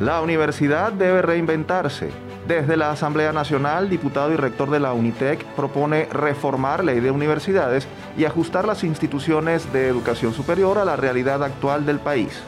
La 0.00 0.20
universidad 0.22 0.92
debe 0.92 1.22
reinventarse. 1.22 2.10
Desde 2.48 2.76
la 2.76 2.90
Asamblea 2.90 3.32
Nacional, 3.32 3.88
diputado 3.88 4.32
y 4.32 4.36
rector 4.36 4.68
de 4.70 4.80
la 4.80 4.92
UNITEC 4.92 5.44
propone 5.54 6.06
reformar 6.06 6.82
ley 6.82 6.98
de 6.98 7.12
universidades 7.12 7.86
y 8.18 8.24
ajustar 8.24 8.66
las 8.66 8.82
instituciones 8.82 9.72
de 9.72 9.86
educación 9.86 10.34
superior 10.34 10.78
a 10.78 10.84
la 10.84 10.96
realidad 10.96 11.44
actual 11.44 11.86
del 11.86 12.00
país. 12.00 12.42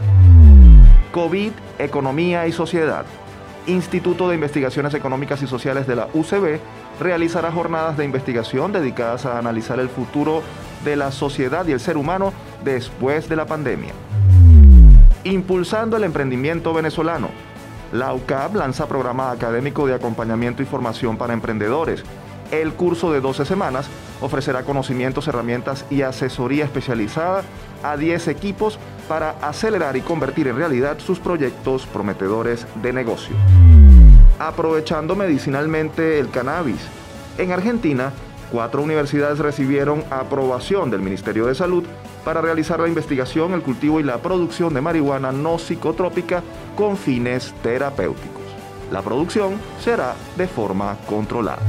COVID, 1.13 1.53
Economía 1.79 2.49
y 2.49 2.53
Sociedad. 2.53 3.07
Instituto 3.69 4.29
de 4.29 4.35
Investigaciones 4.35 4.93
Económicas 4.95 5.41
y 5.43 5.47
Sociales 5.47 5.87
de 5.87 5.97
la 5.97 6.09
UCB 6.15 6.59
realizará 7.01 7.53
jornadas 7.53 7.97
de 7.97 8.05
investigación 8.05 8.73
dedicadas 8.73 9.25
a 9.25 9.39
analizar 9.39 9.79
el 9.79 9.89
futuro 9.89 10.43
de 10.85 10.97
la 10.97 11.13
sociedad 11.13 11.65
y 11.67 11.73
el 11.73 11.81
ser 11.81 11.97
humano 11.97 12.33
después 12.65 13.29
de 13.29 13.37
la 13.37 13.47
pandemia. 13.47 13.93
Impulsando 15.27 15.97
el 15.97 16.05
emprendimiento 16.05 16.73
venezolano. 16.73 17.31
La 17.93 18.15
UCAP 18.15 18.55
lanza 18.55 18.87
programa 18.87 19.33
académico 19.33 19.85
de 19.85 19.95
acompañamiento 19.95 20.63
y 20.63 20.67
formación 20.67 21.17
para 21.19 21.33
emprendedores. 21.33 22.05
El 22.53 22.75
curso 22.75 23.11
de 23.11 23.21
12 23.21 23.45
semanas 23.45 23.89
ofrecerá 24.21 24.63
conocimientos, 24.63 25.27
herramientas 25.27 25.85
y 25.91 26.03
asesoría 26.03 26.65
especializada 26.65 27.43
a 27.83 27.97
10 27.97 28.29
equipos 28.29 28.79
para 29.09 29.31
acelerar 29.43 29.97
y 29.97 30.03
convertir 30.03 30.47
en 30.47 30.59
realidad 30.59 31.01
sus 31.01 31.19
proyectos 31.19 31.87
prometedores 31.87 32.65
de 32.81 32.93
negocio. 32.93 33.35
Aprovechando 34.39 35.17
medicinalmente 35.17 36.21
el 36.21 36.31
cannabis. 36.31 36.87
En 37.37 37.51
Argentina, 37.51 38.13
cuatro 38.51 38.83
universidades 38.83 39.39
recibieron 39.39 40.05
aprobación 40.11 40.91
del 40.91 41.03
Ministerio 41.03 41.47
de 41.47 41.55
Salud 41.55 41.85
para 42.25 42.41
realizar 42.41 42.81
la 42.81 42.89
investigación, 42.89 43.53
el 43.53 43.63
cultivo 43.63 44.01
y 44.01 44.03
la 44.03 44.19
producción 44.19 44.75
de 44.75 44.81
marihuana 44.81 45.33
no 45.33 45.59
psicotrópica 45.59 46.43
con 46.77 46.97
fines 46.97 47.55
terapéuticos. 47.63 48.43
La 48.91 49.03
producción 49.03 49.55
será 49.81 50.15
de 50.37 50.47
forma 50.47 50.97
controlada. 51.09 51.63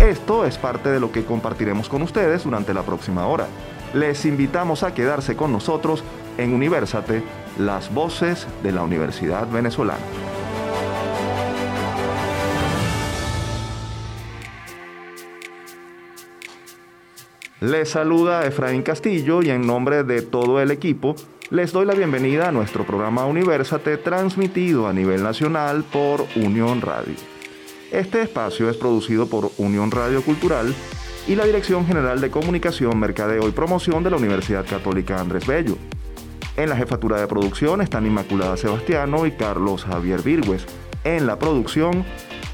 Esto 0.00 0.44
es 0.44 0.58
parte 0.58 0.90
de 0.90 1.00
lo 1.00 1.12
que 1.12 1.24
compartiremos 1.24 1.88
con 1.88 2.02
ustedes 2.02 2.44
durante 2.44 2.74
la 2.74 2.82
próxima 2.82 3.26
hora. 3.26 3.46
Les 3.94 4.24
invitamos 4.24 4.82
a 4.82 4.94
quedarse 4.94 5.36
con 5.36 5.52
nosotros 5.52 6.02
en 6.38 6.54
Universate, 6.54 7.22
las 7.58 7.92
voces 7.92 8.46
de 8.62 8.72
la 8.72 8.82
Universidad 8.82 9.46
Venezolana. 9.48 10.21
Les 17.62 17.90
saluda 17.90 18.44
Efraín 18.44 18.82
Castillo 18.82 19.40
y 19.40 19.50
en 19.50 19.64
nombre 19.64 20.02
de 20.02 20.20
todo 20.22 20.60
el 20.60 20.72
equipo 20.72 21.14
les 21.50 21.70
doy 21.70 21.86
la 21.86 21.94
bienvenida 21.94 22.48
a 22.48 22.52
nuestro 22.52 22.84
programa 22.84 23.24
Universate 23.24 23.98
transmitido 23.98 24.88
a 24.88 24.92
nivel 24.92 25.22
nacional 25.22 25.84
por 25.84 26.26
Unión 26.34 26.80
Radio. 26.80 27.14
Este 27.92 28.20
espacio 28.20 28.68
es 28.68 28.76
producido 28.76 29.28
por 29.28 29.52
Unión 29.58 29.92
Radio 29.92 30.22
Cultural 30.22 30.74
y 31.28 31.36
la 31.36 31.44
Dirección 31.44 31.86
General 31.86 32.20
de 32.20 32.32
Comunicación, 32.32 32.98
Mercadeo 32.98 33.48
y 33.48 33.52
Promoción 33.52 34.02
de 34.02 34.10
la 34.10 34.16
Universidad 34.16 34.66
Católica 34.68 35.20
Andrés 35.20 35.46
Bello. 35.46 35.78
En 36.56 36.68
la 36.68 36.76
jefatura 36.76 37.20
de 37.20 37.28
producción 37.28 37.80
están 37.80 38.06
Inmaculada 38.06 38.56
Sebastiano 38.56 39.24
y 39.24 39.30
Carlos 39.30 39.84
Javier 39.84 40.20
Virgües. 40.20 40.66
En 41.04 41.28
la 41.28 41.38
producción, 41.38 42.04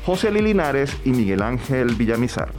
José 0.05 0.31
Lilinares 0.31 0.95
y 1.07 1.13
Miguel 1.13 1.41
Ángel 1.41 1.95
Villamizar. 1.95 2.51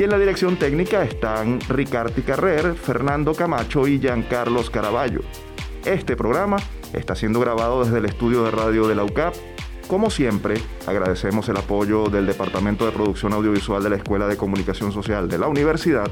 Y 0.00 0.04
en 0.04 0.08
la 0.08 0.18
dirección 0.18 0.56
técnica 0.56 1.02
están 1.02 1.60
Ricardo 1.68 2.22
Carrer, 2.24 2.74
Fernando 2.74 3.34
Camacho 3.34 3.86
y 3.86 4.00
Giancarlos 4.00 4.70
Caraballo. 4.70 5.20
Este 5.84 6.16
programa 6.16 6.56
está 6.94 7.14
siendo 7.14 7.38
grabado 7.38 7.84
desde 7.84 7.98
el 7.98 8.06
estudio 8.06 8.44
de 8.44 8.50
radio 8.50 8.88
de 8.88 8.94
la 8.94 9.04
UCAP. 9.04 9.34
Como 9.88 10.08
siempre, 10.08 10.54
agradecemos 10.86 11.50
el 11.50 11.58
apoyo 11.58 12.04
del 12.08 12.24
Departamento 12.24 12.86
de 12.86 12.92
Producción 12.92 13.34
Audiovisual 13.34 13.82
de 13.82 13.90
la 13.90 13.96
Escuela 13.96 14.26
de 14.26 14.38
Comunicación 14.38 14.90
Social 14.90 15.28
de 15.28 15.36
la 15.36 15.48
Universidad 15.48 16.10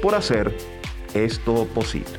por 0.00 0.14
hacer 0.14 0.56
esto 1.12 1.66
posible. 1.74 2.18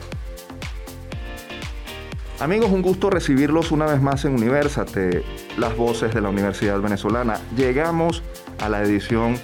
Amigos, 2.39 2.69
un 2.69 2.83
gusto 2.83 3.09
recibirlos 3.09 3.71
una 3.71 3.87
vez 3.87 3.99
más 3.99 4.25
en 4.25 4.35
Universate, 4.35 5.23
las 5.57 5.75
voces 5.75 6.13
de 6.13 6.21
la 6.21 6.29
Universidad 6.29 6.79
Venezolana. 6.79 7.39
Llegamos 7.57 8.21
a 8.59 8.69
la 8.69 8.83
edición 8.83 9.39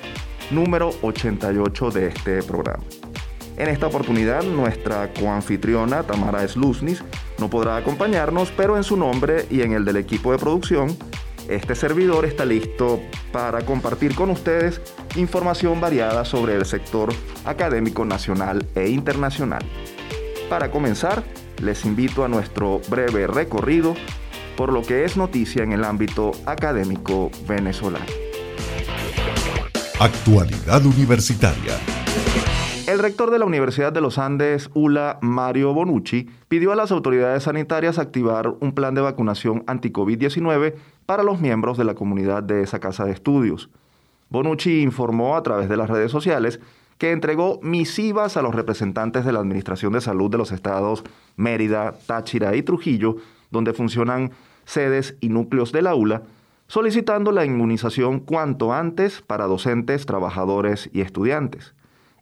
número 0.52 0.92
88 1.02 1.92
de 1.92 2.08
este 2.08 2.44
programa. 2.44 2.84
En 3.58 3.70
esta 3.70 3.88
oportunidad, 3.88 4.44
nuestra 4.44 5.14
coanfitriona 5.14 6.04
Tamara 6.04 6.46
Sluznis 6.48 7.04
no 7.40 7.50
podrá 7.50 7.78
acompañarnos, 7.78 8.52
pero 8.52 8.76
en 8.76 8.84
su 8.84 8.98
nombre 8.98 9.46
y 9.50 9.62
en 9.62 9.72
el 9.72 9.86
del 9.86 9.98
equipo 9.98 10.32
de 10.32 10.38
producción, 10.38 10.98
este 11.48 11.76
servidor 11.76 12.26
está 12.26 12.44
listo 12.44 13.00
para 13.32 13.62
compartir 13.66 14.16
con 14.16 14.30
ustedes 14.30 14.82
información 15.16 15.80
variada 15.80 16.26
sobre 16.26 16.56
el 16.56 16.66
sector 16.66 17.14
académico 17.46 18.04
nacional 18.04 18.66
e 18.76 18.90
internacional. 18.90 19.64
Para 20.50 20.72
comenzar, 20.72 21.24
les 21.62 21.86
invito 21.86 22.26
a 22.26 22.28
nuestro 22.28 22.82
breve 22.90 23.28
recorrido 23.28 23.96
por 24.58 24.74
lo 24.74 24.82
que 24.82 25.06
es 25.06 25.18
noticia 25.18 25.64
en 25.64 25.72
el 25.72 25.84
ámbito 25.84 26.32
académico 26.46 27.30
venezolano. 27.48 28.25
Actualidad 30.00 30.86
Universitaria. 30.86 31.80
El 32.86 33.00
rector 33.00 33.32
de 33.32 33.40
la 33.40 33.46
Universidad 33.46 33.94
de 33.94 34.02
los 34.02 34.18
Andes, 34.18 34.70
ULA, 34.74 35.20
Mario 35.22 35.74
Bonucci, 35.74 36.30
pidió 36.50 36.74
a 36.74 36.76
las 36.76 36.92
autoridades 36.92 37.44
sanitarias 37.44 37.98
activar 37.98 38.50
un 38.60 38.74
plan 38.74 38.94
de 38.94 39.00
vacunación 39.00 39.64
anti-COVID-19 39.68 40.76
para 41.06 41.24
los 41.24 41.40
miembros 41.40 41.78
de 41.78 41.86
la 41.86 41.96
comunidad 41.96 42.44
de 42.44 42.62
esa 42.62 42.80
casa 42.80 43.06
de 43.06 43.14
estudios. 43.14 43.70
Bonucci 44.30 44.82
informó 44.82 45.38
a 45.38 45.44
través 45.44 45.70
de 45.70 45.78
las 45.78 45.90
redes 45.90 46.12
sociales 46.12 46.60
que 46.98 47.12
entregó 47.12 47.62
misivas 47.64 48.36
a 48.36 48.42
los 48.42 48.54
representantes 48.54 49.24
de 49.24 49.32
la 49.32 49.40
Administración 49.40 49.94
de 49.94 50.02
Salud 50.02 50.30
de 50.30 50.38
los 50.38 50.52
estados 50.52 51.06
Mérida, 51.38 51.94
Táchira 52.06 52.54
y 52.58 52.64
Trujillo, 52.64 53.16
donde 53.50 53.72
funcionan 53.72 54.32
sedes 54.66 55.16
y 55.22 55.30
núcleos 55.30 55.72
de 55.72 55.84
la 55.84 55.96
ULA, 55.96 56.24
solicitando 56.68 57.32
la 57.32 57.46
inmunización 57.46 58.20
cuanto 58.20 58.74
antes 58.74 59.22
para 59.22 59.46
docentes, 59.46 60.06
trabajadores 60.06 60.90
y 60.94 61.02
estudiantes. 61.02 61.74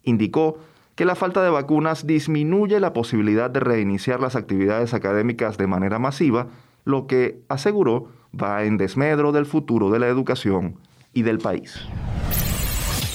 Indicó 0.04 0.58
que 0.96 1.06
la 1.06 1.16
falta 1.16 1.44
de 1.44 1.50
vacunas 1.50 2.06
disminuye 2.06 2.80
la 2.80 2.94
posibilidad 2.94 3.50
de 3.50 3.60
reiniciar 3.60 4.20
las 4.20 4.36
actividades 4.36 4.94
académicas 4.94 5.58
de 5.58 5.68
manera 5.68 5.98
masiva, 5.98 6.48
lo 6.86 7.08
que, 7.08 7.42
aseguró, 7.50 8.10
va 8.40 8.64
en 8.64 8.78
desmedro 8.78 9.32
del 9.32 9.46
futuro 9.46 9.90
de 9.90 10.00
la 10.00 10.08
educación 10.08 10.76
y 11.14 11.24
del 11.24 11.40
país. 11.40 11.80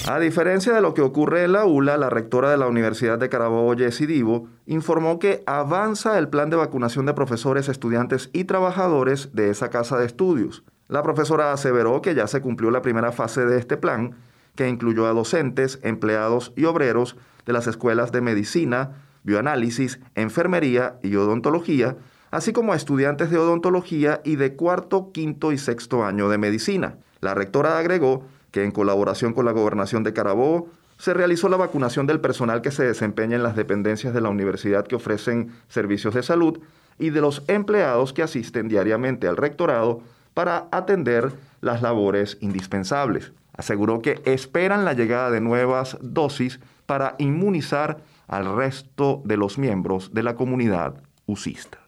A 0.09 0.19
diferencia 0.19 0.73
de 0.73 0.81
lo 0.81 0.95
que 0.95 1.03
ocurre 1.03 1.45
en 1.45 1.53
la 1.53 1.67
ULA, 1.67 1.99
la 1.99 2.09
rectora 2.09 2.51
de 2.51 2.57
la 2.57 2.67
Universidad 2.67 3.19
de 3.19 3.29
Carabobo, 3.29 3.77
Jessy 3.77 4.07
Divo, 4.07 4.49
informó 4.65 5.19
que 5.19 5.43
avanza 5.45 6.19
el 6.19 6.29
plan 6.29 6.49
de 6.49 6.57
vacunación 6.57 7.05
de 7.05 7.13
profesores, 7.13 7.69
estudiantes 7.69 8.31
y 8.33 8.45
trabajadores 8.45 9.35
de 9.35 9.51
esa 9.51 9.69
casa 9.69 9.99
de 9.99 10.07
estudios. 10.07 10.65
La 10.89 11.03
profesora 11.03 11.53
aseveró 11.53 12.01
que 12.01 12.15
ya 12.15 12.27
se 12.27 12.41
cumplió 12.41 12.71
la 12.71 12.81
primera 12.81 13.13
fase 13.13 13.45
de 13.45 13.59
este 13.59 13.77
plan, 13.77 14.17
que 14.57 14.69
incluyó 14.69 15.07
a 15.07 15.13
docentes, 15.13 15.79
empleados 15.83 16.53
y 16.57 16.65
obreros 16.65 17.17
de 17.45 17.53
las 17.53 17.67
escuelas 17.67 18.11
de 18.11 18.23
medicina, 18.23 18.93
bioanálisis, 19.23 20.01
enfermería 20.15 20.99
y 21.03 21.15
odontología, 21.17 21.97
así 22.31 22.53
como 22.55 22.73
a 22.73 22.77
estudiantes 22.77 23.31
de 23.31 23.37
odontología 23.37 24.23
y 24.25 24.37
de 24.37 24.57
cuarto, 24.57 25.13
quinto 25.13 25.53
y 25.53 25.59
sexto 25.59 26.05
año 26.05 26.31
de 26.31 26.39
medicina. 26.39 26.97
La 27.21 27.35
rectora 27.35 27.79
agregó 27.79 28.25
que 28.51 28.65
en 28.65 28.71
colaboración 28.71 29.35
con 29.35 29.45
la 29.45 29.53
gobernación 29.53 30.05
de 30.05 30.15
Carabobo 30.15 30.71
se 30.97 31.13
realizó 31.13 31.51
la 31.51 31.59
vacunación 31.59 32.07
del 32.07 32.21
personal 32.21 32.63
que 32.63 32.71
se 32.71 32.85
desempeña 32.85 33.37
en 33.37 33.43
las 33.43 33.57
dependencias 33.57 34.15
de 34.15 34.23
la 34.23 34.31
universidad 34.31 34.87
que 34.87 34.97
ofrecen 34.97 35.53
servicios 35.69 36.15
de 36.15 36.23
salud 36.23 36.61
y 36.99 37.11
de 37.11 37.21
los 37.21 37.45
empleados 37.47 38.13
que 38.13 38.23
asisten 38.23 38.69
diariamente 38.69 39.29
al 39.29 39.37
rectorado 39.37 40.03
para 40.39 40.69
atender 40.71 41.33
las 41.61 41.83
labores 41.83 42.39
indispensables. 42.41 43.33
Aseguró 43.55 44.01
que 44.03 44.23
esperan 44.25 44.85
la 44.85 44.93
llegada 44.93 45.33
de 45.33 45.41
nuevas 45.41 45.99
dosis 46.01 46.61
para 46.87 47.17
inmunizar 47.19 48.05
al 48.29 48.55
resto 48.55 49.21
de 49.25 49.37
los 49.37 49.59
miembros 49.59 50.15
de 50.15 50.23
la 50.23 50.37
comunidad 50.37 51.03
usista. 51.27 51.79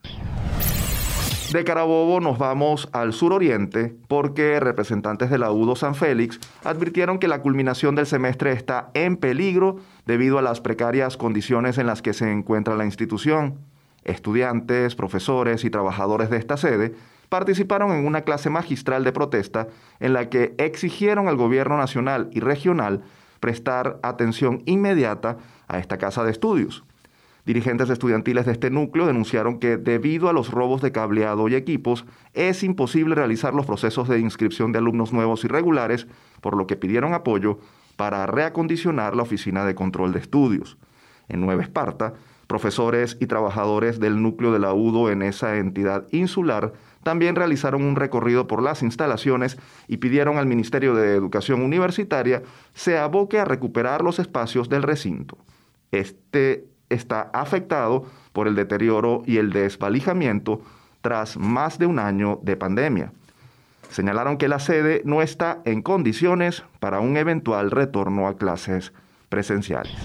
De 1.53 1.63
Carabobo 1.63 2.19
nos 2.19 2.39
vamos 2.39 2.89
al 2.91 3.13
suroriente 3.13 3.95
porque 4.09 4.59
representantes 4.59 5.31
de 5.31 5.39
la 5.39 5.53
UDO 5.53 5.77
San 5.77 5.95
Félix 5.95 6.41
advirtieron 6.65 7.21
que 7.21 7.29
la 7.29 7.43
culminación 7.43 7.95
del 7.95 8.07
semestre 8.07 8.51
está 8.51 8.91
en 8.95 9.17
peligro 9.17 9.77
debido 10.07 10.41
a 10.41 10.43
las 10.43 10.61
precarias 10.61 11.17
condiciones 11.17 11.79
en 11.79 11.87
las 11.87 12.03
que 12.03 12.15
se 12.15 12.33
encuentra 12.33 12.75
la 12.75 12.85
institución. 12.85 13.61
Estudiantes, 14.03 14.97
profesores 14.97 15.65
y 15.65 15.71
trabajadores 15.71 16.31
de 16.31 16.39
esta 16.39 16.57
sede 16.57 16.97
participaron 17.31 17.93
en 17.93 18.07
una 18.07 18.23
clase 18.23 18.51
magistral 18.51 19.05
de 19.05 19.13
protesta 19.13 19.69
en 20.01 20.13
la 20.13 20.29
que 20.29 20.55
exigieron 20.59 21.29
al 21.29 21.37
gobierno 21.37 21.79
nacional 21.79 22.29
y 22.33 22.41
regional 22.41 23.03
prestar 23.39 23.99
atención 24.03 24.63
inmediata 24.67 25.39
a 25.67 25.79
esta 25.79 25.97
casa 25.97 26.25
de 26.25 26.33
estudios. 26.33 26.85
Dirigentes 27.47 27.89
estudiantiles 27.89 28.45
de 28.45 28.53
este 28.53 28.69
núcleo 28.71 29.07
denunciaron 29.07 29.59
que 29.59 29.79
debido 29.79 30.29
a 30.29 30.33
los 30.35 30.51
robos 30.51 30.83
de 30.83 30.93
cableado 30.93 31.49
y 31.49 31.55
equipos 31.55 32.05
es 32.35 32.63
imposible 32.63 33.15
realizar 33.15 33.55
los 33.55 33.65
procesos 33.65 34.09
de 34.09 34.19
inscripción 34.19 34.73
de 34.73 34.79
alumnos 34.79 35.13
nuevos 35.13 35.45
y 35.45 35.49
regulares, 35.49 36.07
por 36.43 36.57
lo 36.57 36.67
que 36.67 36.77
pidieron 36.77 37.15
apoyo 37.15 37.59
para 37.97 38.27
reacondicionar 38.27 39.17
la 39.17 39.23
oficina 39.23 39.65
de 39.65 39.75
control 39.75 40.13
de 40.13 40.19
estudios. 40.19 40.77
En 41.29 41.41
Nueva 41.41 41.63
Esparta, 41.63 42.15
profesores 42.47 43.17
y 43.21 43.27
trabajadores 43.27 44.01
del 44.01 44.21
núcleo 44.21 44.53
de 44.53 44.59
la 44.59 44.75
UDO 44.75 45.11
en 45.11 45.23
esa 45.23 45.57
entidad 45.57 46.07
insular 46.11 46.73
también 47.03 47.37
realizaron 47.37 47.83
un 47.83 47.97
recorrido 47.97 48.47
por 48.47 48.63
las 48.63 48.83
instalaciones 48.83 49.59
y 49.89 49.99
pidieron 49.99 50.39
al 50.39 50.47
Ministerio 50.47 50.95
de 50.95 51.15
Educación 51.15 51.63
Universitaria 51.63 52.43
se 52.75 52.99
aboque 52.99 53.39
a 53.39 53.45
recuperar 53.45 54.03
los 54.03 54.19
espacios 54.19 54.69
del 54.69 54.83
recinto. 54.83 55.39
Este 55.93 56.67
está 56.89 57.31
afectado 57.33 58.05
por 58.33 58.49
el 58.49 58.55
deterioro 58.55 59.23
y 59.27 59.39
el 59.39 59.53
desvalijamiento 59.53 60.61
tras 61.01 61.37
más 61.37 61.79
de 61.79 61.87
un 61.87 61.99
año 61.99 62.41
de 62.43 62.57
pandemia. 62.57 63.13
Señalaron 63.91 64.37
que 64.37 64.49
la 64.49 64.59
sede 64.59 65.03
no 65.05 65.23
está 65.23 65.63
en 65.65 65.83
condiciones 65.83 66.63
para 66.79 67.01
un 67.01 67.17
eventual 67.17 67.71
retorno 67.71 68.29
a 68.29 68.37
clases 68.37 68.93
presenciales. 69.29 69.97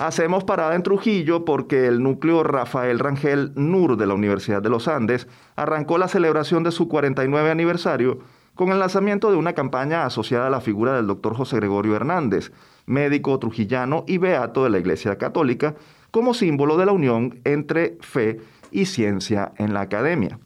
Hacemos 0.00 0.42
parada 0.42 0.74
en 0.74 0.82
Trujillo 0.82 1.44
porque 1.44 1.86
el 1.86 2.02
núcleo 2.02 2.42
Rafael 2.42 2.98
Rangel 2.98 3.52
NUR 3.54 3.96
de 3.96 4.06
la 4.06 4.14
Universidad 4.14 4.60
de 4.60 4.68
los 4.68 4.88
Andes 4.88 5.28
arrancó 5.54 5.98
la 5.98 6.08
celebración 6.08 6.64
de 6.64 6.72
su 6.72 6.88
49 6.88 7.50
aniversario 7.50 8.18
con 8.56 8.70
el 8.70 8.80
lanzamiento 8.80 9.30
de 9.30 9.36
una 9.36 9.52
campaña 9.52 10.04
asociada 10.04 10.48
a 10.48 10.50
la 10.50 10.60
figura 10.60 10.94
del 10.94 11.06
doctor 11.06 11.36
José 11.36 11.56
Gregorio 11.56 11.94
Hernández, 11.94 12.50
médico 12.86 13.38
trujillano 13.38 14.04
y 14.08 14.18
beato 14.18 14.64
de 14.64 14.70
la 14.70 14.78
Iglesia 14.78 15.16
Católica, 15.16 15.76
como 16.10 16.34
símbolo 16.34 16.76
de 16.76 16.86
la 16.86 16.92
unión 16.92 17.40
entre 17.44 17.96
fe 18.00 18.40
y 18.72 18.86
ciencia 18.86 19.52
en 19.58 19.74
la 19.74 19.82
academia. 19.82 20.38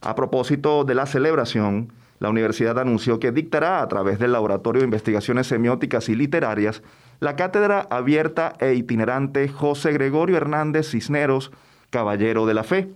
A 0.00 0.16
propósito 0.16 0.84
de 0.84 0.96
la 0.96 1.06
celebración, 1.06 1.92
la 2.18 2.30
universidad 2.30 2.78
anunció 2.78 3.20
que 3.20 3.32
dictará 3.32 3.82
a 3.82 3.88
través 3.88 4.18
del 4.18 4.32
Laboratorio 4.32 4.80
de 4.80 4.86
Investigaciones 4.86 5.46
Semióticas 5.46 6.08
y 6.08 6.14
Literarias 6.14 6.82
la 7.22 7.36
cátedra 7.36 7.86
abierta 7.88 8.54
e 8.58 8.74
itinerante 8.74 9.46
José 9.46 9.92
Gregorio 9.92 10.36
Hernández 10.36 10.90
Cisneros, 10.90 11.52
Caballero 11.90 12.46
de 12.46 12.54
la 12.54 12.64
Fe. 12.64 12.90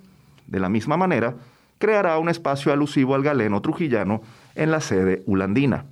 De 0.48 0.58
la 0.58 0.68
misma 0.68 0.96
manera, 0.96 1.36
creará 1.78 2.18
un 2.18 2.28
espacio 2.28 2.72
alusivo 2.72 3.14
al 3.14 3.22
galeno 3.22 3.62
trujillano 3.62 4.22
en 4.56 4.72
la 4.72 4.80
sede 4.80 5.22
ulandina. 5.26 5.84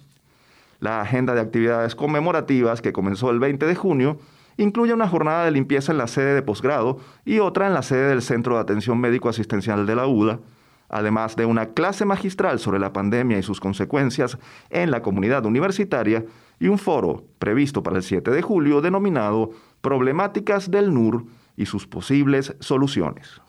La 0.80 1.00
agenda 1.00 1.36
de 1.36 1.42
actividades 1.42 1.94
conmemorativas, 1.94 2.82
que 2.82 2.92
comenzó 2.92 3.30
el 3.30 3.38
20 3.38 3.66
de 3.66 3.76
junio, 3.76 4.18
incluye 4.56 4.92
una 4.92 5.06
jornada 5.06 5.44
de 5.44 5.52
limpieza 5.52 5.92
en 5.92 5.98
la 5.98 6.08
sede 6.08 6.34
de 6.34 6.42
posgrado 6.42 6.98
y 7.24 7.38
otra 7.38 7.68
en 7.68 7.74
la 7.74 7.82
sede 7.82 8.08
del 8.08 8.20
Centro 8.20 8.56
de 8.56 8.62
Atención 8.62 8.98
Médico 8.98 9.28
Asistencial 9.28 9.86
de 9.86 9.94
la 9.94 10.08
UDA, 10.08 10.40
además 10.88 11.36
de 11.36 11.46
una 11.46 11.66
clase 11.66 12.04
magistral 12.04 12.58
sobre 12.58 12.80
la 12.80 12.92
pandemia 12.92 13.38
y 13.38 13.44
sus 13.44 13.60
consecuencias 13.60 14.38
en 14.70 14.90
la 14.90 15.02
comunidad 15.02 15.46
universitaria 15.46 16.24
y 16.60 16.68
un 16.68 16.78
foro 16.78 17.24
previsto 17.38 17.82
para 17.82 17.96
el 17.96 18.02
7 18.02 18.30
de 18.30 18.42
julio 18.42 18.80
denominado 18.80 19.50
Problemáticas 19.80 20.70
del 20.70 20.94
NUR 20.94 21.26
y 21.56 21.66
sus 21.66 21.86
posibles 21.86 22.56
soluciones. 22.60 23.40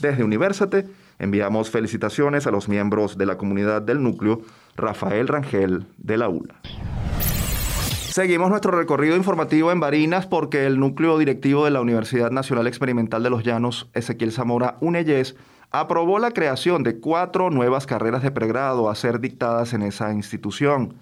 Desde 0.00 0.24
Universate 0.24 0.86
enviamos 1.18 1.70
felicitaciones 1.70 2.46
a 2.46 2.50
los 2.50 2.68
miembros 2.68 3.18
de 3.18 3.26
la 3.26 3.36
comunidad 3.36 3.82
del 3.82 4.02
núcleo 4.02 4.40
Rafael 4.76 5.28
Rangel 5.28 5.86
de 5.98 6.16
la 6.16 6.28
ULA. 6.28 6.54
Seguimos 8.14 8.48
nuestro 8.48 8.70
recorrido 8.70 9.16
informativo 9.16 9.72
en 9.72 9.80
Barinas 9.80 10.26
porque 10.26 10.66
el 10.66 10.78
núcleo 10.78 11.18
directivo 11.18 11.64
de 11.64 11.72
la 11.72 11.80
Universidad 11.80 12.30
Nacional 12.30 12.68
Experimental 12.68 13.24
de 13.24 13.30
los 13.30 13.42
Llanos, 13.42 13.90
Ezequiel 13.92 14.30
Zamora 14.30 14.76
UNEYES, 14.80 15.34
aprobó 15.72 16.20
la 16.20 16.30
creación 16.30 16.84
de 16.84 17.00
cuatro 17.00 17.50
nuevas 17.50 17.86
carreras 17.86 18.22
de 18.22 18.30
pregrado 18.30 18.88
a 18.88 18.94
ser 18.94 19.18
dictadas 19.18 19.72
en 19.72 19.82
esa 19.82 20.12
institución. 20.12 20.94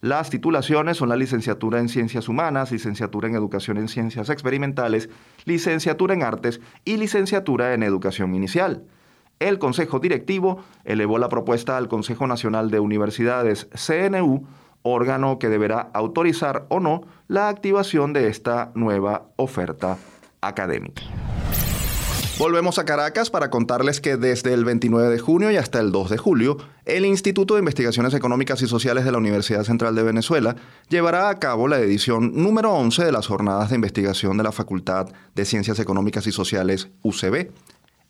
Las 0.00 0.30
titulaciones 0.30 0.98
son 0.98 1.08
la 1.08 1.16
licenciatura 1.16 1.78
en 1.80 1.88
Ciencias 1.88 2.28
Humanas, 2.28 2.70
licenciatura 2.70 3.28
en 3.28 3.34
Educación 3.34 3.78
en 3.78 3.88
Ciencias 3.88 4.28
Experimentales, 4.28 5.08
licenciatura 5.44 6.14
en 6.14 6.22
Artes 6.22 6.60
y 6.84 6.96
licenciatura 6.96 7.72
en 7.72 7.82
Educación 7.82 8.34
Inicial. 8.34 8.84
El 9.38 9.58
Consejo 9.58 9.98
Directivo 9.98 10.62
elevó 10.84 11.18
la 11.18 11.28
propuesta 11.28 11.76
al 11.76 11.88
Consejo 11.88 12.26
Nacional 12.26 12.70
de 12.70 12.80
Universidades, 12.80 13.68
CNU, 13.74 14.46
órgano 14.82 15.38
que 15.38 15.48
deberá 15.48 15.90
autorizar 15.92 16.66
o 16.68 16.80
no 16.80 17.02
la 17.28 17.48
activación 17.48 18.12
de 18.12 18.28
esta 18.28 18.70
nueva 18.74 19.26
oferta 19.36 19.98
académica. 20.40 21.02
Volvemos 22.38 22.78
a 22.78 22.84
Caracas 22.84 23.30
para 23.30 23.48
contarles 23.48 24.02
que 24.02 24.18
desde 24.18 24.52
el 24.52 24.66
29 24.66 25.08
de 25.08 25.18
junio 25.18 25.50
y 25.50 25.56
hasta 25.56 25.80
el 25.80 25.90
2 25.90 26.10
de 26.10 26.18
julio, 26.18 26.58
el 26.84 27.06
Instituto 27.06 27.54
de 27.54 27.60
Investigaciones 27.60 28.12
Económicas 28.12 28.60
y 28.60 28.66
Sociales 28.66 29.06
de 29.06 29.12
la 29.12 29.16
Universidad 29.16 29.64
Central 29.64 29.94
de 29.94 30.02
Venezuela 30.02 30.54
llevará 30.90 31.30
a 31.30 31.38
cabo 31.38 31.66
la 31.66 31.78
edición 31.78 32.32
número 32.34 32.74
11 32.74 33.06
de 33.06 33.12
las 33.12 33.26
jornadas 33.26 33.70
de 33.70 33.76
investigación 33.76 34.36
de 34.36 34.42
la 34.42 34.52
Facultad 34.52 35.08
de 35.34 35.44
Ciencias 35.46 35.78
Económicas 35.78 36.26
y 36.26 36.32
Sociales 36.32 36.88
UCB. 37.00 37.52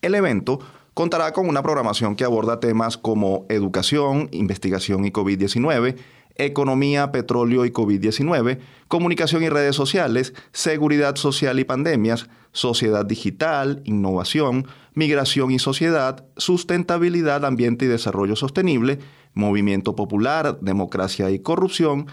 El 0.02 0.14
evento 0.16 0.58
contará 0.96 1.34
con 1.34 1.46
una 1.46 1.62
programación 1.62 2.16
que 2.16 2.24
aborda 2.24 2.58
temas 2.58 2.96
como 2.96 3.44
educación, 3.50 4.30
investigación 4.32 5.04
y 5.04 5.10
COVID-19, 5.10 5.94
economía, 6.36 7.12
petróleo 7.12 7.66
y 7.66 7.70
COVID-19, 7.70 8.60
comunicación 8.88 9.42
y 9.42 9.50
redes 9.50 9.76
sociales, 9.76 10.32
seguridad 10.52 11.16
social 11.16 11.60
y 11.60 11.64
pandemias, 11.64 12.30
sociedad 12.52 13.04
digital, 13.04 13.82
innovación, 13.84 14.68
migración 14.94 15.50
y 15.50 15.58
sociedad, 15.58 16.24
sustentabilidad, 16.38 17.44
ambiente 17.44 17.84
y 17.84 17.88
desarrollo 17.88 18.34
sostenible, 18.34 18.98
movimiento 19.34 19.94
popular, 19.96 20.60
democracia 20.62 21.30
y 21.30 21.40
corrupción, 21.40 22.06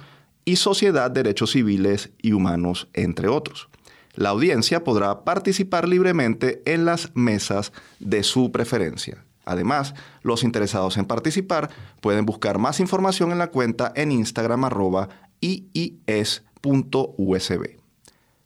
y 0.44 0.58
sociedad, 0.58 1.10
derechos 1.10 1.52
civiles 1.52 2.12
y 2.22 2.34
humanos, 2.34 2.90
entre 2.92 3.30
otros. 3.30 3.70
La 4.16 4.30
audiencia 4.30 4.84
podrá 4.84 5.24
participar 5.24 5.88
libremente 5.88 6.62
en 6.66 6.86
las 6.86 7.12
mesas 7.16 7.74
de 8.00 8.24
su 8.24 8.52
preferencia. 8.52 9.26
Además, 9.46 9.96
los 10.22 10.44
interesados 10.44 10.98
en 10.98 11.06
participar 11.06 11.70
pueden 12.00 12.26
buscar 12.26 12.60
más 12.60 12.80
información 12.80 13.32
en 13.32 13.40
la 13.40 13.48
cuenta 13.48 13.92
en 13.96 14.12
Instagram 14.12 14.66
arroba 14.66 15.10
iis.usb. 15.42 16.34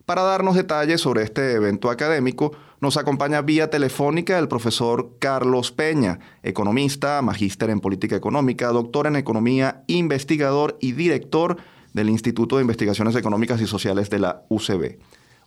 Para 0.06 0.22
darnos 0.22 0.56
detalles 0.56 1.02
sobre 1.02 1.24
este 1.24 1.52
evento 1.52 1.90
académico, 1.90 2.54
nos 2.80 2.96
acompaña 2.96 3.42
vía 3.42 3.70
telefónica 3.70 4.40
el 4.40 4.48
profesor 4.48 5.18
Carlos 5.20 5.74
Peña, 5.74 6.20
economista, 6.44 7.22
magíster 7.22 7.70
en 7.72 7.82
política 7.82 8.16
económica, 8.16 8.70
doctor 8.70 9.08
en 9.08 9.18
economía, 9.18 9.84
investigador 9.88 10.78
y 10.80 10.94
director 10.94 11.58
del 11.94 12.10
Instituto 12.10 12.56
de 12.56 12.62
Investigaciones 12.62 13.16
Económicas 13.16 13.60
y 13.60 13.68
Sociales 13.68 14.10
de 14.10 14.20
la 14.20 14.44
UCB. 14.48 14.98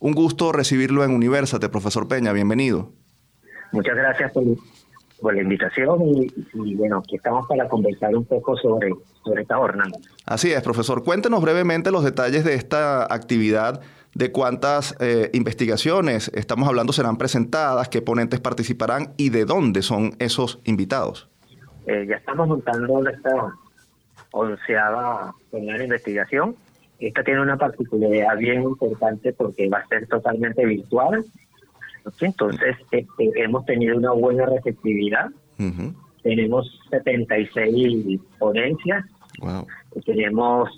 Un 0.00 0.12
gusto 0.12 0.50
recibirlo 0.50 1.04
en 1.04 1.12
Universate, 1.12 1.68
profesor 1.68 2.08
Peña, 2.08 2.32
bienvenido. 2.32 2.90
Muchas 3.72 3.94
gracias 3.94 4.32
por 4.32 4.44
por 5.20 5.34
la 5.34 5.42
invitación 5.42 5.98
y, 6.54 6.74
bueno, 6.74 6.98
aquí 6.98 7.16
estamos 7.16 7.46
para 7.46 7.68
conversar 7.68 8.14
un 8.16 8.24
poco 8.24 8.56
sobre, 8.56 8.90
sobre 9.22 9.42
esta 9.42 9.56
jornada. 9.56 9.92
Así 10.26 10.50
es, 10.52 10.62
profesor. 10.62 11.04
Cuéntenos 11.04 11.42
brevemente 11.42 11.90
los 11.90 12.04
detalles 12.04 12.44
de 12.44 12.54
esta 12.54 13.04
actividad, 13.12 13.80
de 14.14 14.32
cuántas 14.32 14.96
eh, 14.98 15.30
investigaciones 15.34 16.30
estamos 16.34 16.68
hablando 16.68 16.92
serán 16.92 17.16
presentadas, 17.16 17.88
qué 17.88 18.02
ponentes 18.02 18.40
participarán 18.40 19.12
y 19.16 19.30
de 19.30 19.44
dónde 19.44 19.82
son 19.82 20.12
esos 20.18 20.60
invitados. 20.64 21.28
Eh, 21.86 22.06
ya 22.08 22.16
estamos 22.16 22.48
montando 22.48 23.08
esta 23.08 23.54
onceava 24.32 25.34
jornada 25.50 25.78
de 25.78 25.84
investigación. 25.84 26.56
Esta 27.00 27.24
tiene 27.24 27.40
una 27.40 27.56
particularidad 27.56 28.36
bien 28.36 28.62
importante 28.62 29.32
porque 29.32 29.68
va 29.68 29.78
a 29.78 29.86
ser 29.88 30.06
totalmente 30.06 30.64
virtual 30.64 31.24
entonces, 32.20 32.76
este, 32.90 33.30
hemos 33.36 33.64
tenido 33.66 33.96
una 33.96 34.12
buena 34.12 34.46
receptividad. 34.46 35.30
Tenemos 36.22 36.80
76 36.90 38.20
ponencias. 38.38 39.04
Tenemos 40.04 40.68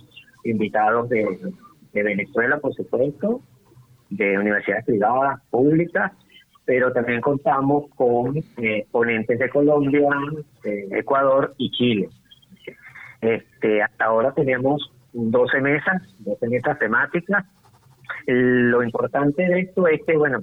invitados 0.45 1.09
de, 1.09 1.53
Venezuela, 1.93 2.59
por 2.59 2.75
supuesto, 2.75 3.41
de 4.11 4.39
universidades 4.39 4.85
privadas, 4.85 5.41
públicas, 5.51 6.13
pero 6.65 6.93
también 6.93 7.21
contamos 7.21 7.85
con 7.97 8.37
eh, 8.57 8.87
ponentes 8.91 9.39
de 9.39 9.51
Colombia, 9.51 10.09
Ecuador 10.65 11.55
y 11.59 11.71
Chile. 11.71 12.09
Este, 13.21 13.83
hasta 13.83 14.07
ahora 14.07 14.33
tenemos 14.33 14.91
12 15.13 15.61
mesas, 15.61 16.03
12 16.21 16.49
mesas 16.49 16.79
temáticas. 16.79 17.45
Lo 18.27 18.83
importante 18.83 19.43
de 19.43 19.61
esto 19.61 19.87
es 19.87 20.01
que, 20.07 20.17
bueno, 20.17 20.43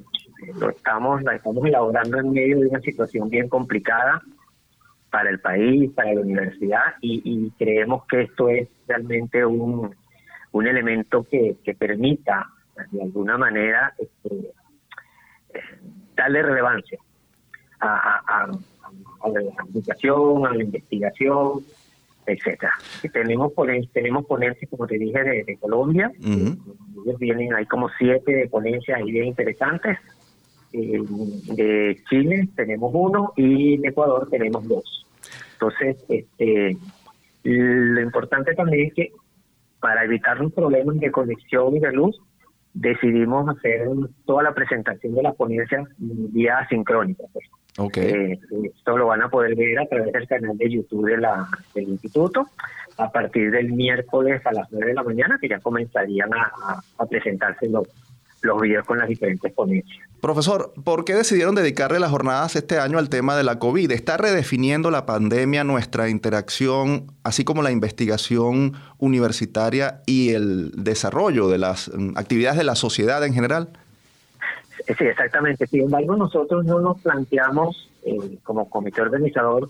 lo 0.59 0.69
estamos, 0.69 1.21
la 1.23 1.35
estamos 1.35 1.65
elaborando 1.65 2.19
en 2.19 2.31
medio 2.31 2.59
de 2.59 2.67
una 2.67 2.79
situación 2.79 3.29
bien 3.29 3.49
complicada 3.49 4.21
para 5.09 5.29
el 5.29 5.39
país, 5.39 5.91
para 5.93 6.13
la 6.13 6.21
universidad, 6.21 6.95
y, 7.01 7.49
creemos 7.57 8.05
que 8.05 8.21
esto 8.21 8.49
es 8.49 8.69
realmente 8.87 9.43
un, 9.43 9.95
un 10.51 10.67
elemento 10.67 11.25
que, 11.29 11.57
que 11.63 11.73
permita, 11.73 12.47
de 12.91 13.01
alguna 13.01 13.37
manera, 13.37 13.93
este, 13.97 14.51
darle 16.15 16.43
relevancia 16.43 16.99
a, 17.79 18.47
la 19.31 19.41
educación, 19.69 20.45
a 20.45 20.53
la 20.53 20.63
investigación, 20.63 21.63
etcétera. 22.33 22.73
tenemos 23.11 23.53
tenemos 23.93 24.25
ponencias, 24.25 24.69
como 24.69 24.87
te 24.87 24.97
dije, 24.97 25.23
de, 25.23 25.57
Colombia. 25.57 26.11
Ellos 26.19 27.19
vienen, 27.19 27.53
hay 27.53 27.65
como 27.65 27.89
siete 27.97 28.47
ponencias 28.49 28.97
ahí 28.97 29.11
bien 29.11 29.25
interesantes. 29.25 29.97
Eh, 30.71 31.01
de 31.55 31.97
Chile 32.09 32.47
tenemos 32.55 32.91
uno 32.93 33.33
y 33.35 33.77
de 33.77 33.87
Ecuador 33.87 34.27
tenemos 34.29 34.67
dos. 34.67 35.05
Entonces, 35.53 35.97
este, 36.07 36.77
lo 37.43 38.01
importante 38.01 38.53
también 38.53 38.87
es 38.87 38.93
que 38.93 39.11
para 39.79 40.03
evitar 40.03 40.39
los 40.39 40.53
problemas 40.53 40.99
de 40.99 41.11
conexión 41.11 41.75
y 41.75 41.79
de 41.79 41.91
luz, 41.91 42.19
decidimos 42.73 43.49
hacer 43.49 43.87
toda 44.25 44.43
la 44.43 44.53
presentación 44.53 45.15
de 45.15 45.23
la 45.23 45.33
ponencia 45.33 45.83
vía 45.97 46.65
sincrónica. 46.69 47.23
Pues. 47.33 47.45
Okay. 47.77 48.11
Eh, 48.11 48.39
esto 48.63 48.97
lo 48.97 49.07
van 49.07 49.21
a 49.21 49.29
poder 49.29 49.55
ver 49.55 49.79
a 49.79 49.85
través 49.85 50.11
del 50.11 50.27
canal 50.27 50.57
de 50.57 50.69
YouTube 50.69 51.05
de 51.09 51.17
la, 51.17 51.47
del 51.73 51.89
instituto 51.89 52.47
a 52.97 53.11
partir 53.11 53.51
del 53.51 53.71
miércoles 53.71 54.41
a 54.45 54.51
las 54.51 54.69
9 54.71 54.87
de 54.87 54.93
la 54.93 55.03
mañana, 55.03 55.37
que 55.39 55.47
ya 55.47 55.59
comenzarían 55.59 56.33
a, 56.33 56.81
a 56.97 57.05
presentarse 57.05 57.69
los, 57.69 57.87
los 58.41 58.61
videos 58.61 58.85
con 58.85 58.97
las 58.97 59.07
diferentes 59.07 59.51
ponencias. 59.53 59.97
Profesor, 60.21 60.73
¿por 60.83 61.05
qué 61.05 61.15
decidieron 61.15 61.55
dedicarle 61.55 61.99
las 61.99 62.11
jornadas 62.11 62.55
este 62.55 62.77
año 62.77 62.97
al 62.97 63.09
tema 63.09 63.37
de 63.37 63.43
la 63.43 63.57
COVID? 63.57 63.91
¿Está 63.91 64.17
redefiniendo 64.17 64.91
la 64.91 65.05
pandemia 65.05 65.63
nuestra 65.63 66.09
interacción, 66.09 67.07
así 67.23 67.45
como 67.45 67.61
la 67.61 67.71
investigación 67.71 68.73
universitaria 68.97 70.01
y 70.05 70.31
el 70.31 70.71
desarrollo 70.71 71.47
de 71.47 71.57
las 71.57 71.89
mm, 71.93 72.17
actividades 72.17 72.57
de 72.57 72.65
la 72.65 72.75
sociedad 72.75 73.23
en 73.25 73.33
general? 73.33 73.69
Sí, 74.97 75.03
exactamente. 75.03 75.67
Sin 75.67 75.81
embargo, 75.81 76.15
nosotros 76.15 76.65
no 76.65 76.79
nos 76.79 76.99
planteamos 77.01 77.89
eh, 78.03 78.37
como 78.43 78.69
comité 78.69 79.01
organizador 79.01 79.69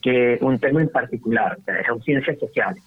que 0.00 0.38
un 0.40 0.58
tema 0.58 0.80
en 0.80 0.88
particular, 0.88 1.58
o 1.60 1.62
sea, 1.64 1.84
son 1.86 2.00
ciencias 2.02 2.38
sociales. 2.38 2.82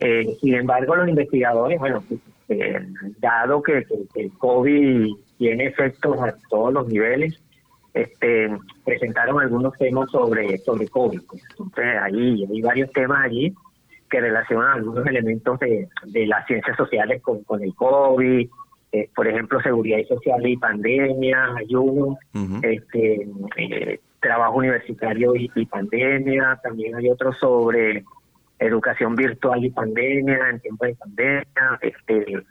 Eh, 0.00 0.36
sin 0.40 0.54
embargo, 0.54 0.94
los 0.94 1.08
investigadores, 1.08 1.78
bueno, 1.78 2.04
eh, 2.48 2.86
dado 3.18 3.62
que, 3.62 3.84
el 4.14 4.32
COVID 4.38 5.12
tiene 5.38 5.66
efectos 5.66 6.20
a 6.20 6.34
todos 6.48 6.72
los 6.72 6.86
niveles, 6.86 7.40
este, 7.94 8.48
presentaron 8.84 9.40
algunos 9.40 9.76
temas 9.76 10.10
sobre, 10.10 10.56
sobre 10.58 10.86
COVID. 10.88 11.20
Entonces, 11.50 11.84
ahí 12.00 12.46
hay 12.48 12.60
varios 12.60 12.92
temas 12.92 13.24
allí 13.24 13.52
que 14.08 14.20
relacionan 14.20 14.72
algunos 14.74 15.06
elementos 15.06 15.58
de, 15.58 15.88
de 16.04 16.26
las 16.26 16.46
ciencias 16.46 16.76
sociales 16.76 17.20
con, 17.22 17.42
con 17.42 17.62
el 17.62 17.74
COVID, 17.74 18.48
eh, 18.92 19.08
por 19.14 19.26
ejemplo, 19.26 19.58
seguridad 19.62 19.98
y 19.98 20.04
social 20.04 20.46
y 20.46 20.56
pandemia, 20.58 21.54
ayuno, 21.56 22.18
este, 22.62 23.26
eh, 23.56 24.00
trabajo 24.20 24.58
universitario 24.58 25.34
y, 25.34 25.48
pandemia, 25.66 26.60
también 26.62 26.94
hay 26.96 27.08
otros 27.08 27.38
sobre 27.38 28.04
educación 28.58 29.16
virtual 29.16 29.64
y 29.64 29.70
pandemia, 29.70 30.50
en 30.50 30.60
tiempos 30.60 30.88
de 30.88 30.94
pandemia, 30.94 31.78
este, 31.80 32.42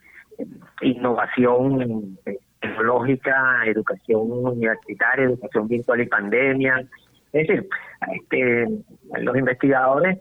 innovación 0.81 2.17
tecnológica, 2.59 3.63
educación 3.65 4.31
universitaria, 4.31 5.25
educación 5.25 5.67
virtual 5.67 6.01
y 6.01 6.05
pandemia. 6.07 6.79
Es 7.33 7.47
decir, 7.47 7.69
este, 8.13 8.67
los 9.19 9.37
investigadores 9.37 10.19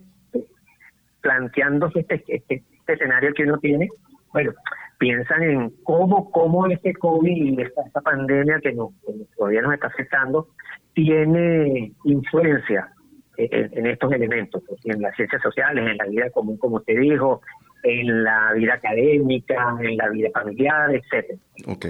planteándose 1.22 2.00
este, 2.00 2.22
este, 2.28 2.62
este 2.78 2.92
escenario 2.92 3.32
que 3.34 3.44
uno 3.44 3.58
tiene, 3.58 3.88
bueno, 4.32 4.52
piensan 5.00 5.42
en 5.42 5.71
cómo, 5.83 6.30
cómo 6.30 6.66
este 6.66 6.92
COVID 6.92 7.59
y 7.59 7.62
esta, 7.62 8.00
pandemia 8.02 8.61
que, 8.62 8.73
nos, 8.73 8.90
todavía 9.37 9.62
nos 9.62 9.73
está 9.73 9.87
afectando 9.87 10.49
tiene 10.92 11.92
influencia 12.04 12.92
en, 13.38 13.87
estos 13.87 14.12
elementos, 14.12 14.62
pues, 14.69 14.78
en 14.85 15.00
las 15.00 15.16
ciencias 15.16 15.40
sociales, 15.40 15.88
en 15.90 15.97
la 15.97 16.04
vida 16.04 16.28
común, 16.30 16.59
como 16.59 16.76
usted 16.76 17.00
dijo, 17.00 17.40
en 17.83 18.25
la 18.25 18.52
vida 18.54 18.75
académica, 18.75 19.75
en 19.80 19.97
la 19.97 20.11
vida 20.11 20.28
familiar, 20.35 20.95
etcétera. 20.95 21.38
Ok. 21.66 21.87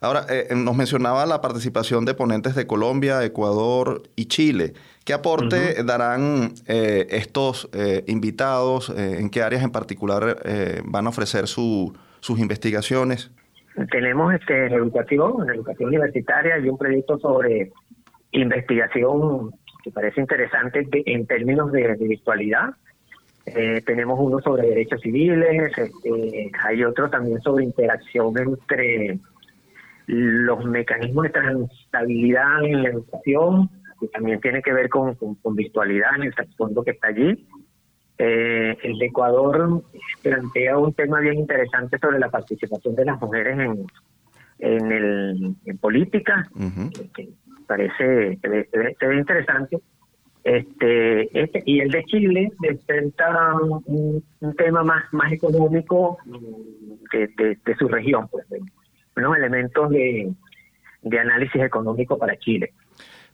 Ahora, 0.00 0.26
eh, 0.30 0.46
eh, 0.50 0.54
nos 0.54 0.76
mencionaba 0.76 1.26
la 1.26 1.40
participación 1.40 2.04
de 2.04 2.14
ponentes 2.14 2.54
de 2.54 2.68
Colombia, 2.68 3.24
Ecuador 3.24 4.04
y 4.14 4.26
Chile. 4.26 4.74
¿Qué 5.04 5.12
aporte 5.12 5.82
darán 5.82 6.52
eh, 6.68 7.08
estos 7.10 7.68
invitados? 8.06 8.94
¿En 8.96 9.30
qué 9.30 9.42
áreas 9.42 9.64
en 9.64 9.72
particular 9.72 10.36
van 10.84 11.06
a 11.06 11.08
ofrecer 11.08 11.48
su, 11.48 11.92
sus 12.22 12.38
investigaciones? 12.38 13.30
Tenemos 13.90 14.32
este 14.32 14.66
educativo, 14.66 15.42
en 15.42 15.50
educación 15.50 15.88
universitaria, 15.88 16.58
y 16.58 16.68
un 16.68 16.78
proyecto 16.78 17.18
sobre 17.18 17.72
investigación 18.30 19.50
que 19.82 19.90
parece 19.90 20.20
interesante 20.20 20.86
en 20.92 21.26
términos 21.26 21.72
de, 21.72 21.96
virtualidad. 21.98 22.70
Eh, 23.44 23.82
tenemos 23.84 24.20
uno 24.20 24.38
sobre 24.40 24.68
derechos 24.68 25.00
civiles, 25.00 25.72
este, 25.76 26.52
hay 26.62 26.84
otro 26.84 27.10
también 27.10 27.40
sobre 27.40 27.64
interacción 27.64 28.32
entre 28.38 29.18
los 30.06 30.64
mecanismos 30.64 31.24
de 31.24 31.30
transstabilidad 31.30 32.64
en 32.64 32.84
la 32.84 32.88
educación, 32.90 33.68
que 34.00 34.06
también 34.08 34.40
tiene 34.40 34.62
que 34.62 34.72
ver 34.72 34.88
con, 34.88 35.16
con, 35.16 35.56
virtualidad 35.56 36.14
en 36.16 36.22
el 36.24 36.34
fondo 36.56 36.84
que 36.84 36.92
está 36.92 37.08
allí. 37.08 37.44
Eh, 38.18 38.76
el 38.82 38.98
de 38.98 39.06
Ecuador 39.06 39.82
plantea 40.22 40.78
un 40.78 40.92
tema 40.92 41.20
bien 41.20 41.34
interesante 41.34 41.98
sobre 41.98 42.18
la 42.18 42.30
participación 42.30 42.94
de 42.94 43.04
las 43.06 43.20
mujeres 43.20 43.58
en, 43.58 43.86
en, 44.58 44.92
el, 44.92 45.56
en 45.64 45.78
política, 45.78 46.48
que 47.14 47.30
parece 47.66 48.38
ve, 48.42 48.68
interesante. 49.16 49.78
Este, 50.44 51.40
este 51.40 51.62
y 51.66 51.80
el 51.80 51.90
de 51.90 52.04
Chile 52.04 52.50
presenta 52.58 53.54
un, 53.86 54.24
tema 54.56 54.82
más 54.82 55.04
más 55.12 55.32
económico 55.32 56.18
de, 57.12 57.58
de, 57.64 57.76
su 57.76 57.88
región, 57.88 58.28
pues, 58.28 58.44
unos 59.16 59.36
elementos 59.36 59.90
de, 59.90 60.32
de 61.02 61.18
análisis 61.18 61.62
económico 61.62 62.18
para 62.18 62.36
Chile. 62.38 62.72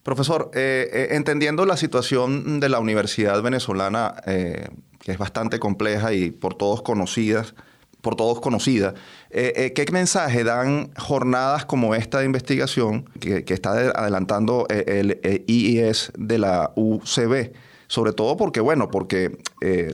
Profesor, 0.08 0.50
eh, 0.54 0.88
eh, 0.90 1.08
entendiendo 1.10 1.66
la 1.66 1.76
situación 1.76 2.60
de 2.60 2.70
la 2.70 2.78
universidad 2.78 3.42
venezolana, 3.42 4.14
eh, 4.24 4.68
que 5.00 5.12
es 5.12 5.18
bastante 5.18 5.58
compleja 5.58 6.14
y 6.14 6.30
por 6.30 6.54
todos 6.54 6.80
conocidas, 6.80 7.54
por 8.00 8.16
todos 8.16 8.40
conocida, 8.40 8.94
¿qué 9.30 9.86
mensaje 9.92 10.44
dan 10.44 10.94
jornadas 10.96 11.66
como 11.66 11.94
esta 11.94 12.20
de 12.20 12.24
investigación 12.24 13.10
que, 13.20 13.44
está 13.48 13.72
adelantando 13.72 14.66
el, 14.70 15.20
IES 15.46 16.12
de 16.16 16.38
la 16.38 16.72
UCB? 16.74 17.52
Sobre 17.86 18.14
todo 18.14 18.38
porque, 18.38 18.60
bueno, 18.60 18.90
porque 18.90 19.36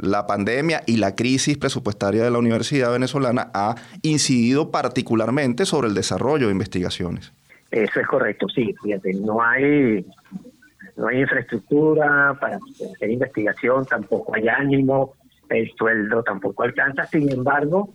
la 0.00 0.28
pandemia 0.28 0.84
y 0.86 0.98
la 0.98 1.16
crisis 1.16 1.58
presupuestaria 1.58 2.22
de 2.22 2.30
la 2.30 2.38
universidad 2.38 2.92
venezolana 2.92 3.50
ha 3.52 3.74
incidido 4.02 4.70
particularmente 4.70 5.66
sobre 5.66 5.88
el 5.88 5.94
desarrollo 5.94 6.46
de 6.46 6.52
investigaciones. 6.52 7.32
Eso 7.70 8.00
es 8.00 8.06
correcto, 8.06 8.48
sí, 8.48 8.74
fíjate, 8.82 9.14
no 9.14 9.42
hay 9.42 10.06
no 10.96 11.08
hay 11.08 11.22
infraestructura 11.22 12.36
para 12.40 12.56
hacer 12.56 13.10
investigación, 13.10 13.84
tampoco 13.84 14.34
hay 14.34 14.46
ánimo, 14.48 15.14
el 15.48 15.70
sueldo 15.76 16.22
tampoco 16.22 16.62
alcanza, 16.62 17.04
sin 17.06 17.30
embargo, 17.32 17.92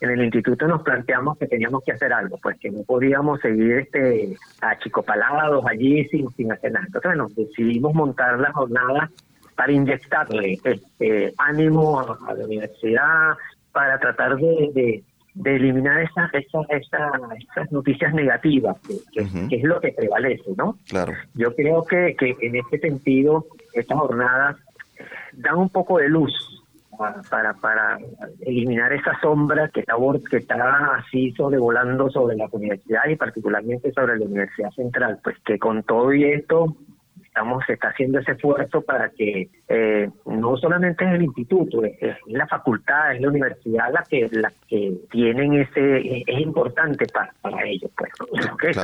en 0.00 0.10
el 0.10 0.24
instituto 0.24 0.66
nos 0.68 0.82
planteamos 0.82 1.38
que 1.38 1.46
teníamos 1.46 1.82
que 1.84 1.92
hacer 1.92 2.12
algo, 2.12 2.38
pues 2.42 2.58
que 2.58 2.70
no 2.70 2.82
podíamos 2.82 3.40
seguir 3.40 3.72
este 3.78 4.36
achicopalados 4.60 5.64
allí 5.66 6.04
sin, 6.08 6.30
sin 6.32 6.52
hacer 6.52 6.72
nada. 6.72 6.86
Entonces 6.86 7.16
nos 7.16 7.34
decidimos 7.34 7.94
montar 7.94 8.38
la 8.38 8.52
jornada 8.52 9.10
para 9.54 9.72
inyectarle 9.72 10.58
este 10.62 11.32
ánimo 11.38 12.00
a, 12.00 12.34
la 12.34 12.44
universidad, 12.44 13.36
para 13.72 13.98
tratar 13.98 14.36
de 14.36 15.02
eliminar 15.44 16.02
esas 16.02 16.32
esa, 16.34 16.60
esa, 16.70 17.10
esas 17.38 17.72
noticias 17.72 18.12
negativas, 18.14 18.76
que, 19.12 19.22
es 19.50 19.62
lo 19.62 19.80
que 19.80 19.92
prevalece, 19.92 20.50
¿no? 20.56 20.78
Claro. 20.88 21.12
Yo 21.34 21.54
creo 21.54 21.84
que, 21.84 22.16
que 22.18 22.36
en 22.40 22.56
este 22.56 22.78
sentido, 22.78 23.46
estas 23.74 23.98
jornadas 23.98 24.56
dan 25.32 25.56
un 25.56 25.68
poco 25.68 25.98
de 25.98 26.08
luz 26.08 26.32
para, 27.30 27.52
para 27.54 27.98
eliminar 28.40 28.92
esa 28.92 29.18
sombra 29.20 29.68
que 29.68 29.80
está, 29.80 29.94
que 30.30 30.36
está 30.38 30.96
así 30.96 31.32
sobrevolando 31.32 32.10
sobre 32.10 32.36
la 32.36 32.48
universidad 32.50 33.06
y 33.08 33.16
particularmente 33.16 33.92
sobre 33.92 34.18
la 34.18 34.24
Universidad 34.24 34.70
Central, 34.70 35.18
pues 35.22 35.36
que 35.44 35.58
con 35.58 35.82
todo 35.82 36.12
y 36.14 36.24
esto 36.24 36.76
estamos 37.36 37.64
se 37.66 37.74
está 37.74 37.88
haciendo 37.88 38.18
ese 38.18 38.32
esfuerzo 38.32 38.80
para 38.80 39.10
que 39.10 39.50
eh, 39.68 40.08
no 40.24 40.56
solamente 40.56 41.04
es 41.04 41.12
el 41.12 41.22
instituto, 41.24 41.84
es, 41.84 42.16
la 42.28 42.46
facultad, 42.46 43.14
es 43.14 43.20
la 43.20 43.28
universidad 43.28 43.92
la 43.92 44.02
que 44.08 44.28
la 44.32 44.50
que 44.66 44.94
tienen 45.10 45.52
ese 45.52 46.22
es 46.26 46.40
importante 46.40 47.06
para, 47.12 47.34
para 47.42 47.62
ellos, 47.66 47.90
pues. 47.96 48.10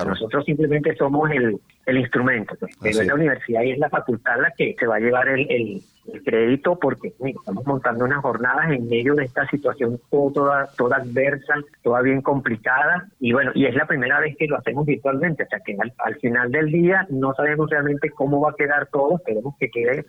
Nosotros 0.07 0.45
simplemente 0.45 0.95
somos 0.97 1.31
el, 1.31 1.59
el 1.87 1.99
instrumento, 1.99 2.55
pues. 2.59 2.77
pero 2.81 3.01
es. 3.01 3.07
la 3.07 3.15
universidad 3.15 3.63
y 3.63 3.73
es 3.73 3.79
la 3.79 3.91
facultad 3.91 4.41
la 4.41 4.53
que 4.57 4.77
se 4.79 4.87
va 4.87 4.97
a 4.97 5.01
llevar 5.01 5.29
el, 5.29 5.51
el, 5.51 5.83
crédito 6.25 6.79
porque 6.81 7.13
estamos 7.25 7.65
montando 7.65 8.05
unas 8.05 8.21
jornadas 8.23 8.73
en 8.73 8.89
medio 8.89 9.15
de 9.15 9.25
esta 9.25 9.47
situación 9.49 10.01
toda, 10.11 10.69
toda 10.77 10.97
adversa, 10.97 11.55
toda 11.83 12.03
bien 12.03 12.23
complicada. 12.23 13.09
Y 13.21 13.33
bueno, 13.33 13.53
y 13.55 13.67
es 13.67 13.75
la 13.77 13.87
primera 13.87 14.19
vez 14.19 14.37
que 14.37 14.49
lo 14.49 14.59
hacemos 14.59 14.85
virtualmente, 14.85 15.45
o 15.45 15.47
sea 15.47 15.61
que 15.61 15.77
al, 15.99 16.15
final 16.17 16.51
del 16.51 16.73
día 16.73 17.07
no 17.09 17.33
sabemos 17.35 17.71
realmente 17.71 18.11
cómo 18.11 18.41
va 18.41 18.51
a 18.51 18.55
quedar 18.57 18.89
todo, 18.89 19.17
esperemos 19.17 19.55
que 19.59 19.71
quede 19.71 20.05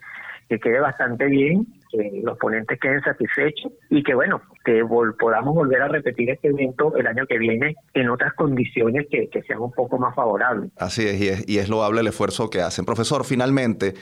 que 0.50 0.60
quede 0.60 0.80
bastante 0.80 1.26
bien, 1.28 1.66
que 1.94 2.22
los 2.24 2.38
ponentes 2.38 2.80
queden 2.80 3.02
satisfechos 3.02 3.72
y 3.90 4.04
que 4.04 4.16
bueno, 4.16 4.42
que 4.66 4.84
podamos 5.20 5.54
volver 5.54 5.82
a 5.82 5.88
repetir 5.88 6.30
este 6.32 6.48
evento 6.48 6.96
el 6.98 7.06
año 7.06 7.26
que 7.28 7.38
viene 7.38 7.76
en 7.94 8.10
otras 8.10 8.34
condiciones 8.34 9.06
que, 9.10 9.30
sean 9.48 9.60
un 9.60 9.72
poco 9.72 9.98
más 9.98 10.16
favorables. 10.16 10.72
Así 10.78 11.06
es 11.06 11.22
y, 11.22 11.28
es, 11.28 11.50
y 11.50 11.58
es 11.60 11.70
loable 11.70 12.02
el 12.02 12.08
esfuerzo 12.08 12.50
que 12.50 12.62
hacen. 12.62 12.86
Profesor, 12.86 13.26
finalmente, 13.26 13.94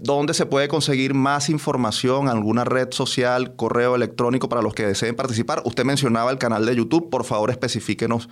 ¿dónde 0.00 0.34
se 0.34 0.46
puede 0.46 0.68
conseguir 0.68 1.14
más 1.14 1.48
información? 1.48 2.28
¿Alguna 2.28 2.64
red 2.64 2.88
social, 2.90 3.56
correo 3.56 3.96
electrónico 3.96 4.48
para 4.48 4.62
los 4.62 4.74
que 4.74 4.86
deseen 4.86 5.14
participar? 5.14 5.62
Usted 5.64 5.84
mencionaba 5.84 6.30
el 6.30 6.38
canal 6.38 6.66
de 6.66 6.76
YouTube, 6.76 7.10
por 7.10 7.24
favor 7.24 7.50
especifíquenos 7.50 8.28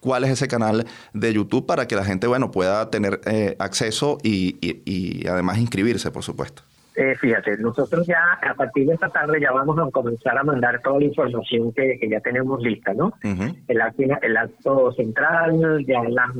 cuál 0.00 0.24
es 0.24 0.30
ese 0.30 0.48
canal 0.48 0.86
de 1.12 1.32
YouTube 1.32 1.66
para 1.66 1.86
que 1.86 1.94
la 1.94 2.04
gente, 2.04 2.26
bueno, 2.26 2.50
pueda 2.50 2.90
tener 2.90 3.20
eh, 3.26 3.56
acceso 3.58 4.16
y, 4.22 4.56
y 4.62 5.26
además 5.28 5.58
inscribirse, 5.58 6.10
por 6.10 6.22
supuesto. 6.22 6.62
Eh, 6.96 7.14
fíjate, 7.14 7.56
nosotros 7.58 8.06
ya 8.06 8.38
a 8.42 8.54
partir 8.54 8.86
de 8.86 8.94
esta 8.94 9.08
tarde 9.08 9.40
ya 9.40 9.52
vamos 9.52 9.78
a 9.78 9.90
comenzar 9.90 10.36
a 10.36 10.42
mandar 10.42 10.82
toda 10.82 10.98
la 10.98 11.04
información 11.04 11.72
que, 11.72 11.98
ya 12.08 12.20
tenemos 12.20 12.60
lista, 12.60 12.92
¿no? 12.94 13.12
el, 13.22 13.80
acto, 13.80 14.02
el 14.22 14.36
acto 14.36 14.92
central, 14.92 15.84
ya 15.86 16.02
la, 16.02 16.32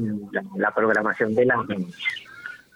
la, 0.56 0.70
programación 0.74 1.34
de, 1.36 1.46
la, 1.46 1.64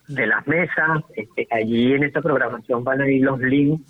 de 0.07 0.27
las 0.27 0.47
mesas, 0.47 1.03
este, 1.17 1.49
allí 1.51 1.95
en 1.95 2.05
esta 2.05 2.23
programación 2.23 2.85
van 2.85 3.01
a 3.01 3.11
ir 3.11 3.25
los 3.25 3.41
links 3.41 3.83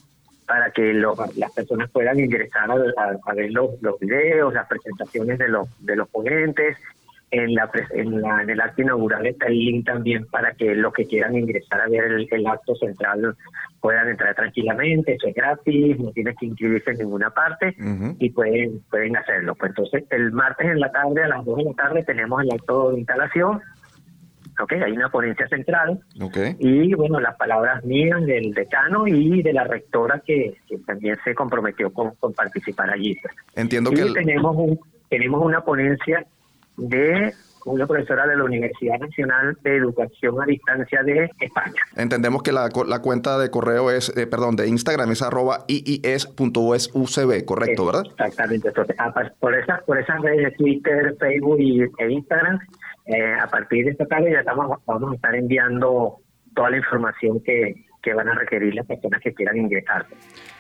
para 0.46 0.70
que 0.70 0.94
las 0.94 1.52
personas 1.54 1.90
puedan 1.90 2.18
ingresar 2.20 2.70
a, 2.70 3.34
ver 3.34 3.50
los, 3.52 3.70
los 3.82 3.98
videos, 3.98 4.52
las 4.52 4.66
presentaciones 4.66 5.38
de 5.38 5.48
los, 5.48 5.68
de 5.84 5.96
los 5.96 6.08
ponentes, 6.08 6.76
en, 7.34 7.54
la, 7.54 7.70
en, 7.90 8.20
la, 8.20 8.42
en 8.42 8.50
el 8.50 8.60
acto 8.60 8.82
inaugural 8.82 9.26
está 9.26 9.46
el 9.46 9.58
link 9.58 9.86
también 9.86 10.26
para 10.26 10.52
que 10.52 10.74
los 10.74 10.92
que 10.92 11.04
quieran 11.04 11.34
ingresar 11.34 11.80
a 11.80 11.88
ver 11.88 12.04
el, 12.30 12.46
acto 12.46 12.74
central 12.76 13.36
puedan 13.80 14.08
entrar 14.08 14.34
tranquilamente, 14.34 15.14
eso 15.14 15.26
es 15.26 15.34
gratis, 15.34 15.98
no 15.98 16.12
tienes 16.12 16.36
que 16.38 16.46
inscribirse 16.46 16.92
en 16.92 16.98
ninguna 16.98 17.30
parte 17.30 17.74
y 18.18 18.30
pueden 18.30 18.80
pueden 18.90 19.16
hacerlo. 19.16 19.54
Pues 19.56 19.70
entonces 19.70 20.04
el 20.10 20.32
martes 20.32 20.66
en 20.66 20.80
la 20.80 20.92
tarde, 20.92 21.24
a 21.24 21.28
las 21.28 21.44
2 21.44 21.56
de 21.56 21.64
la 21.64 21.72
tarde, 21.74 22.04
tenemos 22.04 22.42
el 22.42 22.52
acto 22.52 22.92
de 22.92 22.98
instalación, 22.98 23.60
¿ok? 24.60 24.72
Hay 24.72 24.92
una 24.92 25.08
ponencia 25.08 25.48
central 25.48 26.00
y 26.58 26.94
bueno, 26.94 27.18
las 27.18 27.36
palabras 27.36 27.84
mías 27.84 28.24
del 28.24 28.52
decano 28.52 29.06
y 29.08 29.42
de 29.42 29.52
la 29.52 29.64
rectora 29.64 30.22
que, 30.24 30.56
también 30.86 31.16
se 31.24 31.34
comprometió 31.34 31.92
con, 31.92 32.14
participar 32.34 32.90
allí. 32.90 33.16
Pues. 33.20 33.34
Entiendo 33.56 33.90
y 33.92 33.96
que... 33.96 34.12
tenemos, 34.12 34.54
un, 34.56 34.78
tenemos 35.08 35.44
una 35.44 35.62
ponencia 35.62 36.24
de 36.76 37.32
una 37.64 37.86
profesora 37.86 38.26
de 38.26 38.36
la 38.36 38.44
Universidad 38.44 38.98
Nacional 38.98 39.56
de 39.62 39.76
Educación 39.76 40.40
a 40.42 40.46
Distancia 40.46 41.02
de 41.02 41.30
España. 41.40 41.82
Entendemos 41.96 42.42
que 42.42 42.52
la, 42.52 42.68
la 42.86 43.00
cuenta 43.00 43.38
de 43.38 43.50
correo 43.50 43.90
es, 43.90 44.14
eh, 44.16 44.26
perdón, 44.26 44.56
de 44.56 44.68
Instagram 44.68 45.10
es 45.12 45.22
arroba 45.22 45.64
iis.usucb, 45.68 47.44
correcto, 47.44 47.86
¿verdad? 47.86 48.04
Exactamente. 48.06 48.70
por, 49.40 49.54
esas, 49.54 49.82
por 49.84 49.98
esas 49.98 50.20
redes, 50.20 50.56
Twitter, 50.56 51.16
Facebook 51.18 51.60
y, 51.60 51.82
e 51.82 52.10
Instagram, 52.10 52.58
eh, 53.06 53.34
a 53.40 53.46
partir 53.48 53.84
de 53.86 53.92
esta 53.92 54.06
tarde 54.06 54.32
ya 54.32 54.40
estamos, 54.40 54.78
vamos 54.86 55.12
a 55.12 55.14
estar 55.14 55.34
enviando 55.34 56.18
toda 56.54 56.70
la 56.70 56.76
información 56.76 57.40
que, 57.40 57.86
que 58.02 58.14
van 58.14 58.28
a 58.28 58.34
requerir 58.34 58.74
las 58.74 58.86
personas 58.86 59.20
que 59.22 59.32
quieran 59.32 59.56
ingresar. 59.56 60.06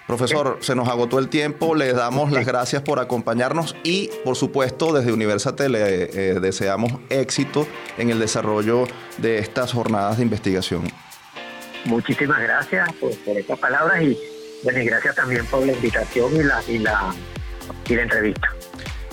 Profesor, 0.06 0.58
se 0.60 0.74
nos 0.74 0.88
agotó 0.88 1.18
el 1.18 1.28
tiempo, 1.28 1.74
le 1.74 1.94
damos 1.94 2.30
las 2.30 2.44
gracias 2.44 2.82
por 2.82 3.00
acompañarnos 3.00 3.74
y, 3.84 4.10
por 4.22 4.36
supuesto, 4.36 4.92
desde 4.92 5.12
Universate 5.12 5.70
le 5.70 5.80
eh, 5.80 6.40
deseamos 6.40 6.92
éxito 7.08 7.66
en 7.96 8.10
el 8.10 8.18
desarrollo 8.18 8.84
de 9.16 9.38
estas 9.38 9.72
jornadas 9.72 10.18
de 10.18 10.24
investigación. 10.24 10.82
Muchísimas 11.86 12.40
gracias 12.40 12.92
por, 12.94 13.10
estas 13.10 13.58
palabras 13.58 14.02
y, 14.02 14.18
bueno, 14.62 14.80
gracias 14.84 15.14
también 15.14 15.46
por 15.46 15.64
la 15.64 15.72
invitación 15.72 16.36
y 16.36 16.42
la, 16.42 16.62
y 16.68 16.78
la, 16.78 17.14
y 17.88 17.94
la 17.94 18.02
entrevista. 18.02 18.48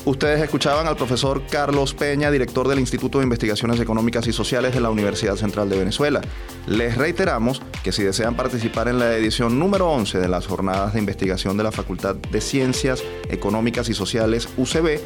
Ustedes 0.03 0.41
escuchaban 0.41 0.87
al 0.87 0.95
profesor 0.95 1.43
Carlos 1.47 1.93
Peña, 1.93 2.31
director 2.31 2.67
del 2.67 2.79
Instituto 2.79 3.19
de 3.19 3.25
Investigaciones 3.25 3.79
Económicas 3.79 4.25
y 4.25 4.33
Sociales 4.33 4.73
de 4.73 4.81
la 4.81 4.89
Universidad 4.89 5.35
Central 5.35 5.69
de 5.69 5.77
Venezuela. 5.77 6.21
Les 6.67 6.95
reiteramos 6.95 7.61
que 7.83 7.91
si 7.91 8.03
desean 8.03 8.35
participar 8.35 8.87
en 8.87 8.99
la 8.99 9.15
edición 9.15 9.57
número 9.57 9.89
11 9.89 10.19
de 10.19 10.27
las 10.27 10.45
jornadas 10.45 10.93
de 10.93 10.99
investigación 10.99 11.57
de 11.57 11.63
la 11.63 11.71
Facultad 11.71 12.15
de 12.15 12.41
Ciencias 12.41 13.03
Económicas 13.29 13.89
y 13.89 13.93
Sociales 13.93 14.47
UCB, 14.57 14.99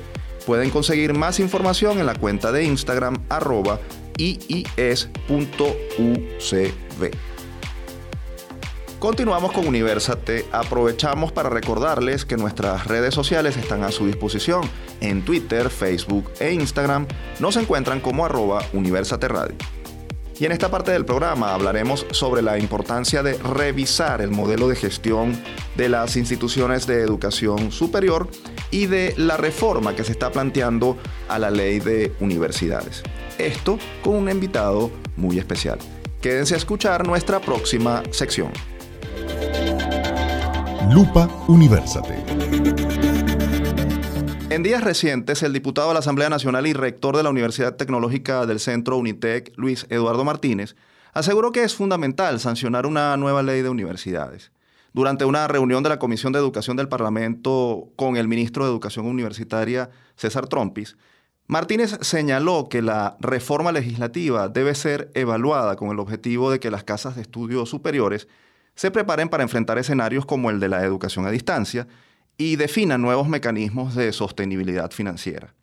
pueden 0.45 0.69
conseguir 0.69 1.13
más 1.13 1.39
información 1.39 1.99
en 1.99 2.05
la 2.05 2.15
cuenta 2.15 2.51
de 2.51 2.65
Instagram 2.65 3.23
arroba 3.29 3.79
iis.ucb. 4.17 4.75
Continuamos 8.99 9.51
con 9.51 9.67
Universate. 9.67 10.45
Aprovechamos 10.51 11.31
para 11.31 11.49
recordarles 11.49 12.25
que 12.25 12.37
nuestras 12.37 12.87
redes 12.87 13.13
sociales 13.13 13.55
están 13.55 13.83
a 13.83 13.91
su 13.91 14.07
disposición. 14.07 14.61
En 14.99 15.23
Twitter, 15.23 15.69
Facebook 15.69 16.31
e 16.39 16.53
Instagram 16.53 17.05
nos 17.39 17.55
encuentran 17.57 17.99
como 17.99 18.25
arroba 18.25 18.65
Universate 18.73 19.27
Radio. 19.27 19.55
Y 20.37 20.45
en 20.45 20.51
esta 20.51 20.69
parte 20.69 20.91
del 20.91 21.05
programa 21.05 21.53
hablaremos 21.53 22.05
sobre 22.11 22.41
la 22.41 22.57
importancia 22.57 23.23
de 23.23 23.37
revisar 23.37 24.21
el 24.21 24.31
modelo 24.31 24.67
de 24.67 24.75
gestión 24.75 25.41
de 25.77 25.87
las 25.87 26.17
instituciones 26.17 26.85
de 26.87 27.01
educación 27.01 27.71
superior 27.71 28.27
y 28.69 28.87
de 28.87 29.13
la 29.17 29.37
reforma 29.37 29.95
que 29.95 30.03
se 30.03 30.11
está 30.11 30.31
planteando 30.31 30.97
a 31.29 31.39
la 31.39 31.51
ley 31.51 31.79
de 31.79 32.13
universidades. 32.19 33.01
Esto 33.37 33.79
con 34.03 34.15
un 34.15 34.29
invitado 34.29 34.91
muy 35.15 35.39
especial. 35.39 35.79
Quédense 36.21 36.55
a 36.55 36.57
escuchar 36.57 37.07
nuestra 37.07 37.39
próxima 37.39 38.03
sección. 38.11 38.51
Lupa 40.91 41.29
Universate. 41.47 42.24
En 44.55 44.63
días 44.63 44.85
recientes, 44.85 45.43
el 45.43 45.51
diputado 45.51 45.89
de 45.89 45.95
la 45.95 45.99
Asamblea 45.99 46.29
Nacional 46.29 46.65
y 46.65 46.71
rector 46.71 47.17
de 47.17 47.23
la 47.23 47.29
Universidad 47.29 47.75
Tecnológica 47.75 48.45
del 48.45 48.61
Centro 48.61 48.95
Unitec, 48.95 49.51
Luis 49.57 49.85
Eduardo 49.89 50.23
Martínez, 50.23 50.77
aseguró 51.11 51.51
que 51.51 51.65
es 51.65 51.75
fundamental 51.75 52.39
sancionar 52.39 52.85
una 52.85 53.17
nueva 53.17 53.43
ley 53.43 53.63
de 53.63 53.67
universidades. 53.67 54.53
Durante 54.93 55.25
una 55.25 55.49
reunión 55.49 55.83
de 55.83 55.89
la 55.89 55.99
Comisión 55.99 56.31
de 56.31 56.39
Educación 56.39 56.77
del 56.77 56.87
Parlamento 56.87 57.89
con 57.97 58.15
el 58.15 58.29
ministro 58.29 58.63
de 58.63 58.71
Educación 58.71 59.07
Universitaria, 59.07 59.89
César 60.15 60.47
Trompis, 60.47 60.95
Martínez 61.47 61.97
señaló 61.99 62.69
que 62.69 62.81
la 62.81 63.17
reforma 63.19 63.73
legislativa 63.73 64.47
debe 64.47 64.73
ser 64.73 65.11
evaluada 65.15 65.75
con 65.75 65.89
el 65.89 65.99
objetivo 65.99 66.49
de 66.49 66.61
que 66.61 66.71
las 66.71 66.85
casas 66.85 67.17
de 67.17 67.23
estudios 67.23 67.67
superiores 67.67 68.29
se 68.73 68.89
preparen 68.89 69.27
para 69.27 69.43
enfrentar 69.43 69.77
escenarios 69.79 70.25
como 70.25 70.49
el 70.49 70.61
de 70.61 70.69
la 70.69 70.85
educación 70.85 71.25
a 71.25 71.31
distancia 71.31 71.87
y 72.37 72.55
definan 72.55 73.01
nuevos 73.01 73.27
mecanismos 73.27 73.95
de 73.95 74.11
sostenibilidad 74.11 74.91
financiera. 74.91 75.53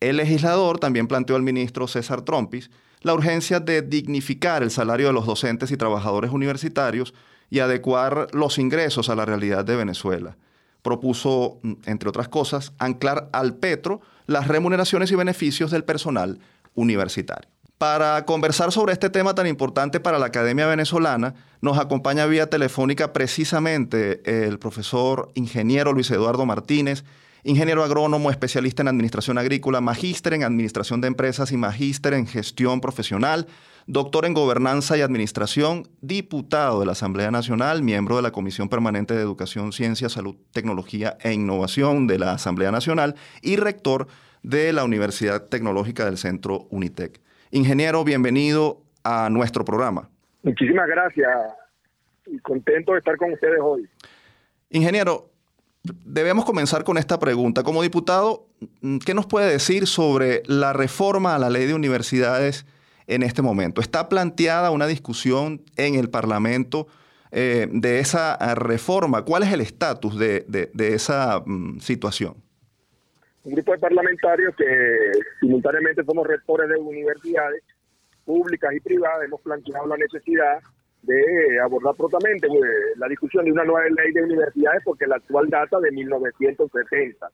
El 0.00 0.16
legislador 0.16 0.78
también 0.78 1.06
planteó 1.06 1.36
al 1.36 1.42
ministro 1.42 1.86
César 1.86 2.22
Trompis 2.22 2.70
la 3.02 3.14
urgencia 3.14 3.60
de 3.60 3.82
dignificar 3.82 4.62
el 4.62 4.70
salario 4.70 5.06
de 5.06 5.12
los 5.12 5.26
docentes 5.26 5.70
y 5.70 5.76
trabajadores 5.76 6.30
universitarios 6.30 7.14
y 7.48 7.60
adecuar 7.60 8.28
los 8.32 8.58
ingresos 8.58 9.08
a 9.08 9.16
la 9.16 9.24
realidad 9.24 9.64
de 9.64 9.76
Venezuela. 9.76 10.36
Propuso, 10.82 11.58
entre 11.84 12.08
otras 12.08 12.28
cosas, 12.28 12.72
anclar 12.78 13.28
al 13.32 13.56
Petro 13.56 14.00
las 14.26 14.48
remuneraciones 14.48 15.10
y 15.10 15.16
beneficios 15.16 15.70
del 15.70 15.84
personal 15.84 16.38
universitario. 16.74 17.50
Para 17.80 18.26
conversar 18.26 18.72
sobre 18.72 18.92
este 18.92 19.08
tema 19.08 19.34
tan 19.34 19.46
importante 19.46 20.00
para 20.00 20.18
la 20.18 20.26
Academia 20.26 20.66
Venezolana, 20.66 21.32
nos 21.62 21.78
acompaña 21.78 22.26
vía 22.26 22.50
telefónica 22.50 23.14
precisamente 23.14 24.20
el 24.46 24.58
profesor 24.58 25.32
ingeniero 25.34 25.94
Luis 25.94 26.10
Eduardo 26.10 26.44
Martínez, 26.44 27.04
ingeniero 27.42 27.82
agrónomo, 27.82 28.30
especialista 28.30 28.82
en 28.82 28.88
administración 28.88 29.38
agrícola, 29.38 29.80
magíster 29.80 30.34
en 30.34 30.42
administración 30.42 31.00
de 31.00 31.08
empresas 31.08 31.52
y 31.52 31.56
magíster 31.56 32.12
en 32.12 32.26
gestión 32.26 32.82
profesional, 32.82 33.46
doctor 33.86 34.26
en 34.26 34.34
gobernanza 34.34 34.98
y 34.98 35.00
administración, 35.00 35.88
diputado 36.02 36.80
de 36.80 36.84
la 36.84 36.92
Asamblea 36.92 37.30
Nacional, 37.30 37.82
miembro 37.82 38.16
de 38.16 38.22
la 38.22 38.30
Comisión 38.30 38.68
Permanente 38.68 39.14
de 39.14 39.22
Educación, 39.22 39.72
Ciencia, 39.72 40.10
Salud, 40.10 40.36
Tecnología 40.52 41.16
e 41.22 41.32
Innovación 41.32 42.06
de 42.06 42.18
la 42.18 42.32
Asamblea 42.32 42.72
Nacional 42.72 43.14
y 43.40 43.56
rector 43.56 44.06
de 44.42 44.70
la 44.74 44.84
Universidad 44.84 45.46
Tecnológica 45.46 46.04
del 46.04 46.18
Centro 46.18 46.66
Unitec. 46.68 47.22
Ingeniero, 47.50 48.04
bienvenido 48.04 48.80
a 49.02 49.28
nuestro 49.28 49.64
programa. 49.64 50.08
Muchísimas 50.42 50.86
gracias 50.88 51.28
y 52.26 52.38
contento 52.38 52.92
de 52.92 52.98
estar 52.98 53.16
con 53.16 53.32
ustedes 53.32 53.58
hoy. 53.60 53.88
Ingeniero, 54.70 55.30
debemos 55.82 56.44
comenzar 56.44 56.84
con 56.84 56.96
esta 56.96 57.18
pregunta. 57.18 57.64
Como 57.64 57.82
diputado, 57.82 58.46
¿qué 59.04 59.14
nos 59.14 59.26
puede 59.26 59.50
decir 59.50 59.86
sobre 59.86 60.42
la 60.46 60.72
reforma 60.72 61.34
a 61.34 61.38
la 61.38 61.50
ley 61.50 61.66
de 61.66 61.74
universidades 61.74 62.66
en 63.08 63.24
este 63.24 63.42
momento? 63.42 63.80
¿Está 63.80 64.08
planteada 64.08 64.70
una 64.70 64.86
discusión 64.86 65.62
en 65.76 65.96
el 65.96 66.08
Parlamento 66.08 66.86
eh, 67.32 67.68
de 67.72 67.98
esa 67.98 68.38
eh, 68.40 68.54
reforma? 68.54 69.22
¿Cuál 69.22 69.42
es 69.42 69.52
el 69.52 69.60
estatus 69.60 70.16
de, 70.16 70.70
esa 70.78 71.42
mm, 71.44 71.80
situación? 71.80 72.36
Un 73.50 73.56
grupo 73.56 73.72
de 73.72 73.78
parlamentarios 73.78 74.54
que 74.54 75.10
simultáneamente 75.40 76.04
somos 76.04 76.24
rectores 76.24 76.68
de 76.68 76.76
universidades 76.76 77.64
públicas 78.24 78.72
y 78.72 78.78
privadas 78.78 79.24
hemos 79.24 79.40
planteado 79.40 79.88
la 79.88 79.96
necesidad 79.96 80.60
de 81.02 81.58
abordar 81.58 81.96
prontamente 81.96 82.46
pues, 82.46 82.62
la 82.96 83.08
discusión 83.08 83.44
de 83.44 83.50
una 83.50 83.64
nueva 83.64 83.88
ley 83.88 84.12
de 84.12 84.22
universidades 84.22 84.82
porque 84.84 85.08
la 85.08 85.16
actual 85.16 85.48
data 85.48 85.80
de 85.80 85.90
1970. 85.90 87.28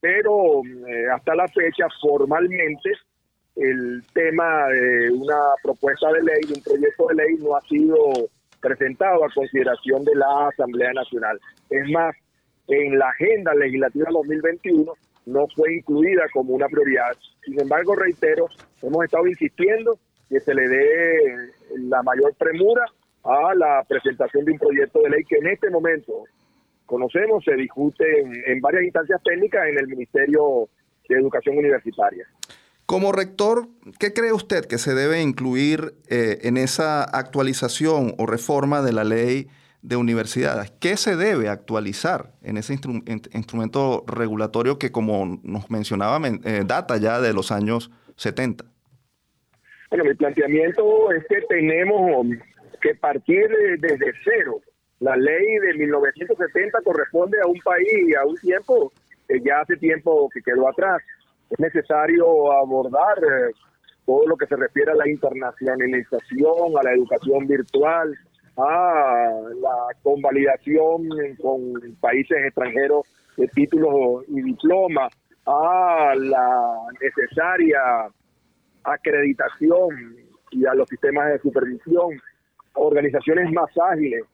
Pero 0.00 0.62
eh, 0.88 1.06
hasta 1.14 1.36
la 1.36 1.46
fecha 1.46 1.86
formalmente 2.00 2.90
el 3.54 4.02
tema 4.12 4.66
de 4.66 5.12
una 5.12 5.38
propuesta 5.62 6.10
de 6.10 6.24
ley, 6.24 6.40
de 6.48 6.54
un 6.54 6.62
proyecto 6.64 7.06
de 7.06 7.14
ley, 7.14 7.36
no 7.38 7.54
ha 7.54 7.60
sido 7.68 7.96
presentado 8.60 9.24
a 9.24 9.32
consideración 9.32 10.02
de 10.02 10.16
la 10.16 10.48
Asamblea 10.48 10.92
Nacional. 10.92 11.38
Es 11.70 11.88
más, 11.90 12.16
en 12.66 12.98
la 12.98 13.10
agenda 13.10 13.54
legislativa 13.54 14.08
2021 14.10 14.92
no 15.26 15.46
fue 15.54 15.76
incluida 15.76 16.24
como 16.32 16.54
una 16.54 16.66
prioridad. 16.66 17.16
Sin 17.44 17.60
embargo, 17.60 17.94
reitero, 17.94 18.48
hemos 18.82 19.04
estado 19.04 19.26
insistiendo 19.26 19.98
que 20.28 20.40
se 20.40 20.54
le 20.54 20.68
dé 20.68 21.50
la 21.76 22.02
mayor 22.02 22.34
premura 22.34 22.84
a 23.24 23.54
la 23.54 23.84
presentación 23.88 24.44
de 24.44 24.52
un 24.52 24.58
proyecto 24.58 25.00
de 25.02 25.10
ley 25.10 25.24
que 25.24 25.36
en 25.36 25.46
este 25.48 25.70
momento 25.70 26.24
conocemos, 26.86 27.44
se 27.44 27.54
discute 27.54 28.04
en, 28.46 28.60
varias 28.60 28.84
instancias 28.84 29.22
técnicas 29.22 29.66
en 29.68 29.78
el 29.78 29.86
Ministerio 29.86 30.68
de 31.08 31.16
Educación 31.16 31.56
Universitaria. 31.56 32.26
Como 32.86 33.12
rector, 33.12 33.68
¿qué 33.98 34.12
cree 34.12 34.32
usted 34.32 34.66
que 34.66 34.78
se 34.78 34.94
debe 34.94 35.22
incluir 35.22 35.94
eh, 36.08 36.40
en 36.42 36.56
esa 36.56 37.04
actualización 37.04 38.14
o 38.18 38.26
reforma 38.26 38.82
de 38.82 38.92
la 38.92 39.04
ley 39.04 39.48
de 39.82 39.96
universidades? 39.96 40.70
¿Qué 40.80 40.96
se 40.96 41.16
debe 41.16 41.48
actualizar 41.48 42.32
en 42.42 42.56
ese 42.56 42.72
instrumento 42.72 44.04
regulatorio 44.06 44.78
que, 44.78 44.92
como 44.92 45.40
nos 45.42 45.70
mencionaba, 45.70 46.20
eh, 46.26 46.62
data 46.64 46.96
ya 46.96 47.20
de 47.20 47.32
los 47.32 47.50
años 47.50 47.90
70? 48.16 48.64
Bueno, 49.90 50.04
mi 50.04 50.14
planteamiento 50.14 51.12
es 51.12 51.24
que 51.28 51.42
tenemos 51.42 52.26
que 52.80 52.94
partir 52.94 53.48
desde 53.78 54.12
cero. 54.24 54.60
La 55.00 55.16
ley 55.16 55.58
de 55.58 55.74
1970 55.74 56.78
corresponde 56.82 57.38
a 57.42 57.46
un 57.46 57.58
país 57.58 58.08
y 58.08 58.14
a 58.14 58.24
un 58.24 58.36
tiempo 58.36 58.92
que 59.28 59.40
ya 59.40 59.60
hace 59.60 59.76
tiempo 59.76 60.30
que 60.32 60.40
quedó 60.42 60.68
atrás. 60.68 61.02
Es 61.50 61.58
necesario 61.58 62.52
abordar 62.52 63.18
eh, 63.18 63.52
todo 64.06 64.26
lo 64.26 64.36
que 64.36 64.46
se 64.46 64.56
refiere 64.56 64.92
a 64.92 64.94
la 64.94 65.08
internacionalización, 65.08 66.78
a 66.78 66.82
la 66.82 66.92
educación 66.92 67.46
virtual, 67.46 68.16
a 68.56 69.30
la 69.60 69.76
convalidación 70.02 71.08
con 71.40 71.72
países 72.00 72.36
extranjeros 72.44 73.06
de 73.36 73.48
títulos 73.48 74.24
y 74.28 74.42
diplomas, 74.42 75.12
a 75.46 76.14
la 76.16 76.76
necesaria 77.00 77.80
acreditación 78.84 80.16
y 80.50 80.66
a 80.66 80.74
los 80.74 80.88
sistemas 80.88 81.32
de 81.32 81.38
supervisión. 81.38 82.20
Organizaciones 82.74 83.50
más 83.52 83.70
ágiles 83.78 84.24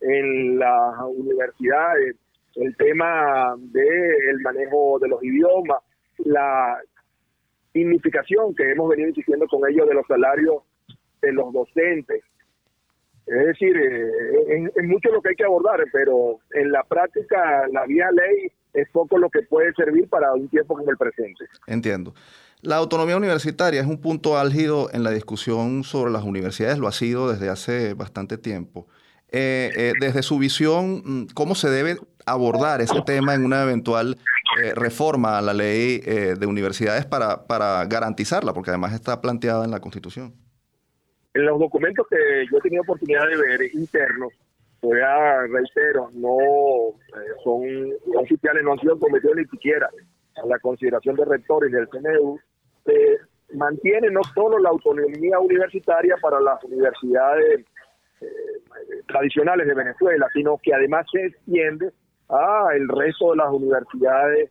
en 0.00 0.58
las 0.58 1.00
universidades, 1.16 2.16
el 2.56 2.76
tema 2.76 3.54
del 3.58 4.40
manejo 4.42 4.98
de 5.00 5.08
los 5.08 5.22
idiomas, 5.22 5.82
la 6.18 6.78
significación 7.72 8.54
que 8.54 8.70
hemos 8.70 8.88
venido 8.88 9.08
insistiendo 9.08 9.46
con 9.46 9.68
ellos 9.68 9.88
de 9.88 9.94
los 9.94 10.06
salarios 10.06 10.62
de 11.22 11.32
los 11.32 11.52
docentes. 11.52 12.22
Es 13.28 13.46
decir, 13.46 13.76
eh, 13.76 14.70
es, 14.74 14.84
mucho 14.84 15.10
lo 15.10 15.20
que 15.20 15.30
hay 15.30 15.36
que 15.36 15.44
abordar, 15.44 15.84
pero 15.92 16.38
en 16.52 16.72
la 16.72 16.82
práctica 16.84 17.66
la 17.72 17.84
vía 17.86 18.10
ley 18.10 18.50
es 18.72 18.88
poco 18.90 19.18
lo 19.18 19.28
que 19.28 19.42
puede 19.42 19.72
servir 19.74 20.08
para 20.08 20.32
un 20.34 20.48
tiempo 20.48 20.76
como 20.76 20.90
el 20.90 20.96
presente. 20.96 21.44
Entiendo. 21.66 22.14
La 22.60 22.76
autonomía 22.76 23.16
universitaria 23.16 23.80
es 23.80 23.86
un 23.86 24.00
punto 24.00 24.36
álgido 24.36 24.88
en 24.92 25.04
la 25.04 25.10
discusión 25.10 25.84
sobre 25.84 26.10
las 26.10 26.24
universidades, 26.24 26.78
lo 26.78 26.88
ha 26.88 26.92
sido 26.92 27.30
desde 27.30 27.48
hace 27.48 27.94
bastante 27.94 28.36
tiempo. 28.36 28.88
Eh, 29.30 29.70
eh, 29.76 29.92
desde 30.00 30.22
su 30.22 30.38
visión, 30.38 31.02
mm, 31.04 31.26
¿cómo 31.34 31.54
se 31.54 31.68
debe 31.68 31.98
abordar 32.24 32.80
ese 32.80 33.00
tema 33.02 33.34
en 33.34 33.44
una 33.44 33.62
eventual 33.62 34.18
eh, 34.60 34.72
reforma 34.74 35.38
a 35.38 35.42
la 35.42 35.54
ley 35.54 35.98
de 35.98 36.46
universidades 36.46 37.06
para, 37.06 37.46
para 37.46 37.84
garantizarla? 37.84 38.52
Porque 38.52 38.70
además 38.70 38.92
está 38.92 39.20
planteada 39.20 39.64
en 39.64 39.70
la 39.70 39.80
Constitución. 39.80 40.34
En 41.38 41.46
los 41.46 41.60
documentos 41.60 42.04
que 42.08 42.16
yo 42.50 42.58
he 42.58 42.60
tenido 42.62 42.82
oportunidad 42.82 43.28
de 43.28 43.36
ver 43.36 43.60
internos, 43.72 44.32
todavía 44.80 45.42
reitero, 45.42 46.10
no 46.12 46.36
son 47.44 47.62
oficiales, 48.16 48.64
no 48.64 48.72
han 48.72 48.80
sido 48.80 48.98
cometidos 48.98 49.36
ni 49.36 49.44
siquiera 49.44 49.88
a 50.42 50.46
la 50.48 50.58
consideración 50.58 51.14
de 51.14 51.24
rectores 51.24 51.70
del 51.70 51.88
CNU, 51.90 52.40
se 52.84 53.18
mantiene 53.54 54.10
no 54.10 54.22
solo 54.34 54.58
la 54.58 54.70
autonomía 54.70 55.38
universitaria 55.38 56.16
para 56.20 56.40
las 56.40 56.64
universidades 56.64 57.64
eh, 58.20 58.26
tradicionales 59.06 59.68
de 59.68 59.74
Venezuela, 59.74 60.26
sino 60.32 60.58
que 60.60 60.74
además 60.74 61.06
se 61.12 61.24
extiende 61.24 61.92
a 62.30 62.70
el 62.74 62.88
resto 62.88 63.30
de 63.30 63.36
las 63.36 63.52
universidades 63.52 64.50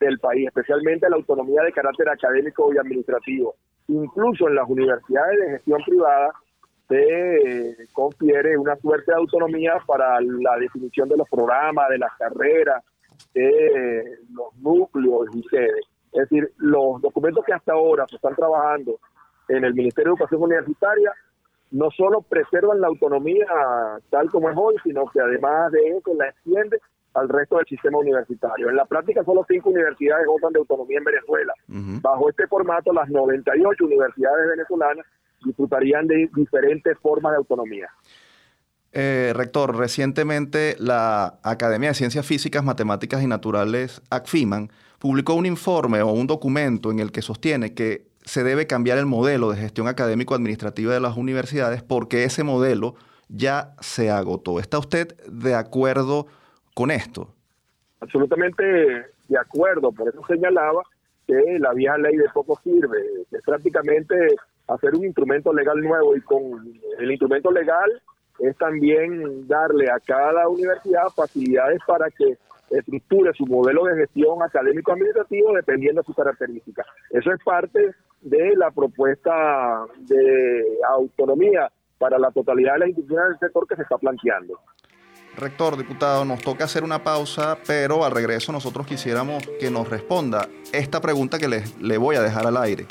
del 0.00 0.18
país, 0.18 0.46
especialmente 0.46 1.10
la 1.10 1.16
autonomía 1.16 1.62
de 1.62 1.72
carácter 1.72 2.08
académico 2.08 2.72
y 2.72 2.78
administrativo. 2.78 3.54
Incluso 3.88 4.48
en 4.48 4.54
las 4.54 4.68
universidades 4.68 5.38
de 5.38 5.50
gestión 5.50 5.82
privada 5.84 6.32
se 6.88 7.76
confiere 7.92 8.56
una 8.56 8.76
suerte 8.76 9.12
de 9.12 9.16
autonomía 9.18 9.74
para 9.86 10.20
la 10.20 10.56
definición 10.58 11.08
de 11.08 11.16
los 11.16 11.28
programas, 11.28 11.88
de 11.88 11.98
las 11.98 12.12
carreras, 12.18 12.84
de 13.34 14.18
los 14.32 14.54
núcleos 14.56 15.28
y 15.34 15.42
sedes. 15.48 15.86
Es 16.12 16.28
decir, 16.28 16.52
los 16.58 17.00
documentos 17.00 17.44
que 17.44 17.54
hasta 17.54 17.72
ahora 17.72 18.06
se 18.08 18.16
están 18.16 18.34
trabajando 18.34 18.98
en 19.48 19.64
el 19.64 19.74
Ministerio 19.74 20.12
de 20.12 20.16
Educación 20.16 20.42
Universitaria 20.42 21.12
no 21.72 21.90
solo 21.90 22.20
preservan 22.20 22.80
la 22.80 22.88
autonomía 22.88 23.46
tal 24.10 24.30
como 24.30 24.50
es 24.50 24.56
hoy, 24.56 24.76
sino 24.84 25.06
que 25.06 25.20
además 25.20 25.72
de 25.72 25.88
eso 25.88 26.14
la 26.14 26.28
extiende 26.28 26.78
al 27.14 27.28
resto 27.28 27.56
del 27.56 27.66
sistema 27.66 27.98
universitario. 27.98 28.70
En 28.70 28.76
la 28.76 28.84
práctica, 28.84 29.24
solo 29.24 29.44
cinco 29.48 29.70
universidades 29.70 30.26
gozan 30.26 30.52
de 30.52 30.58
autonomía 30.58 30.98
en 30.98 31.04
Venezuela. 31.04 31.52
Bajo 31.66 32.30
este 32.30 32.46
formato, 32.46 32.92
las 32.92 33.08
98 33.08 33.84
universidades 33.84 34.48
venezolanas 34.48 35.06
disfrutarían 35.44 36.06
de 36.06 36.28
diferentes 36.34 36.98
formas 36.98 37.32
de 37.32 37.38
autonomía. 37.38 37.88
Eh, 38.92 39.32
rector, 39.34 39.76
recientemente 39.76 40.76
la 40.78 41.38
Academia 41.42 41.88
de 41.88 41.94
Ciencias 41.94 42.26
Físicas, 42.26 42.62
Matemáticas 42.62 43.22
y 43.22 43.26
Naturales, 43.26 44.02
ACFIMAN, 44.10 44.70
publicó 44.98 45.34
un 45.34 45.46
informe 45.46 46.02
o 46.02 46.12
un 46.12 46.26
documento 46.26 46.90
en 46.90 46.98
el 46.98 47.10
que 47.10 47.22
sostiene 47.22 47.74
que 47.74 48.06
se 48.24 48.44
debe 48.44 48.66
cambiar 48.66 48.98
el 48.98 49.06
modelo 49.06 49.50
de 49.50 49.56
gestión 49.56 49.88
académico-administrativa 49.88 50.92
de 50.92 51.00
las 51.00 51.16
universidades 51.16 51.82
porque 51.82 52.24
ese 52.24 52.44
modelo 52.44 52.94
ya 53.28 53.74
se 53.80 54.10
agotó. 54.10 54.60
¿Está 54.60 54.78
usted 54.78 55.16
de 55.26 55.54
acuerdo 55.54 56.26
con 56.74 56.90
esto? 56.90 57.28
Absolutamente 58.00 58.62
de 59.28 59.38
acuerdo, 59.38 59.92
por 59.92 60.08
eso 60.08 60.20
señalaba 60.26 60.82
que 61.26 61.58
la 61.58 61.72
vieja 61.72 61.96
ley 61.98 62.16
de 62.16 62.28
poco 62.34 62.58
sirve, 62.62 62.98
es 63.30 63.42
prácticamente 63.44 64.14
hacer 64.68 64.94
un 64.94 65.04
instrumento 65.04 65.52
legal 65.52 65.80
nuevo 65.80 66.16
y 66.16 66.20
con 66.22 66.42
el 66.98 67.10
instrumento 67.10 67.50
legal 67.50 67.90
es 68.38 68.56
también 68.56 69.46
darle 69.46 69.90
a 69.90 70.00
cada 70.00 70.48
universidad 70.48 71.08
facilidades 71.14 71.80
para 71.86 72.10
que 72.10 72.36
estructure 72.70 73.32
su 73.34 73.46
modelo 73.46 73.84
de 73.84 73.96
gestión 73.96 74.42
académico-administrativo 74.42 75.52
dependiendo 75.54 76.00
de 76.00 76.06
sus 76.06 76.16
características. 76.16 76.86
Eso 77.10 77.32
es 77.32 77.42
parte 77.44 77.94
de 78.22 78.56
la 78.56 78.70
propuesta 78.70 79.86
de 79.98 80.64
autonomía 80.88 81.70
para 81.98 82.18
la 82.18 82.30
totalidad 82.30 82.74
de 82.74 82.78
las 82.80 82.88
instituciones 82.88 83.28
del 83.28 83.38
sector 83.38 83.66
que 83.66 83.76
se 83.76 83.82
está 83.82 83.98
planteando. 83.98 84.58
Rector, 85.36 85.78
diputado, 85.78 86.24
nos 86.24 86.40
toca 86.40 86.64
hacer 86.64 86.84
una 86.84 87.02
pausa, 87.02 87.58
pero 87.66 88.04
al 88.04 88.12
regreso 88.12 88.52
nosotros 88.52 88.86
quisiéramos 88.86 89.42
que 89.58 89.70
nos 89.70 89.88
responda 89.88 90.48
esta 90.72 91.00
pregunta 91.00 91.38
que 91.38 91.48
le, 91.48 91.64
le 91.80 91.96
voy 91.96 92.16
a 92.16 92.22
dejar 92.22 92.46
al 92.46 92.56
aire. 92.58 92.86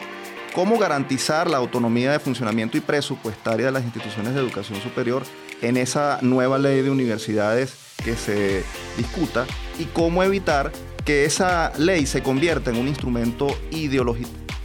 ¿Cómo 0.54 0.78
garantizar 0.78 1.50
la 1.50 1.58
autonomía 1.58 2.12
de 2.12 2.20
funcionamiento 2.20 2.78
y 2.78 2.82
presupuestaria 2.82 3.68
de 3.68 3.72
las 3.72 3.84
instituciones 3.84 4.34
de 4.34 4.42
educación 4.42 4.82
superior 4.82 5.24
en 5.62 5.78
esa 5.78 6.18
nueva 6.22 6.58
ley 6.58 6.82
de 6.82 6.90
universidades 6.90 7.76
que 8.04 8.16
se 8.16 8.64
discuta? 8.98 9.46
¿Y 9.80 9.86
cómo 9.86 10.24
evitar 10.24 10.72
que 11.06 11.26
esa 11.26 11.72
ley 11.78 12.06
se 12.06 12.22
convierta 12.22 12.70
en 12.70 12.78
un 12.78 12.88
instrumento 12.88 13.48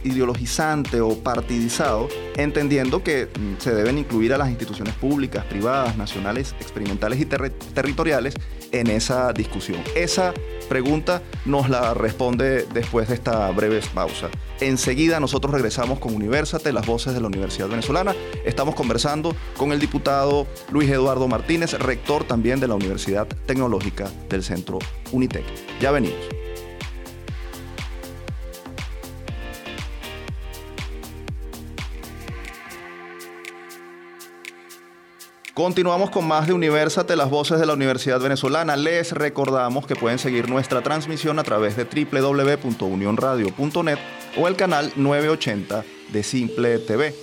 ideologizante 0.07 1.01
o 1.01 1.17
partidizado, 1.19 2.07
entendiendo 2.35 3.03
que 3.03 3.25
mm, 3.27 3.61
se 3.61 3.73
deben 3.73 3.97
incluir 3.97 4.33
a 4.33 4.37
las 4.37 4.49
instituciones 4.49 4.93
públicas, 4.95 5.45
privadas, 5.45 5.97
nacionales, 5.97 6.55
experimentales 6.59 7.19
y 7.19 7.25
territoriales 7.25 8.35
en 8.71 8.87
esa 8.87 9.33
discusión. 9.33 9.81
Esa 9.95 10.33
pregunta 10.69 11.21
nos 11.45 11.69
la 11.69 11.93
responde 11.93 12.65
después 12.73 13.07
de 13.07 13.15
esta 13.15 13.49
breve 13.51 13.81
pausa. 13.93 14.29
Enseguida 14.59 15.19
nosotros 15.19 15.53
regresamos 15.53 15.99
con 15.99 16.15
Universate, 16.15 16.73
las 16.73 16.85
voces 16.85 17.13
de 17.13 17.21
la 17.21 17.27
Universidad 17.27 17.67
Venezolana. 17.67 18.15
Estamos 18.45 18.75
conversando 18.75 19.35
con 19.55 19.71
el 19.71 19.79
diputado 19.79 20.47
Luis 20.71 20.89
Eduardo 20.89 21.27
Martínez, 21.27 21.73
rector 21.73 22.23
también 22.23 22.59
de 22.59 22.67
la 22.67 22.75
Universidad 22.75 23.27
Tecnológica 23.45 24.09
del 24.29 24.43
Centro 24.43 24.79
Unitec. 25.11 25.45
Ya 25.79 25.91
venimos. 25.91 26.46
Continuamos 35.57 36.11
con 36.11 36.27
más 36.27 36.45
de 36.45 36.53
Universate, 36.53 37.15
las 37.15 37.31
voces 37.31 37.59
de 37.59 37.65
la 37.65 37.73
Universidad 37.73 38.21
Venezolana. 38.21 38.75
Les 38.75 39.11
recordamos 39.11 39.87
que 39.87 39.95
pueden 39.95 40.19
seguir 40.19 40.51
nuestra 40.51 40.83
transmisión 40.83 41.39
a 41.39 41.43
través 41.43 41.75
de 41.75 41.85
www.unionradio.net 41.85 43.97
o 44.37 44.47
el 44.47 44.55
canal 44.55 44.93
980 44.95 45.83
de 46.13 46.21
Simple 46.21 46.77
TV. 46.77 47.15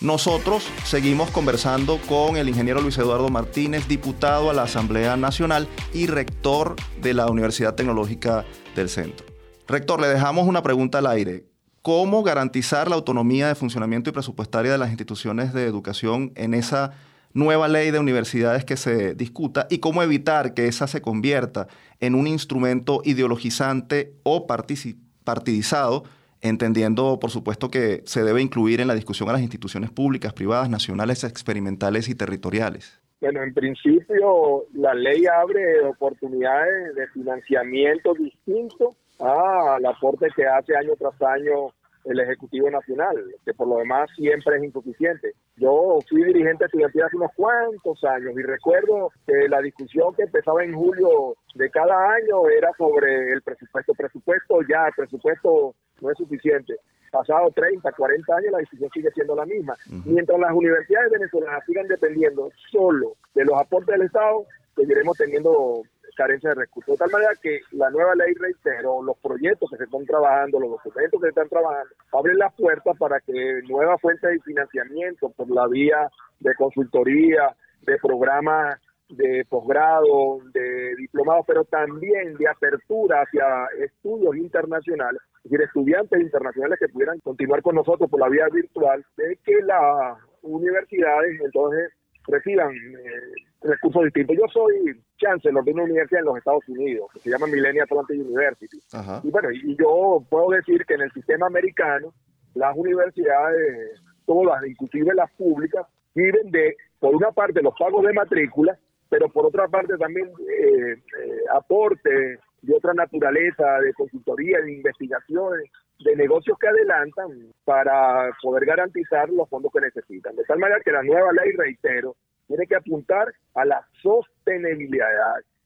Nosotros 0.00 0.68
seguimos 0.84 1.32
conversando 1.32 1.98
con 2.06 2.36
el 2.36 2.48
ingeniero 2.48 2.80
Luis 2.80 2.96
Eduardo 2.96 3.28
Martínez, 3.28 3.88
diputado 3.88 4.50
a 4.50 4.54
la 4.54 4.62
Asamblea 4.62 5.16
Nacional 5.16 5.66
y 5.92 6.06
rector 6.06 6.76
de 7.02 7.12
la 7.12 7.26
Universidad 7.26 7.74
Tecnológica 7.74 8.44
del 8.76 8.88
Centro. 8.88 9.26
Rector, 9.66 10.00
le 10.00 10.06
dejamos 10.06 10.46
una 10.46 10.62
pregunta 10.62 10.98
al 10.98 11.08
aire. 11.08 11.44
¿Cómo 11.82 12.22
garantizar 12.22 12.88
la 12.88 12.94
autonomía 12.94 13.48
de 13.48 13.56
funcionamiento 13.56 14.10
y 14.10 14.12
presupuestaria 14.12 14.70
de 14.70 14.78
las 14.78 14.90
instituciones 14.90 15.52
de 15.52 15.64
educación 15.64 16.30
en 16.36 16.54
esa 16.54 16.92
nueva 17.32 17.68
ley 17.68 17.90
de 17.90 17.98
universidades 17.98 18.64
que 18.64 18.76
se 18.76 19.14
discuta 19.14 19.66
y 19.70 19.78
cómo 19.78 20.02
evitar 20.02 20.54
que 20.54 20.66
esa 20.66 20.86
se 20.86 21.00
convierta 21.00 21.68
en 22.00 22.14
un 22.14 22.26
instrumento 22.26 23.02
ideologizante 23.04 24.14
o 24.22 24.46
partidizado, 24.46 26.04
entendiendo, 26.40 27.18
por 27.20 27.30
supuesto, 27.30 27.70
que 27.70 28.02
se 28.06 28.24
debe 28.24 28.42
incluir 28.42 28.80
en 28.80 28.88
la 28.88 28.94
discusión 28.94 29.28
a 29.28 29.32
las 29.32 29.42
instituciones 29.42 29.90
públicas, 29.90 30.32
privadas, 30.32 30.68
nacionales, 30.70 31.24
experimentales 31.24 32.08
y 32.08 32.14
territoriales. 32.14 33.00
Bueno, 33.20 33.42
en 33.42 33.52
principio 33.52 34.64
la 34.72 34.94
ley 34.94 35.24
abre 35.26 35.82
oportunidades 35.82 36.94
de 36.94 37.06
financiamiento 37.08 38.14
distinto 38.14 38.94
al 39.18 39.84
aporte 39.84 40.28
que 40.34 40.46
hace 40.46 40.74
año 40.74 40.92
tras 40.98 41.20
año 41.20 41.74
el 42.04 42.20
Ejecutivo 42.20 42.70
Nacional, 42.70 43.16
que 43.44 43.54
por 43.54 43.68
lo 43.68 43.76
demás 43.78 44.08
siempre 44.16 44.56
es 44.56 44.64
insuficiente. 44.64 45.32
Yo 45.56 45.98
fui 46.08 46.24
dirigente 46.24 46.64
estudiantil 46.64 47.02
hace 47.02 47.16
unos 47.16 47.32
cuantos 47.36 48.02
años 48.04 48.32
y 48.36 48.42
recuerdo 48.42 49.10
que 49.26 49.48
la 49.48 49.60
discusión 49.60 50.14
que 50.14 50.22
empezaba 50.22 50.64
en 50.64 50.74
julio 50.74 51.34
de 51.54 51.70
cada 51.70 52.12
año 52.12 52.48
era 52.48 52.70
sobre 52.78 53.32
el 53.32 53.42
presupuesto. 53.42 53.94
Presupuesto 53.94 54.60
ya, 54.68 54.86
el 54.86 54.94
presupuesto 54.96 55.74
no 56.00 56.10
es 56.10 56.16
suficiente. 56.16 56.76
Pasado 57.10 57.50
30, 57.50 57.90
40 57.90 58.36
años 58.36 58.52
la 58.52 58.58
discusión 58.58 58.90
sigue 58.94 59.10
siendo 59.10 59.34
la 59.34 59.44
misma. 59.44 59.74
Mientras 60.04 60.38
las 60.38 60.52
universidades 60.52 61.10
venezolanas 61.10 61.64
sigan 61.66 61.88
dependiendo 61.88 62.50
solo 62.70 63.16
de 63.34 63.44
los 63.44 63.58
aportes 63.58 63.96
del 63.96 64.06
Estado, 64.06 64.44
seguiremos 64.76 65.18
teniendo 65.18 65.82
carencia 66.16 66.50
de 66.50 66.56
recursos. 66.56 66.94
De 66.94 66.98
tal 66.98 67.10
manera 67.10 67.32
que 67.40 67.60
la 67.72 67.90
nueva 67.90 68.14
ley, 68.14 68.34
reitero, 68.34 69.02
los 69.02 69.18
proyectos 69.18 69.70
que 69.70 69.76
se 69.76 69.84
están 69.84 70.04
trabajando, 70.06 70.60
los 70.60 70.70
documentos 70.70 71.20
que 71.20 71.26
se 71.26 71.30
están 71.30 71.48
trabajando, 71.48 71.90
abren 72.12 72.38
las 72.38 72.54
puertas 72.54 72.96
para 72.98 73.20
que 73.20 73.62
nuevas 73.68 74.00
fuentes 74.00 74.30
de 74.30 74.40
financiamiento 74.40 75.30
por 75.30 75.50
la 75.50 75.66
vía 75.66 76.08
de 76.40 76.54
consultoría, 76.54 77.54
de 77.82 77.96
programas 77.98 78.80
de 79.10 79.44
posgrado, 79.48 80.38
de 80.52 80.94
diplomados, 80.96 81.44
pero 81.46 81.64
también 81.64 82.36
de 82.36 82.48
apertura 82.48 83.22
hacia 83.22 83.66
estudios 83.84 84.36
internacionales, 84.36 85.20
es 85.44 85.50
decir, 85.50 85.66
estudiantes 85.66 86.20
internacionales 86.20 86.78
que 86.78 86.88
pudieran 86.88 87.18
continuar 87.20 87.62
con 87.62 87.74
nosotros 87.74 88.08
por 88.08 88.20
la 88.20 88.28
vía 88.28 88.46
virtual, 88.52 89.04
de 89.16 89.36
que 89.44 89.60
las 89.62 90.18
universidades 90.42 91.40
entonces 91.40 91.92
reciban 92.26 92.72
eh, 92.72 93.49
recursos 93.62 94.04
distintos. 94.04 94.36
Yo 94.36 94.46
soy 94.52 95.00
chancellor 95.16 95.64
de 95.64 95.72
una 95.72 95.84
universidad 95.84 96.20
en 96.20 96.26
los 96.26 96.38
Estados 96.38 96.68
Unidos, 96.68 97.10
que 97.12 97.20
se 97.20 97.30
llama 97.30 97.46
Millennium 97.46 97.84
Atlantic 97.84 98.20
University. 98.20 98.78
Y 99.22 99.30
bueno, 99.30 99.50
y 99.50 99.76
yo 99.76 100.24
puedo 100.28 100.50
decir 100.50 100.84
que 100.86 100.94
en 100.94 101.02
el 101.02 101.12
sistema 101.12 101.46
americano, 101.46 102.12
las 102.54 102.76
universidades, 102.76 104.00
todas, 104.26 104.64
inclusive 104.66 105.14
las 105.14 105.30
públicas, 105.32 105.86
viven 106.14 106.50
de, 106.50 106.76
por 106.98 107.14
una 107.14 107.30
parte, 107.32 107.62
los 107.62 107.74
pagos 107.78 108.04
de 108.04 108.12
matrícula, 108.12 108.78
pero 109.08 109.28
por 109.28 109.46
otra 109.46 109.68
parte 109.68 109.96
también 109.98 110.28
eh, 110.28 110.92
eh, 110.92 111.40
aporte 111.54 112.38
de 112.62 112.74
otra 112.74 112.94
naturaleza, 112.94 113.80
de 113.80 113.92
consultoría, 113.94 114.60
de 114.60 114.72
investigaciones, 114.72 115.70
de 115.98 116.16
negocios 116.16 116.58
que 116.58 116.68
adelantan 116.68 117.52
para 117.64 118.30
poder 118.42 118.64
garantizar 118.64 119.28
los 119.30 119.48
fondos 119.48 119.72
que 119.72 119.80
necesitan. 119.80 120.36
De 120.36 120.44
tal 120.44 120.58
manera 120.58 120.80
que 120.84 120.92
la 120.92 121.02
nueva 121.02 121.32
ley, 121.32 121.52
reitero, 121.52 122.16
tiene 122.50 122.66
que 122.66 122.74
apuntar 122.74 123.32
a 123.54 123.64
la 123.64 123.86
sostenibilidad, 124.02 125.06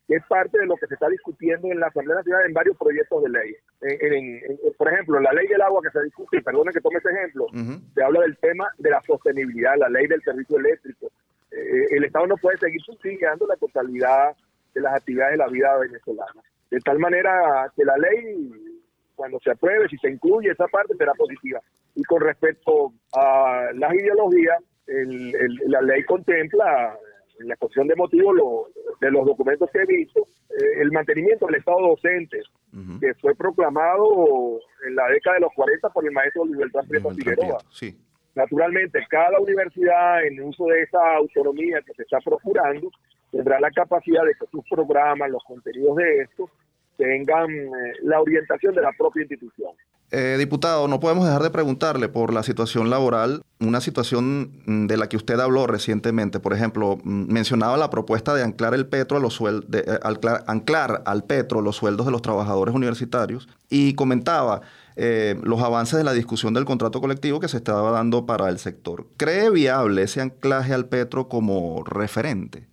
que 0.07 0.16
es 0.16 0.27
parte 0.27 0.59
de 0.59 0.66
lo 0.66 0.77
que 0.77 0.87
se 0.87 0.94
está 0.94 1.09
discutiendo 1.09 1.68
en 1.68 1.81
la 1.81 1.87
Asamblea 1.87 2.16
Nacional 2.16 2.44
en 2.44 2.53
varios 2.53 2.77
proyectos 2.77 3.23
de 3.23 3.31
ley. 3.31 3.57
por 4.77 4.92
ejemplo, 4.92 5.18
la 5.18 5.33
ley 5.33 5.47
del 5.47 5.62
agua 5.62 5.81
que 5.83 5.88
se 5.88 6.05
discute, 6.05 6.37
y 6.37 6.42
perdone 6.42 6.73
que 6.73 6.83
tome 6.83 6.99
ese 6.99 7.09
ejemplo, 7.09 7.47
se 7.94 8.03
habla 8.03 8.20
del 8.20 8.37
tema 8.37 8.68
de 8.77 8.90
la 8.90 9.01
sostenibilidad, 9.01 9.79
la 9.79 9.88
ley 9.88 10.07
del 10.07 10.20
servicio 10.23 10.59
eléctrico. 10.59 11.11
Eh, 11.51 11.87
el 11.97 12.05
Estado 12.05 12.27
no 12.27 12.37
puede 12.37 12.59
seguir 12.59 12.83
subsidiando 12.83 13.47
la 13.47 13.57
totalidad 13.57 14.37
de 14.75 14.81
las 14.83 14.94
actividades 14.94 15.33
de 15.33 15.38
la 15.38 15.49
vida 15.49 15.79
venezolana. 15.79 16.42
De 16.70 16.81
tal 16.81 16.99
manera 16.99 17.73
que 17.75 17.85
la 17.87 17.97
ley, 17.97 18.53
cuando 19.14 19.38
se 19.40 19.53
apruebe, 19.53 19.88
si 19.88 19.97
se 19.97 20.11
incluye 20.11 20.51
esa 20.51 20.66
parte, 20.66 20.94
será 20.99 21.14
positiva. 21.14 21.61
Y 21.94 22.03
con 22.03 22.20
respecto 22.20 22.92
a 23.14 23.70
las 23.73 23.94
ideologías, 23.94 24.59
la 24.87 25.83
ley 25.83 26.05
contempla 26.05 26.99
en 27.40 27.49
la 27.49 27.55
exposición 27.55 27.88
de 27.88 27.97
motivos 27.97 28.37
de 29.01 29.11
los 29.11 29.27
documentos 29.27 29.68
que 29.70 29.81
he 29.81 29.87
visto, 29.87 30.20
eh, 30.51 30.81
el 30.81 30.92
mantenimiento 30.92 31.47
del 31.47 31.57
Estado 31.57 31.81
docente, 31.81 32.40
que 33.01 33.14
fue 33.14 33.35
proclamado 33.37 34.59
en 34.87 34.97
la 34.97 35.07
década 35.09 35.37
de 35.37 35.42
los 35.42 35.53
40 35.55 35.88
por 35.90 36.05
el 36.05 36.12
maestro 36.12 36.44
Beltrán 36.44 36.87
Prieto 36.88 37.11
Figueroa. 37.11 37.59
Naturalmente, 38.35 38.99
cada 39.09 39.38
universidad, 39.38 40.25
en 40.25 40.42
uso 40.42 40.66
de 40.66 40.83
esa 40.83 41.16
autonomía 41.16 41.81
que 41.83 41.94
se 41.94 42.03
está 42.03 42.18
procurando, 42.18 42.90
tendrá 43.31 43.61
la 43.61 43.70
capacidad 43.70 44.25
de 44.25 44.35
que 44.35 44.47
sus 44.51 44.64
programas, 44.68 45.31
los 45.31 45.42
contenidos 45.44 45.97
de 45.97 46.23
estos, 46.23 46.51
tengan 46.97 47.51
eh, 47.51 47.92
la 48.03 48.20
orientación 48.20 48.75
de 48.75 48.83
la 48.83 48.92
propia 48.99 49.23
institución. 49.23 49.73
Eh, 50.16 50.37
diputado, 50.38 50.87
no 50.87 51.00
podemos 51.00 51.24
dejar 51.24 51.42
de 51.42 51.50
preguntarle 51.50 52.09
por 52.09 52.33
la 52.33 52.44
situación 52.44 52.88
laboral, 52.88 53.42
una 53.59 53.81
situación 53.81 54.53
mm, 54.64 54.87
de 54.87 54.96
la 54.96 55.09
que 55.09 55.16
usted 55.16 55.40
habló 55.40 55.66
recientemente. 55.66 56.38
Por 56.38 56.53
ejemplo, 56.53 57.00
mm, 57.03 57.33
mencionaba 57.33 57.77
la 57.77 57.90
propuesta 57.90 58.33
de 58.33 58.44
anclar 58.44 58.74
el 58.74 58.87
petro 58.87 59.16
a 59.16 59.20
los 59.20 59.40
de, 59.66 59.81
eh, 59.81 59.98
anclar, 60.46 61.03
al 61.05 61.24
petro 61.24 61.62
los 61.62 61.74
sueldos 61.74 62.07
de 62.07 62.12
los 62.12 62.22
trabajadores 62.22 62.77
universitarios 62.77 63.48
y 63.68 63.94
comentaba 63.94 64.61
los 65.42 65.61
avances 65.61 65.98
de 65.98 66.05
la 66.05 66.12
discusión 66.12 66.55
del 66.55 66.64
contrato 66.64 67.00
colectivo 67.00 67.40
que 67.40 67.48
se 67.48 67.57
estaba 67.57 67.90
dando 67.90 68.27
para 68.27 68.48
el 68.48 68.61
sector. 68.61 69.09
¿Cree 69.16 69.50
viable 69.50 70.05
ese 70.05 70.20
anclaje 70.20 70.72
al 70.72 70.87
petro 70.87 71.29
como 71.29 71.83
referente? 71.83 72.68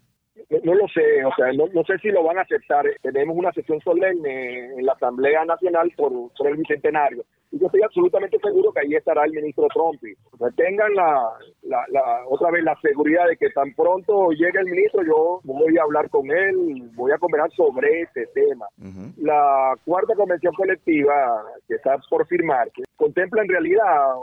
No 0.63 0.73
lo 0.73 0.87
sé, 0.89 1.23
o 1.25 1.33
sea, 1.35 1.51
no, 1.53 1.65
no, 1.73 1.83
sé 1.85 1.97
si 1.99 2.09
lo 2.09 2.23
van 2.23 2.37
a 2.37 2.41
aceptar. 2.41 2.85
Tenemos 3.01 3.37
una 3.37 3.51
sesión 3.53 3.79
solemne 3.81 4.65
en 4.77 4.85
la 4.85 4.93
Asamblea 4.93 5.45
Nacional 5.45 5.91
por, 5.95 6.11
por 6.37 6.47
el 6.47 6.57
Bicentenario. 6.57 7.23
Y 7.51 7.59
yo 7.59 7.65
estoy 7.65 7.81
absolutamente 7.83 8.37
seguro 8.39 8.71
que 8.71 8.79
ahí 8.79 8.95
estará 8.95 9.25
el 9.25 9.33
ministro 9.33 9.67
Trump. 9.73 10.01
O 10.31 10.37
sea, 10.37 10.49
tengan 10.51 10.93
la, 10.93 11.21
la, 11.63 11.85
la, 11.89 12.25
otra 12.29 12.49
vez 12.49 12.63
la 12.63 12.75
seguridad 12.81 13.27
de 13.27 13.35
que 13.35 13.49
tan 13.49 13.73
pronto 13.73 14.31
llegue 14.31 14.59
el 14.59 14.67
ministro, 14.67 15.03
yo 15.03 15.41
voy 15.43 15.77
a 15.77 15.83
hablar 15.83 16.09
con 16.09 16.31
él, 16.31 16.89
voy 16.95 17.11
a 17.11 17.17
conversar 17.17 17.51
sobre 17.51 18.03
este 18.03 18.27
tema. 18.27 18.67
La 19.17 19.75
cuarta 19.85 20.15
convención 20.15 20.53
colectiva 20.53 21.43
que 21.67 21.75
está 21.75 21.97
por 22.09 22.25
firmar 22.27 22.69
contempla 22.95 23.41
en 23.41 23.49
realidad 23.49 24.13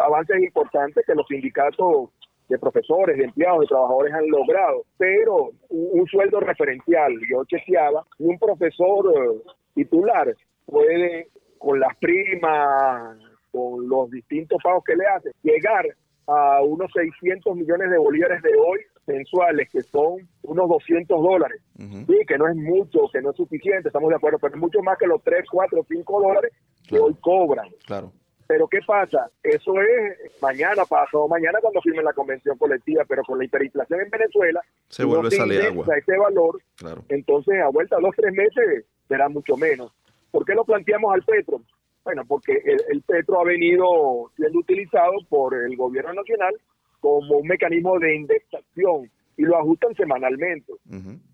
avances 0.00 0.42
importantes 0.42 1.04
que 1.06 1.14
los 1.14 1.26
sindicatos 1.28 2.10
de 2.48 2.58
profesores, 2.58 3.16
de 3.16 3.24
empleados, 3.24 3.60
de 3.60 3.66
trabajadores 3.66 4.14
han 4.14 4.28
logrado, 4.28 4.84
pero 4.96 5.50
un, 5.68 6.06
sueldo 6.06 6.40
referencial, 6.40 7.12
yo 7.30 7.44
chequeaba, 7.44 8.04
un 8.18 8.38
profesor 8.38 9.12
eh, 9.14 9.50
titular 9.74 10.34
puede, 10.64 11.28
con 11.58 11.80
las 11.80 11.96
primas, 11.98 13.18
con 13.50 13.88
los 13.88 14.10
distintos 14.10 14.58
pagos 14.62 14.84
que 14.84 14.96
le 14.96 15.06
hace, 15.06 15.30
llegar 15.42 15.86
a 16.28 16.62
unos 16.62 16.90
600 16.92 17.56
millones 17.56 17.90
de 17.90 17.98
bolívares 17.98 18.42
de 18.42 18.50
hoy 18.56 18.80
mensuales, 19.06 19.68
que 19.70 19.80
son 19.82 20.28
unos 20.42 20.68
200 20.68 21.22
dólares. 21.22 21.62
Sí, 21.76 22.18
que 22.26 22.38
no 22.38 22.48
es 22.48 22.56
mucho, 22.56 23.08
que 23.12 23.22
no 23.22 23.30
es 23.30 23.36
suficiente, 23.36 23.88
estamos 23.88 24.10
de 24.10 24.16
acuerdo, 24.16 24.38
pero 24.40 24.54
es 24.54 24.60
mucho 24.60 24.82
más 24.82 24.98
que 24.98 25.06
los 25.06 25.22
3, 25.22 25.44
4, 25.50 25.86
5 25.88 26.20
dólares 26.20 26.52
que 26.88 26.98
hoy 26.98 27.14
cobran. 27.20 27.68
Claro. 27.86 28.12
Pero 28.48 28.68
¿qué 28.68 28.78
pasa? 28.86 29.28
Eso 29.42 29.72
es 29.80 30.40
mañana, 30.40 30.84
pasado 30.84 31.26
mañana 31.28 31.58
cuando 31.60 31.80
firmen 31.82 32.04
la 32.04 32.12
convención 32.12 32.56
colectiva, 32.58 33.04
pero 33.08 33.22
con 33.24 33.38
la 33.38 33.44
hiperinflación 33.44 34.00
en 34.02 34.10
Venezuela, 34.10 34.60
se 34.88 35.04
vuelve 35.04 35.22
no 35.22 35.28
a 35.28 35.30
salir 35.32 35.62
agua. 35.62 35.86
ese 35.96 36.16
valor, 36.16 36.60
Claro. 36.76 37.02
entonces 37.08 37.60
a 37.60 37.68
vuelta 37.68 37.96
a 37.96 38.00
los 38.00 38.14
tres 38.14 38.32
meses 38.32 38.84
será 39.08 39.28
mucho 39.28 39.56
menos. 39.56 39.92
¿Por 40.30 40.44
qué 40.44 40.54
lo 40.54 40.64
planteamos 40.64 41.12
al 41.14 41.22
petro? 41.22 41.60
Bueno, 42.04 42.22
porque 42.26 42.52
el, 42.64 42.80
el 42.90 43.02
petro 43.02 43.40
ha 43.40 43.44
venido 43.44 44.30
siendo 44.36 44.58
utilizado 44.60 45.12
por 45.28 45.54
el 45.54 45.76
gobierno 45.76 46.12
nacional 46.14 46.54
como 47.00 47.38
un 47.38 47.48
mecanismo 47.48 47.98
de 47.98 48.14
indexación 48.14 49.10
y 49.36 49.42
lo 49.42 49.56
ajustan 49.58 49.94
semanalmente. 49.96 50.72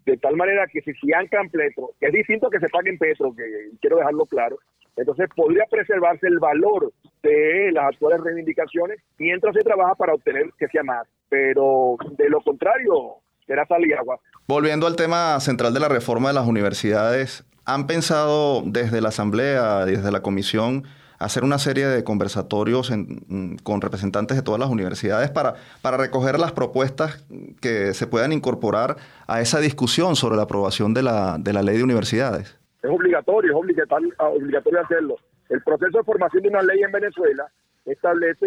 De 0.06 0.16
tal 0.16 0.36
manera 0.36 0.66
que 0.66 0.80
si 0.80 0.92
se 0.94 1.14
anclan 1.14 1.50
petro, 1.50 1.90
que 2.00 2.06
es 2.06 2.12
distinto 2.12 2.48
que 2.50 2.58
se 2.58 2.68
paguen 2.68 2.96
petro, 2.98 3.34
que 3.34 3.70
quiero 3.80 3.98
dejarlo 3.98 4.24
claro, 4.26 4.58
entonces 4.96 5.28
podría 5.36 5.64
preservarse 5.70 6.26
el 6.26 6.38
valor 6.38 6.92
de 7.22 7.70
las 7.72 7.84
actuales 7.88 8.20
reivindicaciones 8.20 8.98
mientras 9.18 9.54
se 9.54 9.60
trabaja 9.62 9.94
para 9.94 10.14
obtener 10.14 10.46
que 10.58 10.66
sea 10.68 10.82
más. 10.82 11.06
Pero 11.28 11.96
de 12.18 12.28
lo 12.28 12.40
contrario, 12.40 13.16
será 13.46 13.66
sal 13.66 13.86
y 13.86 13.92
agua. 13.92 14.18
Volviendo 14.46 14.86
al 14.86 14.96
tema 14.96 15.38
central 15.40 15.72
de 15.72 15.80
la 15.80 15.88
reforma 15.88 16.28
de 16.28 16.34
las 16.34 16.46
universidades, 16.46 17.44
¿han 17.64 17.86
pensado 17.86 18.62
desde 18.66 19.00
la 19.00 19.08
Asamblea, 19.10 19.84
desde 19.86 20.10
la 20.10 20.20
Comisión, 20.20 20.84
hacer 21.18 21.44
una 21.44 21.58
serie 21.60 21.86
de 21.86 22.02
conversatorios 22.02 22.90
en- 22.90 23.22
mm, 23.28 23.56
con 23.62 23.80
representantes 23.80 24.36
de 24.36 24.42
todas 24.42 24.58
las 24.58 24.68
universidades 24.70 25.30
para, 25.30 25.54
para 25.80 25.96
recoger 25.96 26.38
las 26.40 26.50
propuestas 26.50 27.24
que 27.60 27.94
se 27.94 28.08
puedan 28.08 28.32
incorporar 28.32 28.96
a 29.28 29.40
esa 29.40 29.60
discusión 29.60 30.16
sobre 30.16 30.34
la 30.36 30.42
aprobación 30.42 30.92
de 30.94 31.04
la, 31.04 31.36
de 31.38 31.52
la 31.52 31.62
ley 31.62 31.76
de 31.76 31.84
universidades? 31.84 32.58
Es 32.82 32.90
obligatorio, 32.90 33.52
es 33.52 33.56
obligatorio, 33.56 34.12
obligatorio 34.18 34.80
hacerlo. 34.80 35.14
El 35.52 35.60
proceso 35.60 35.98
de 35.98 36.04
formación 36.04 36.42
de 36.42 36.48
una 36.48 36.62
ley 36.62 36.80
en 36.82 36.90
Venezuela 36.90 37.46
establece 37.84 38.46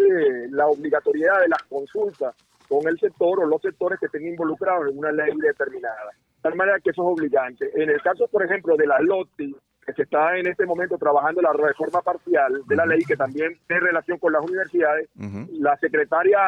la 0.50 0.66
obligatoriedad 0.66 1.40
de 1.40 1.48
las 1.48 1.62
consultas 1.62 2.34
con 2.68 2.84
el 2.88 2.98
sector 2.98 3.38
o 3.38 3.46
los 3.46 3.62
sectores 3.62 4.00
que 4.00 4.06
estén 4.06 4.26
involucrados 4.26 4.90
en 4.90 4.98
una 4.98 5.12
ley 5.12 5.32
determinada. 5.40 6.10
De 6.10 6.42
tal 6.42 6.56
manera 6.56 6.80
que 6.80 6.90
eso 6.90 7.02
es 7.02 7.18
obligante. 7.20 7.70
En 7.80 7.90
el 7.90 8.02
caso, 8.02 8.26
por 8.26 8.44
ejemplo, 8.44 8.76
de 8.76 8.88
la 8.88 8.98
LOTI, 8.98 9.54
que 9.86 9.92
se 9.92 10.02
está 10.02 10.36
en 10.36 10.48
este 10.48 10.66
momento 10.66 10.98
trabajando 10.98 11.40
la 11.42 11.52
reforma 11.52 12.02
parcial 12.02 12.62
de 12.66 12.74
la 12.74 12.84
ley, 12.84 13.04
que 13.04 13.14
también 13.14 13.56
tiene 13.68 13.82
relación 13.82 14.18
con 14.18 14.32
las 14.32 14.42
universidades, 14.42 15.08
la 15.60 15.76
secretaria 15.76 16.40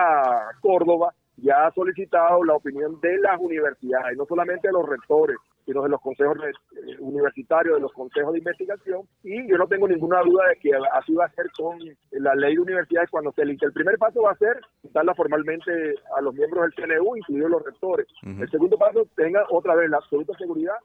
Córdoba 0.61 1.15
ya 1.37 1.69
ha 1.69 1.73
solicitado 1.73 2.43
la 2.43 2.55
opinión 2.55 3.01
de 3.01 3.17
las 3.19 3.39
universidades, 3.39 4.19
no 4.19 4.27
solamente 4.27 4.67
de 4.67 4.73
los 4.73 4.89
rectores, 4.89 5.37
sino 5.69 5.83
de 5.83 5.91
los 5.91 6.01
consejos 6.01 6.39
eh, 6.47 6.97
universitarios, 6.99 7.75
de 7.75 7.83
los 7.83 7.93
consejos 7.93 8.33
de 8.33 8.39
investigación, 8.39 9.03
y 9.23 9.47
yo 9.51 9.59
no 9.59 9.67
tengo 9.67 9.87
ninguna 9.87 10.23
duda 10.23 10.49
de 10.49 10.57
que 10.57 10.71
así 10.95 11.13
va 11.13 11.27
a 11.27 11.33
ser 11.33 11.45
con 11.59 11.79
la 12.13 12.35
ley 12.37 12.55
de 12.55 12.63
universidades 12.63 13.11
cuando 13.11 13.33
se 13.33 13.43
elige. 13.43 13.67
El 13.67 13.75
primer 13.75 13.99
paso 13.99 14.23
va 14.23 14.31
a 14.31 14.39
ser 14.39 14.59
darla 14.95 15.15
formalmente 15.15 15.71
a 16.17 16.23
los 16.23 16.35
miembros 16.35 16.65
del 16.65 16.75
CNU, 16.75 17.17
incluidos 17.17 17.51
los 17.51 17.65
rectores. 17.67 18.07
El 18.23 18.51
segundo 18.51 18.79
paso, 18.79 19.07
tenga 19.15 19.45
otra 19.51 19.75
vez 19.75 19.91
la 19.91 19.99
absoluta 19.99 20.33
seguridad, 20.39 20.77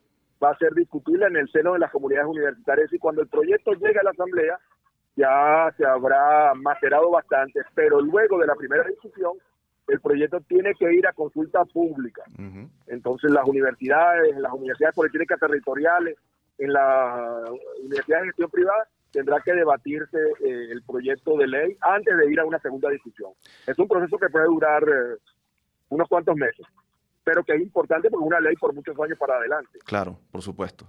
va 0.44 0.50
a 0.50 0.58
ser 0.58 0.74
discutible 0.74 1.28
en 1.28 1.38
el 1.38 1.50
seno 1.50 1.72
de 1.72 1.80
las 1.80 1.92
comunidades 1.92 2.28
universitarias 2.28 2.92
y 2.92 3.00
cuando 3.00 3.22
el 3.22 3.30
proyecto 3.30 3.72
llegue 3.76 4.00
a 4.00 4.04
la 4.04 4.12
Asamblea, 4.12 4.60
ya 5.16 5.74
se 5.78 5.86
habrá 5.86 6.54
macerado 6.56 7.10
bastante, 7.10 7.62
pero 7.74 8.02
luego 8.02 8.38
de 8.38 8.48
la 8.48 8.56
primera 8.56 8.84
discusión, 8.84 9.38
el 9.88 10.00
proyecto 10.00 10.40
tiene 10.42 10.74
que 10.76 10.94
ir 10.94 11.06
a 11.08 11.14
consulta 11.14 11.64
pública. 11.66 12.24
Entonces 12.88 13.32
las 13.32 13.48
universidades, 13.48 14.36
las 14.38 14.54
universidades 14.54 14.96
politécnicas 14.96 15.40
territoriales, 15.40 16.18
en 16.58 16.72
las 16.72 17.50
universidades 17.82 18.24
de 18.24 18.28
gestión 18.30 18.50
privada, 18.50 18.88
tendrá 19.12 19.40
que 19.42 19.54
debatirse 19.54 20.18
eh, 20.18 20.72
el 20.72 20.82
proyecto 20.84 21.38
de 21.38 21.48
ley 21.48 21.78
antes 21.82 22.18
de 22.18 22.32
ir 22.32 22.40
a 22.40 22.46
una 22.46 22.60
segunda 22.60 22.90
discusión. 22.90 23.32
Es 23.68 23.78
un 23.78 23.88
proceso 23.88 24.18
que 24.18 24.30
puede 24.30 24.46
durar 24.46 24.84
eh, 24.84 25.18
unos 25.90 26.08
cuantos 26.08 26.36
meses, 26.36 26.66
pero 27.24 27.44
que 27.44 27.54
es 27.54 27.62
importante 27.62 28.10
porque 28.10 28.24
es 28.24 28.28
una 28.28 28.40
ley 28.40 28.56
por 28.56 28.74
muchos 28.74 29.00
años 29.00 29.18
para 29.18 29.36
adelante. 29.36 29.80
Claro, 29.86 30.18
por 30.32 30.42
supuesto. 30.42 30.88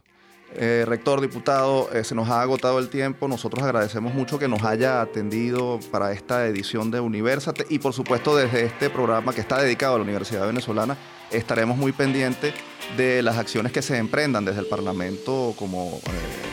Eh, 0.57 0.85
rector, 0.87 1.21
diputado, 1.21 1.91
eh, 1.93 2.05
se 2.05 2.15
nos 2.15 2.29
ha 2.29 2.41
agotado 2.41 2.79
el 2.79 2.89
tiempo. 2.89 3.27
Nosotros 3.27 3.65
agradecemos 3.65 4.15
mucho 4.15 4.39
que 4.39 4.47
nos 4.47 4.63
haya 4.63 5.01
atendido 5.01 5.81
para 5.91 6.13
esta 6.13 6.47
edición 6.47 6.91
de 6.91 7.01
Universate 7.01 7.67
y 7.69 7.81
por 7.81 7.93
supuesto 7.93 8.37
desde 8.37 8.65
este 8.65 8.89
programa 8.89 9.33
que 9.33 9.41
está 9.41 9.61
dedicado 9.61 9.97
a 9.97 9.99
la 9.99 10.05
Universidad 10.05 10.47
Venezolana 10.47 10.97
estaremos 11.33 11.77
muy 11.77 11.91
pendientes 11.91 12.55
de 12.97 13.23
las 13.23 13.37
acciones 13.39 13.73
que 13.73 13.83
se 13.83 13.97
emprendan 13.97 14.45
desde 14.45 14.61
el 14.61 14.67
Parlamento 14.67 15.55
como 15.59 16.01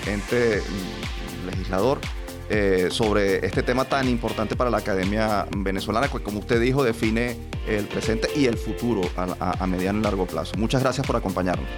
eh, 0.06 0.12
ente 0.12 0.62
mm, 0.62 1.50
legislador 1.50 2.00
sobre 2.90 3.46
este 3.46 3.64
tema 3.64 3.86
tan 3.86 4.10
importante 4.10 4.58
para 4.58 4.70
la 4.70 4.80
academia 4.80 5.48
venezolana, 5.56 6.10
que 6.10 6.20
como 6.20 6.40
usted 6.40 6.60
dijo 6.60 6.84
define 6.84 7.38
el 7.66 7.86
presente 7.86 8.28
y 8.36 8.46
el 8.48 8.58
futuro 8.58 9.04
a 9.16 9.66
mediano 9.68 10.00
y 10.00 10.04
largo 10.04 10.26
plazo. 10.26 10.58
Muchas 10.58 10.84
gracias 10.84 11.08
por 11.08 11.16
acompañarnos. 11.16 11.70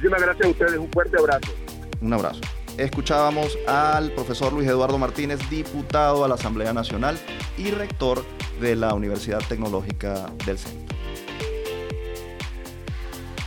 Muchísimas 0.00 0.22
gracias 0.22 0.46
a 0.46 0.50
ustedes, 0.50 0.78
un 0.78 0.90
fuerte 0.90 1.18
abrazo. 1.18 1.52
Un 2.00 2.12
abrazo. 2.14 2.40
Escuchábamos 2.78 3.58
al 3.66 4.10
profesor 4.12 4.50
Luis 4.50 4.66
Eduardo 4.66 4.96
Martínez, 4.96 5.38
diputado 5.50 6.24
a 6.24 6.28
la 6.28 6.36
Asamblea 6.36 6.72
Nacional 6.72 7.18
y 7.58 7.70
rector 7.70 8.24
de 8.62 8.76
la 8.76 8.94
Universidad 8.94 9.42
Tecnológica 9.46 10.32
del 10.46 10.56
Centro. 10.56 10.96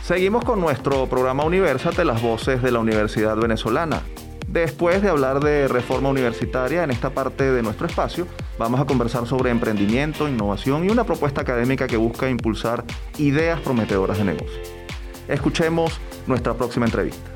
Seguimos 0.04 0.44
con 0.44 0.60
nuestro 0.60 1.08
programa 1.08 1.44
Universate, 1.44 2.04
las 2.04 2.22
voces 2.22 2.62
de 2.62 2.70
la 2.70 2.78
Universidad 2.78 3.36
Venezolana. 3.36 4.02
Después 4.46 5.02
de 5.02 5.08
hablar 5.08 5.40
de 5.40 5.66
reforma 5.66 6.08
universitaria 6.10 6.84
en 6.84 6.92
esta 6.92 7.10
parte 7.10 7.50
de 7.50 7.64
nuestro 7.64 7.88
espacio, 7.88 8.28
vamos 8.60 8.78
a 8.78 8.84
conversar 8.84 9.26
sobre 9.26 9.50
emprendimiento, 9.50 10.28
innovación 10.28 10.84
y 10.84 10.90
una 10.90 11.02
propuesta 11.02 11.40
académica 11.40 11.88
que 11.88 11.96
busca 11.96 12.30
impulsar 12.30 12.84
ideas 13.18 13.58
prometedoras 13.58 14.18
de 14.18 14.24
negocio. 14.24 14.73
Escuchemos 15.28 15.98
nuestra 16.26 16.54
próxima 16.54 16.84
entrevista. 16.84 17.30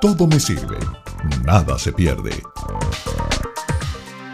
Todo 0.00 0.26
me 0.26 0.40
sirve. 0.40 0.76
Nada 1.44 1.78
se 1.78 1.92
pierde. 1.92 2.32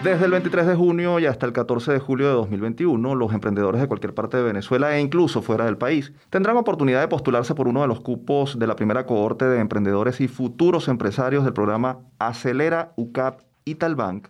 Desde 0.02 0.24
el 0.24 0.30
23 0.30 0.66
de 0.68 0.74
junio 0.74 1.18
y 1.18 1.26
hasta 1.26 1.44
el 1.44 1.52
14 1.52 1.92
de 1.92 1.98
julio 1.98 2.28
de 2.28 2.32
2021, 2.32 3.14
los 3.14 3.34
emprendedores 3.34 3.80
de 3.80 3.88
cualquier 3.88 4.14
parte 4.14 4.36
de 4.38 4.44
Venezuela 4.44 4.96
e 4.96 5.00
incluso 5.00 5.42
fuera 5.42 5.66
del 5.66 5.76
país 5.76 6.12
tendrán 6.30 6.56
oportunidad 6.56 7.00
de 7.00 7.08
postularse 7.08 7.54
por 7.54 7.68
uno 7.68 7.82
de 7.82 7.88
los 7.88 8.00
cupos 8.00 8.58
de 8.58 8.66
la 8.66 8.76
primera 8.76 9.04
cohorte 9.04 9.44
de 9.44 9.58
emprendedores 9.58 10.20
y 10.20 10.28
futuros 10.28 10.88
empresarios 10.88 11.44
del 11.44 11.52
programa 11.52 11.98
Acelera 12.18 12.92
UCAP 12.96 13.40
Italbank, 13.64 14.28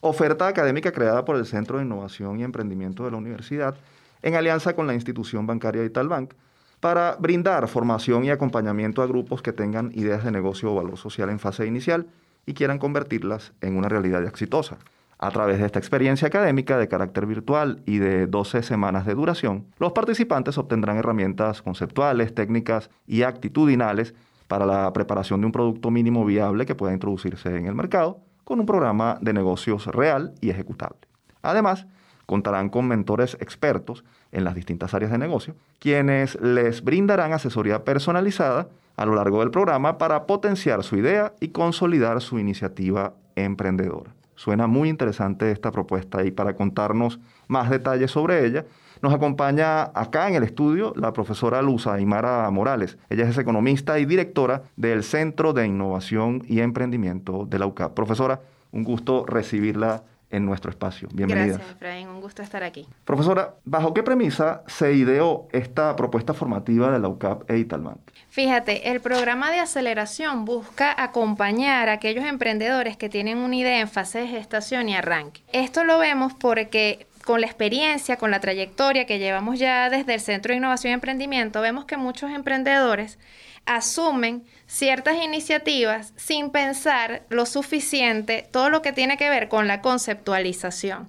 oferta 0.00 0.48
académica 0.48 0.90
creada 0.90 1.24
por 1.24 1.36
el 1.36 1.46
Centro 1.46 1.76
de 1.76 1.84
Innovación 1.84 2.40
y 2.40 2.42
Emprendimiento 2.42 3.04
de 3.04 3.12
la 3.12 3.18
Universidad 3.18 3.76
en 4.22 4.34
alianza 4.34 4.74
con 4.74 4.86
la 4.86 4.94
institución 4.94 5.46
bancaria 5.46 5.84
Italbank 5.84 6.32
para 6.80 7.16
brindar 7.18 7.68
formación 7.68 8.24
y 8.24 8.30
acompañamiento 8.30 9.02
a 9.02 9.06
grupos 9.06 9.42
que 9.42 9.52
tengan 9.52 9.92
ideas 9.94 10.24
de 10.24 10.30
negocio 10.30 10.72
o 10.72 10.74
valor 10.74 10.96
social 10.96 11.28
en 11.28 11.38
fase 11.38 11.66
inicial 11.66 12.06
y 12.46 12.54
quieran 12.54 12.78
convertirlas 12.78 13.52
en 13.60 13.76
una 13.76 13.88
realidad 13.88 14.24
exitosa. 14.24 14.78
A 15.18 15.30
través 15.30 15.58
de 15.58 15.66
esta 15.66 15.78
experiencia 15.78 16.28
académica 16.28 16.78
de 16.78 16.88
carácter 16.88 17.26
virtual 17.26 17.82
y 17.84 17.98
de 17.98 18.26
12 18.26 18.62
semanas 18.62 19.04
de 19.04 19.14
duración, 19.14 19.66
los 19.78 19.92
participantes 19.92 20.56
obtendrán 20.56 20.96
herramientas 20.96 21.60
conceptuales, 21.60 22.34
técnicas 22.34 22.88
y 23.06 23.22
actitudinales 23.22 24.14
para 24.48 24.64
la 24.64 24.90
preparación 24.94 25.40
de 25.40 25.46
un 25.46 25.52
producto 25.52 25.90
mínimo 25.90 26.24
viable 26.24 26.64
que 26.64 26.74
pueda 26.74 26.94
introducirse 26.94 27.54
en 27.54 27.66
el 27.66 27.74
mercado 27.74 28.20
con 28.44 28.58
un 28.58 28.66
programa 28.66 29.18
de 29.20 29.34
negocios 29.34 29.86
real 29.86 30.34
y 30.40 30.48
ejecutable. 30.48 30.98
Además, 31.42 31.86
contarán 32.30 32.68
con 32.68 32.86
mentores 32.86 33.36
expertos 33.40 34.04
en 34.30 34.44
las 34.44 34.54
distintas 34.54 34.94
áreas 34.94 35.10
de 35.10 35.18
negocio, 35.18 35.56
quienes 35.80 36.40
les 36.40 36.84
brindarán 36.84 37.32
asesoría 37.32 37.82
personalizada 37.82 38.68
a 38.96 39.04
lo 39.04 39.16
largo 39.16 39.40
del 39.40 39.50
programa 39.50 39.98
para 39.98 40.26
potenciar 40.26 40.84
su 40.84 40.96
idea 40.96 41.32
y 41.40 41.48
consolidar 41.48 42.20
su 42.20 42.38
iniciativa 42.38 43.14
emprendedora. 43.34 44.14
Suena 44.36 44.68
muy 44.68 44.88
interesante 44.88 45.50
esta 45.50 45.72
propuesta 45.72 46.22
y 46.24 46.30
para 46.30 46.54
contarnos 46.54 47.18
más 47.48 47.68
detalles 47.68 48.12
sobre 48.12 48.46
ella, 48.46 48.64
nos 49.02 49.12
acompaña 49.12 49.82
acá 49.82 50.28
en 50.28 50.36
el 50.36 50.44
estudio 50.44 50.92
la 50.94 51.12
profesora 51.12 51.60
Luz 51.62 51.88
Aymara 51.88 52.48
Morales. 52.52 52.96
Ella 53.08 53.28
es 53.28 53.38
economista 53.38 53.98
y 53.98 54.04
directora 54.04 54.62
del 54.76 55.02
Centro 55.02 55.52
de 55.52 55.66
Innovación 55.66 56.44
y 56.46 56.60
Emprendimiento 56.60 57.44
de 57.44 57.58
la 57.58 57.66
UCAP. 57.66 57.92
Profesora, 57.92 58.40
un 58.70 58.84
gusto 58.84 59.26
recibirla 59.26 60.04
en 60.30 60.46
nuestro 60.46 60.70
espacio. 60.70 61.08
Bienvenida. 61.12 61.56
Gracias, 61.56 61.76
Efraín. 61.76 62.08
Un 62.08 62.20
gusto 62.20 62.42
estar 62.42 62.62
aquí. 62.62 62.86
Profesora, 63.04 63.54
¿bajo 63.64 63.92
qué 63.92 64.02
premisa 64.02 64.62
se 64.66 64.92
ideó 64.94 65.48
esta 65.52 65.96
propuesta 65.96 66.34
formativa 66.34 66.90
de 66.90 66.98
la 66.98 67.08
UCAP 67.08 67.50
e 67.50 67.58
Italbank? 67.58 67.98
Fíjate, 68.28 68.90
el 68.90 69.00
programa 69.00 69.50
de 69.50 69.60
aceleración 69.60 70.44
busca 70.44 70.94
acompañar 71.02 71.88
a 71.88 71.94
aquellos 71.94 72.24
emprendedores 72.24 72.96
que 72.96 73.08
tienen 73.08 73.38
una 73.38 73.56
idea 73.56 73.80
en 73.80 73.88
fase 73.88 74.20
de 74.20 74.28
gestación 74.28 74.88
y 74.88 74.96
arranque. 74.96 75.42
Esto 75.52 75.84
lo 75.84 75.98
vemos 75.98 76.32
porque 76.34 77.06
con 77.24 77.40
la 77.40 77.46
experiencia, 77.46 78.16
con 78.16 78.30
la 78.30 78.40
trayectoria 78.40 79.06
que 79.06 79.18
llevamos 79.18 79.58
ya 79.58 79.90
desde 79.90 80.14
el 80.14 80.20
Centro 80.20 80.52
de 80.52 80.58
Innovación 80.58 80.92
y 80.92 80.94
Emprendimiento, 80.94 81.60
vemos 81.60 81.84
que 81.84 81.96
muchos 81.96 82.30
emprendedores 82.30 83.18
asumen 83.66 84.44
ciertas 84.66 85.16
iniciativas 85.22 86.12
sin 86.16 86.50
pensar 86.50 87.24
lo 87.28 87.44
suficiente 87.44 88.48
todo 88.50 88.70
lo 88.70 88.82
que 88.82 88.92
tiene 88.92 89.16
que 89.16 89.28
ver 89.28 89.48
con 89.48 89.66
la 89.66 89.80
conceptualización. 89.80 91.08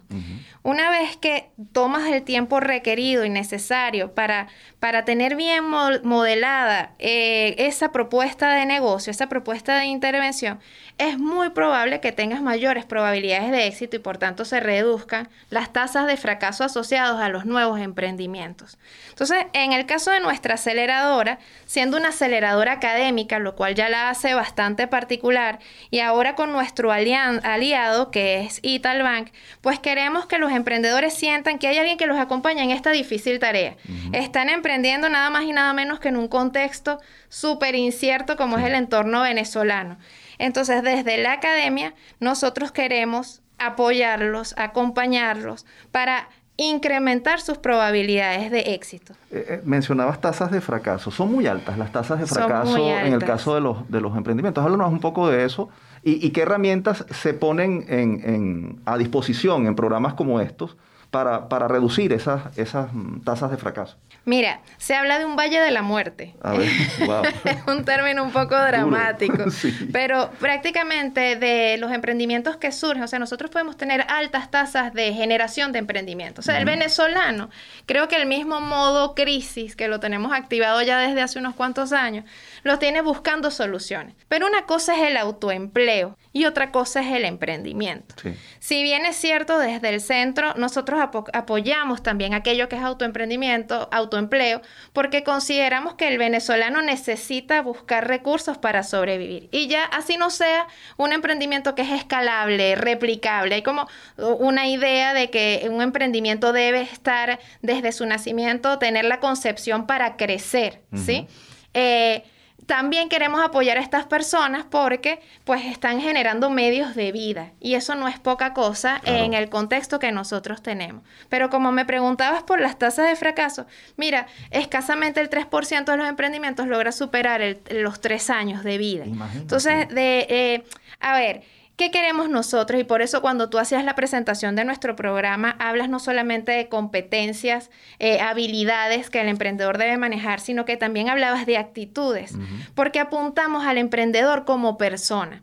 Una 0.63 0.91
vez 0.91 1.17
que 1.17 1.49
tomas 1.71 2.07
el 2.07 2.21
tiempo 2.21 2.59
requerido 2.59 3.25
y 3.25 3.29
necesario 3.29 4.13
para, 4.13 4.47
para 4.79 5.05
tener 5.05 5.35
bien 5.35 5.63
modelada 5.67 6.93
eh, 6.99 7.55
esa 7.57 7.91
propuesta 7.91 8.53
de 8.53 8.67
negocio, 8.67 9.09
esa 9.09 9.27
propuesta 9.27 9.77
de 9.79 9.85
intervención, 9.85 10.59
es 10.99 11.17
muy 11.17 11.49
probable 11.49 11.99
que 11.99 12.11
tengas 12.11 12.43
mayores 12.43 12.85
probabilidades 12.85 13.49
de 13.49 13.65
éxito 13.65 13.95
y 13.95 13.99
por 13.99 14.19
tanto 14.19 14.45
se 14.45 14.59
reduzcan 14.59 15.29
las 15.49 15.73
tasas 15.73 16.05
de 16.05 16.15
fracaso 16.15 16.63
asociados 16.63 17.19
a 17.19 17.29
los 17.29 17.45
nuevos 17.45 17.79
emprendimientos. 17.79 18.77
Entonces, 19.09 19.47
en 19.53 19.73
el 19.73 19.87
caso 19.87 20.11
de 20.11 20.19
nuestra 20.19 20.55
aceleradora, 20.55 21.39
siendo 21.65 21.97
una 21.97 22.09
aceleradora 22.09 22.40
académica, 22.43 23.39
lo 23.39 23.55
cual 23.55 23.75
ya 23.75 23.89
la 23.89 24.09
hace 24.09 24.33
bastante 24.33 24.87
particular, 24.87 25.59
y 25.89 25.99
ahora 25.99 26.35
con 26.35 26.51
nuestro 26.51 26.91
aliado, 26.91 28.11
que 28.11 28.41
es 28.41 28.59
Italbank, 28.61 29.29
pues 29.61 29.79
queremos 29.79 30.25
que 30.25 30.37
los 30.37 30.51
emprendedores 30.51 31.13
sientan 31.13 31.59
que 31.59 31.67
hay 31.67 31.77
alguien 31.77 31.97
que 31.97 32.07
los 32.07 32.19
acompaña 32.19 32.63
en 32.63 32.71
esta 32.71 32.91
difícil 32.91 33.39
tarea. 33.39 33.75
Están 34.13 34.49
emprendiendo 34.49 35.09
nada 35.09 35.29
más 35.29 35.43
y 35.43 35.53
nada 35.53 35.73
menos 35.73 35.99
que 35.99 36.09
en 36.09 36.17
un 36.17 36.27
contexto 36.27 36.99
súper 37.29 37.75
incierto 37.75 38.35
como 38.35 38.57
es 38.57 38.65
el 38.65 38.75
entorno 38.75 39.21
venezolano. 39.21 39.97
Entonces, 40.37 40.83
desde 40.83 41.17
la 41.17 41.33
academia, 41.33 41.93
nosotros 42.19 42.71
queremos 42.71 43.41
apoyarlos, 43.59 44.55
acompañarlos 44.57 45.65
para 45.91 46.29
incrementar 46.61 47.41
sus 47.41 47.57
probabilidades 47.57 48.51
de 48.51 48.59
éxito. 48.73 49.13
Eh, 49.31 49.45
eh, 49.47 49.61
mencionabas 49.63 50.21
tasas 50.21 50.51
de 50.51 50.61
fracaso. 50.61 51.11
Son 51.11 51.31
muy 51.31 51.47
altas 51.47 51.77
las 51.77 51.91
tasas 51.91 52.19
de 52.19 52.25
fracaso 52.25 52.77
en 52.77 53.13
el 53.13 53.23
caso 53.23 53.55
de 53.55 53.61
los, 53.61 53.89
de 53.89 54.01
los 54.01 54.15
emprendimientos. 54.15 54.63
Háblanos 54.63 54.91
un 54.91 54.99
poco 54.99 55.29
de 55.29 55.45
eso 55.45 55.69
y, 56.03 56.29
qué 56.31 56.41
herramientas 56.41 57.05
se 57.11 57.33
ponen 57.33 58.81
a 58.85 58.97
disposición 58.97 59.67
en 59.67 59.75
programas 59.75 60.13
como 60.13 60.39
estos 60.39 60.77
para, 61.11 61.49
para 61.49 61.67
reducir 61.67 62.13
esas, 62.13 62.57
esas 62.57 62.91
mm, 62.91 63.19
tasas 63.19 63.51
de 63.51 63.57
fracaso? 63.57 63.97
Mira, 64.23 64.61
se 64.77 64.93
habla 64.93 65.17
de 65.17 65.25
un 65.25 65.35
valle 65.35 65.59
de 65.59 65.71
la 65.71 65.81
muerte. 65.81 66.35
A 66.43 66.51
ver, 66.53 66.69
wow. 67.07 67.23
es 67.43 67.57
un 67.67 67.83
término 67.85 68.23
un 68.23 68.31
poco 68.31 68.55
dramático, 68.55 69.45
pero 69.91 70.29
prácticamente 70.39 71.35
de 71.37 71.77
los 71.79 71.91
emprendimientos 71.91 72.55
que 72.57 72.71
surgen, 72.71 73.01
o 73.01 73.07
sea, 73.07 73.17
nosotros 73.17 73.49
podemos 73.49 73.77
tener 73.77 74.05
altas 74.09 74.51
tasas 74.51 74.93
de 74.93 75.11
generación 75.13 75.71
de 75.71 75.79
emprendimientos. 75.79 76.45
O 76.45 76.45
sea, 76.45 76.59
el 76.59 76.65
venezolano, 76.65 77.49
creo 77.87 78.07
que 78.07 78.15
el 78.15 78.27
mismo 78.27 78.61
modo 78.61 79.15
crisis 79.15 79.75
que 79.75 79.87
lo 79.87 79.99
tenemos 79.99 80.33
activado 80.33 80.83
ya 80.83 80.99
desde 80.99 81.21
hace 81.21 81.39
unos 81.39 81.55
cuantos 81.55 81.91
años, 81.91 82.23
lo 82.63 82.79
tiene 82.79 83.01
buscando 83.01 83.51
soluciones. 83.51 84.15
Pero 84.27 84.47
una 84.47 84.65
cosa 84.65 84.95
es 84.95 85.09
el 85.09 85.17
autoempleo 85.17 86.17
y 86.33 86.45
otra 86.45 86.71
cosa 86.71 87.01
es 87.01 87.13
el 87.13 87.25
emprendimiento. 87.25 88.15
Si 88.59 88.83
bien 88.83 89.05
es 89.05 89.15
cierto, 89.15 89.57
desde 89.57 89.89
el 89.89 90.01
centro 90.01 90.53
nosotros 90.55 91.01
apoyamos 91.33 92.03
también 92.03 92.33
aquello 92.33 92.69
que 92.69 92.75
es 92.75 92.81
autoemprendimiento, 92.81 93.89
autoempleo, 93.91 94.61
porque 94.93 95.23
consideramos 95.23 95.95
que 95.95 96.07
el 96.07 96.17
venezolano 96.17 96.81
necesita 96.81 97.61
buscar 97.61 98.07
recursos 98.07 98.57
para 98.57 98.83
sobrevivir. 98.83 99.49
Y 99.51 99.67
ya 99.67 99.85
así 99.85 100.17
no 100.17 100.29
sea 100.29 100.67
un 100.97 101.13
emprendimiento 101.13 101.75
que 101.75 101.81
es 101.81 101.91
escalable, 101.91 102.75
replicable. 102.75 103.55
Hay 103.55 103.63
como 103.63 103.87
una 104.17 104.67
idea 104.67 105.13
de 105.13 105.29
que 105.29 105.67
un 105.69 105.81
emprendimiento 105.81 106.53
debe 106.53 106.81
estar 106.81 107.39
desde 107.61 107.91
su 107.91 108.05
nacimiento, 108.05 108.79
tener 108.79 109.05
la 109.05 109.19
concepción 109.19 109.87
para 109.87 110.17
crecer, 110.17 110.81
¿sí? 110.95 111.27
Eh, 111.73 112.23
también 112.65 113.09
queremos 113.09 113.41
apoyar 113.41 113.77
a 113.77 113.81
estas 113.81 114.05
personas 114.05 114.65
porque 114.69 115.21
pues 115.43 115.65
están 115.65 116.01
generando 116.01 116.49
medios 116.49 116.95
de 116.95 117.11
vida 117.11 117.51
y 117.59 117.75
eso 117.75 117.95
no 117.95 118.07
es 118.07 118.19
poca 118.19 118.53
cosa 118.53 119.01
en 119.03 119.33
el 119.33 119.49
contexto 119.49 119.99
que 119.99 120.11
nosotros 120.11 120.61
tenemos. 120.61 121.03
Pero 121.29 121.49
como 121.49 121.71
me 121.71 121.85
preguntabas 121.85 122.43
por 122.43 122.61
las 122.61 122.77
tasas 122.77 123.07
de 123.07 123.15
fracaso, 123.15 123.65
mira, 123.97 124.27
escasamente 124.51 125.21
el 125.21 125.29
3% 125.29 125.85
de 125.85 125.97
los 125.97 126.07
emprendimientos 126.07 126.67
logra 126.67 126.91
superar 126.91 127.41
los 127.71 128.01
tres 128.01 128.29
años 128.29 128.63
de 128.63 128.77
vida. 128.77 129.05
Entonces, 129.35 129.87
de, 129.89 130.25
eh, 130.29 130.63
a 130.99 131.13
ver, 131.13 131.43
¿Qué 131.77 131.89
queremos 131.89 132.29
nosotros? 132.29 132.79
Y 132.79 132.83
por 132.83 133.01
eso 133.01 133.21
cuando 133.21 133.49
tú 133.49 133.57
hacías 133.57 133.83
la 133.83 133.95
presentación 133.95 134.55
de 134.55 134.65
nuestro 134.65 134.95
programa, 134.95 135.55
hablas 135.59 135.89
no 135.89 135.99
solamente 135.99 136.51
de 136.51 136.69
competencias, 136.69 137.71
eh, 137.99 138.19
habilidades 138.19 139.09
que 139.09 139.21
el 139.21 139.27
emprendedor 139.27 139.77
debe 139.77 139.97
manejar, 139.97 140.39
sino 140.39 140.65
que 140.65 140.77
también 140.77 141.09
hablabas 141.09 141.45
de 141.45 141.57
actitudes, 141.57 142.35
porque 142.75 142.99
apuntamos 142.99 143.65
al 143.65 143.77
emprendedor 143.77 144.45
como 144.45 144.77
persona. 144.77 145.41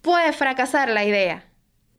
Puede 0.00 0.32
fracasar 0.32 0.88
la 0.88 1.04
idea, 1.04 1.44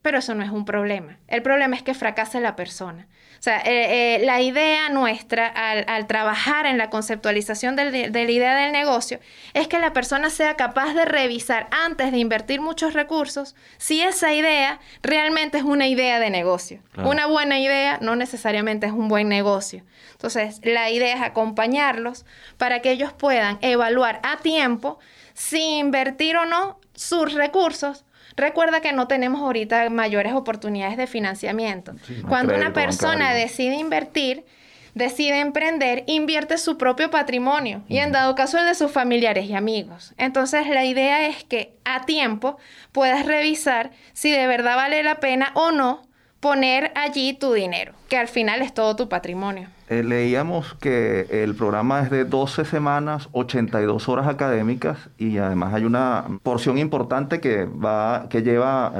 pero 0.01 0.19
eso 0.19 0.33
no 0.33 0.43
es 0.43 0.49
un 0.49 0.65
problema. 0.65 1.19
El 1.27 1.41
problema 1.43 1.75
es 1.75 1.83
que 1.83 1.93
fracase 1.93 2.39
la 2.39 2.55
persona. 2.55 3.07
Sea, 3.47 3.59
eh, 3.59 4.15
eh, 4.15 4.25
la 4.25 4.41
idea 4.41 4.89
nuestra 4.89 5.47
al, 5.47 6.05
trabajar 6.05 6.65
en 6.65 6.77
la 6.77 6.89
conceptualización 6.89 7.77
de 7.77 8.09
la 8.09 8.29
idea 8.29 8.57
del 8.57 8.73
negocio 8.73 9.21
es 9.53 9.69
que 9.69 9.79
la 9.79 9.93
persona 9.93 10.29
sea 10.29 10.57
capaz 10.57 10.93
de 10.93 11.05
revisar 11.05 11.69
antes 11.71 12.11
de 12.11 12.17
invertir 12.17 12.59
muchos 12.59 12.91
recursos 12.91 13.55
si 13.77 14.01
esa 14.01 14.33
idea 14.33 14.81
realmente 15.01 15.59
es 15.59 15.63
una 15.63 15.87
idea 15.87 16.19
de 16.19 16.29
negocio. 16.29 16.81
Una 16.97 17.25
buena 17.25 17.57
idea 17.57 17.99
no 18.01 18.17
necesariamente 18.17 18.85
es 18.85 18.91
un 18.91 19.07
buen 19.07 19.29
negocio. 19.29 19.85
Entonces, 20.11 20.59
la 20.63 20.89
idea 20.89 21.15
es 21.15 21.21
acompañarlos 21.21 22.25
para 22.57 22.81
que 22.81 22.91
ellos 22.91 23.13
puedan 23.13 23.59
evaluar 23.61 24.19
a 24.23 24.39
tiempo 24.39 24.99
si 25.33 25.77
invertir 25.77 26.35
o 26.35 26.45
no 26.45 26.81
sus 26.95 27.33
recursos 27.33 28.03
Recuerda 28.37 28.81
que 28.81 28.93
no 28.93 29.07
tenemos 29.07 29.41
ahorita 29.41 29.89
mayores 29.89 30.33
oportunidades 30.33 30.95
de 30.95 31.07
financiamiento. 31.07 31.93
Cuando 32.29 32.55
una 32.55 32.71
persona 32.71 33.33
decide 33.33 33.75
invertir, 33.75 34.45
decide 34.93 35.39
emprender, 35.39 36.03
invierte 36.05 36.59
su 36.59 36.77
propio 36.77 37.09
patrimonio 37.09 37.83
y 37.87 37.97
en 37.97 38.11
dado 38.11 38.35
caso 38.35 38.59
el 38.59 38.65
de 38.65 38.75
sus 38.75 38.91
familiares 38.91 39.49
y 39.49 39.55
amigos. 39.55 40.13
Entonces 40.17 40.67
la 40.67 40.85
idea 40.85 41.27
es 41.27 41.43
que 41.43 41.73
a 41.83 42.05
tiempo 42.05 42.57
puedas 42.91 43.25
revisar 43.25 43.89
si 44.13 44.31
de 44.31 44.45
verdad 44.45 44.75
vale 44.75 45.01
la 45.01 45.19
pena 45.19 45.51
o 45.55 45.71
no 45.71 46.07
poner 46.39 46.91
allí 46.95 47.33
tu 47.33 47.53
dinero, 47.53 47.93
que 48.07 48.17
al 48.17 48.27
final 48.27 48.61
es 48.61 48.71
todo 48.71 48.95
tu 48.95 49.09
patrimonio. 49.09 49.69
Eh, 49.89 50.03
leíamos 50.03 50.73
que 50.75 51.27
el 51.43 51.55
programa 51.55 52.01
es 52.01 52.09
de 52.09 52.25
12 52.25 52.65
semanas, 52.65 53.29
82 53.31 54.09
horas 54.09 54.27
académicas 54.27 55.09
y 55.17 55.37
además 55.37 55.73
hay 55.73 55.85
una 55.85 56.25
porción 56.43 56.77
importante 56.77 57.39
que 57.39 57.65
va 57.65 58.27
que 58.29 58.41
lleva 58.41 58.93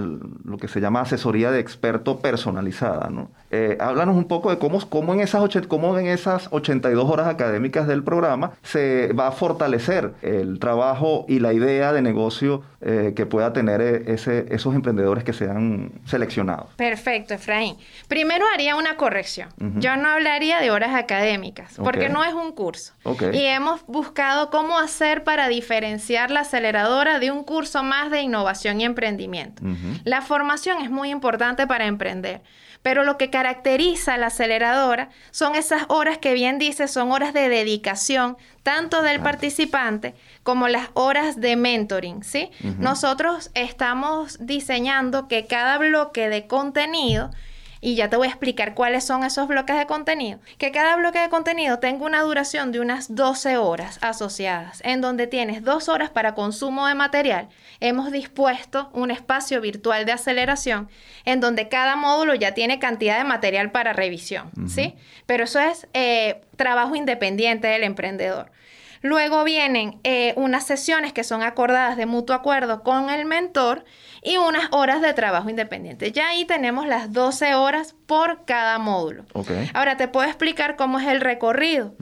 lo 0.46 0.58
que 0.58 0.68
se 0.68 0.80
llama 0.80 1.02
asesoría 1.02 1.52
de 1.52 1.60
experto 1.60 2.20
personalizada, 2.20 3.10
¿no? 3.10 3.30
Eh, 3.50 3.78
háblanos 3.80 4.18
un 4.18 4.26
poco 4.26 4.50
de 4.50 4.58
cómo, 4.58 4.80
cómo, 4.90 5.14
en 5.14 5.22
esas 5.22 5.42
cómo 5.68 5.98
en 5.98 6.08
esas 6.08 6.50
82 6.52 7.10
horas 7.10 7.28
académicas 7.28 7.88
del 7.88 8.04
programa 8.04 8.52
se 8.62 9.14
va 9.14 9.28
a 9.28 9.32
fortalecer 9.32 10.14
el 10.22 10.60
trabajo 10.60 11.26
y 11.30 11.40
la 11.40 11.54
idea 11.54 11.94
de 11.94 12.02
negocio 12.02 12.64
eh, 12.82 13.14
que 13.16 13.26
pueda 13.26 13.54
tener 13.54 13.82
ese, 13.82 14.46
esos 14.50 14.76
emprendedores 14.76 15.24
que 15.24 15.32
sean 15.32 15.94
seleccionados. 16.06 16.68
Perfecto, 16.76 17.34
Efraín. 17.34 17.78
Primero 18.08 18.46
haría 18.54 18.76
una 18.76 18.98
corrección. 18.98 19.50
Yo 19.80 19.96
no 19.96 20.10
hablaría 20.10 20.60
de 20.60 20.72
horas 20.78 20.96
académicas, 20.96 21.74
porque 21.76 22.10
no 22.10 22.24
es 22.24 22.34
un 22.34 22.52
curso. 22.54 22.94
Y 23.34 23.44
hemos 23.46 23.86
buscado 23.88 24.50
cómo 24.50 24.80
hacer 24.80 25.24
para 25.24 25.48
diferenciar 25.48 26.32
la 26.32 26.42
aceleradora 26.42 27.20
de 27.20 27.32
un 27.32 27.44
curso 27.44 27.84
más 27.84 28.10
de 28.12 28.22
innovación 28.22 28.80
y 28.80 28.86
emprendimiento. 28.86 29.62
La 30.04 30.22
formación 30.22 30.82
es 30.82 30.90
muy 30.90 31.10
importante 31.10 31.68
para 31.68 31.86
emprender. 31.86 32.42
Pero 32.84 33.04
lo 33.04 33.18
que 33.18 33.30
caracteriza 33.30 34.14
a 34.14 34.18
la 34.18 34.28
aceleradora 34.28 35.10
son 35.32 35.56
esas 35.56 35.86
horas 35.90 36.20
que 36.20 36.34
bien 36.34 36.60
dice, 36.60 36.88
son 36.88 37.12
horas 37.12 37.34
de 37.34 37.50
dedicación, 37.50 38.38
tanto 38.64 39.02
del 39.02 39.20
participante 39.20 40.14
como 40.44 40.68
las 40.68 40.90
horas 40.94 41.42
de 41.42 41.56
mentoring, 41.56 42.24
¿sí? 42.24 42.52
Nosotros 42.80 43.50
estamos 43.56 44.38
diseñando 44.40 45.28
que 45.28 45.48
cada 45.48 45.78
bloque 45.80 46.30
de 46.30 46.48
contenido 46.48 47.32
y 47.88 47.96
ya 47.96 48.10
te 48.10 48.18
voy 48.18 48.28
a 48.28 48.32
explicar 48.32 48.74
cuáles 48.74 49.06
son 49.06 49.24
esos 49.24 49.48
bloques 49.48 49.78
de 49.78 49.86
contenido. 49.86 50.42
Que 50.58 50.74
cada 50.74 50.98
bloque 50.98 51.20
de 51.20 51.30
contenido 51.30 51.80
tenga 51.80 52.06
una 52.06 52.20
duración 52.20 52.74
de 52.74 52.82
unas 52.82 53.16
12 53.16 53.56
horas 53.56 53.98
asociadas, 54.02 54.82
en 54.84 55.00
donde 55.00 55.26
tienes 55.26 55.64
dos 55.64 55.88
horas 55.88 56.10
para 56.10 56.36
consumo 56.36 56.86
de 56.86 56.96
material. 56.96 57.48
Hemos 57.80 58.12
dispuesto 58.12 58.90
un 58.92 59.10
espacio 59.10 59.62
virtual 59.62 60.06
de 60.06 60.12
aceleración 60.12 60.90
en 61.24 61.40
donde 61.40 61.70
cada 61.70 61.96
módulo 61.96 62.36
ya 62.36 62.54
tiene 62.54 62.78
cantidad 62.78 63.20
de 63.20 63.24
material 63.24 63.72
para 63.72 63.94
revisión, 63.94 64.52
¿sí? 64.68 64.96
Pero 65.26 65.46
eso 65.46 65.62
es 65.62 65.88
eh, 65.94 66.42
trabajo 66.58 66.94
independiente 66.94 67.68
del 67.68 67.84
emprendedor. 67.86 68.52
Luego 69.02 69.44
vienen 69.44 70.00
eh, 70.04 70.34
unas 70.36 70.66
sesiones 70.66 71.14
que 71.14 71.24
son 71.24 71.42
acordadas 71.42 71.96
de 71.96 72.06
mutuo 72.06 72.36
acuerdo 72.36 72.84
con 72.84 73.10
el 73.10 73.24
mentor 73.26 73.86
y 74.28 74.38
unas 74.38 74.68
horas 74.72 75.02
de 75.02 75.14
trabajo 75.14 75.50
independiente. 75.50 76.12
Ya 76.12 76.28
ahí 76.28 76.44
tenemos 76.44 76.86
las 76.86 77.14
12 77.14 77.56
horas 77.56 77.96
por 78.08 78.44
cada 78.44 78.78
módulo. 78.78 79.26
Ahora 79.74 79.96
te 79.96 80.10
puedo 80.10 80.28
explicar 80.28 80.76
cómo 80.76 81.00
es 81.00 81.08
el 81.08 81.22
recorrido. 81.22 81.96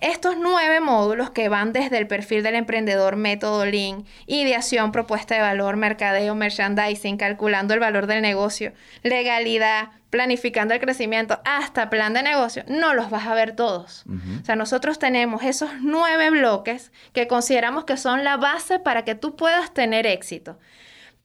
Estos 0.00 0.36
nueve 0.36 0.80
módulos 0.80 1.30
que 1.30 1.48
van 1.48 1.72
desde 1.72 1.98
el 1.98 2.08
perfil 2.08 2.42
del 2.42 2.56
emprendedor, 2.56 3.14
método 3.14 3.64
Lean, 3.64 4.04
ideación, 4.26 4.90
propuesta 4.90 5.36
de 5.36 5.40
valor, 5.40 5.76
mercadeo, 5.76 6.34
merchandising, 6.34 7.16
calculando 7.16 7.74
el 7.74 7.80
valor 7.80 8.08
del 8.08 8.22
negocio, 8.22 8.72
legalidad, 9.04 9.90
planificando 10.10 10.74
el 10.74 10.80
crecimiento 10.80 11.40
hasta 11.44 11.90
plan 11.90 12.12
de 12.12 12.24
negocio, 12.24 12.64
no 12.66 12.94
los 12.94 13.10
vas 13.10 13.26
a 13.26 13.34
ver 13.34 13.54
todos. 13.54 14.04
O 14.40 14.44
sea, 14.44 14.56
nosotros 14.56 14.98
tenemos 14.98 15.44
esos 15.44 15.70
nueve 15.80 16.30
bloques 16.30 16.90
que 17.12 17.28
consideramos 17.28 17.84
que 17.84 17.96
son 17.96 18.24
la 18.24 18.36
base 18.36 18.80
para 18.80 19.04
que 19.04 19.14
tú 19.14 19.36
puedas 19.36 19.72
tener 19.72 20.06
éxito. 20.06 20.58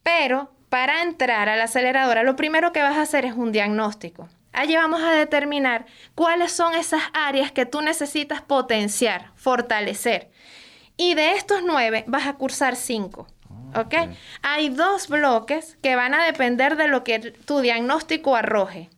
Pero 0.04 0.52
para 0.70 1.02
entrar 1.02 1.50
a 1.50 1.56
la 1.56 1.66
aceleradora, 1.66 2.24
lo 2.24 2.36
primero 2.36 2.74
que 2.74 2.82
vas 2.82 2.98
a 2.98 3.02
hacer 3.02 3.26
es 3.26 3.34
un 3.34 3.52
diagnóstico. 3.52 4.30
Allí 4.52 4.76
vamos 4.76 5.02
a 5.02 5.12
determinar 5.12 5.86
cuáles 6.14 6.52
son 6.52 6.76
esas 6.76 7.02
áreas 7.14 7.52
que 7.52 7.66
tú 7.66 7.82
necesitas 7.82 8.42
potenciar, 8.42 9.32
fortalecer. 9.36 10.30
Y 10.96 11.16
de 11.16 11.32
estos 11.34 11.64
nueve 11.64 12.04
vas 12.08 12.28
a 12.28 12.34
cursar 12.34 12.76
cinco. 12.76 13.28
¿Ok? 13.76 13.96
Hay 14.44 14.70
dos 14.70 15.08
bloques 15.08 15.78
que 15.82 15.96
van 15.96 16.14
a 16.14 16.24
depender 16.24 16.76
de 16.76 16.88
lo 16.88 17.04
que 17.04 17.20
tu 17.20 17.62
diagnóstico 17.62 18.36
arroje. 18.36 18.90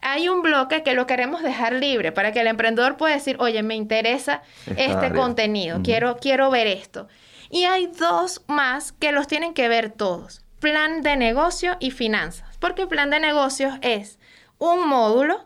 Hay 0.00 0.28
un 0.28 0.42
bloque 0.42 0.82
que 0.82 0.94
lo 0.94 1.06
queremos 1.06 1.42
dejar 1.42 1.72
libre 1.72 2.12
para 2.12 2.32
que 2.32 2.40
el 2.40 2.48
emprendedor 2.48 2.96
pueda 2.96 3.14
decir, 3.14 3.36
oye, 3.38 3.62
me 3.62 3.74
interesa 3.76 4.42
este 4.76 5.12
contenido, 5.12 5.80
quiero, 5.82 6.16
quiero 6.18 6.50
ver 6.50 6.66
esto. 6.66 7.08
Y 7.48 7.64
hay 7.64 7.86
dos 7.86 8.42
más 8.48 8.92
que 8.92 9.12
los 9.12 9.28
tienen 9.28 9.54
que 9.54 9.68
ver 9.68 9.90
todos. 9.90 10.43
Plan 10.64 11.02
de 11.02 11.16
negocio 11.16 11.76
y 11.78 11.90
finanzas. 11.90 12.56
Porque 12.58 12.86
plan 12.86 13.10
de 13.10 13.20
negocios 13.20 13.74
es 13.82 14.18
un 14.56 14.88
módulo, 14.88 15.44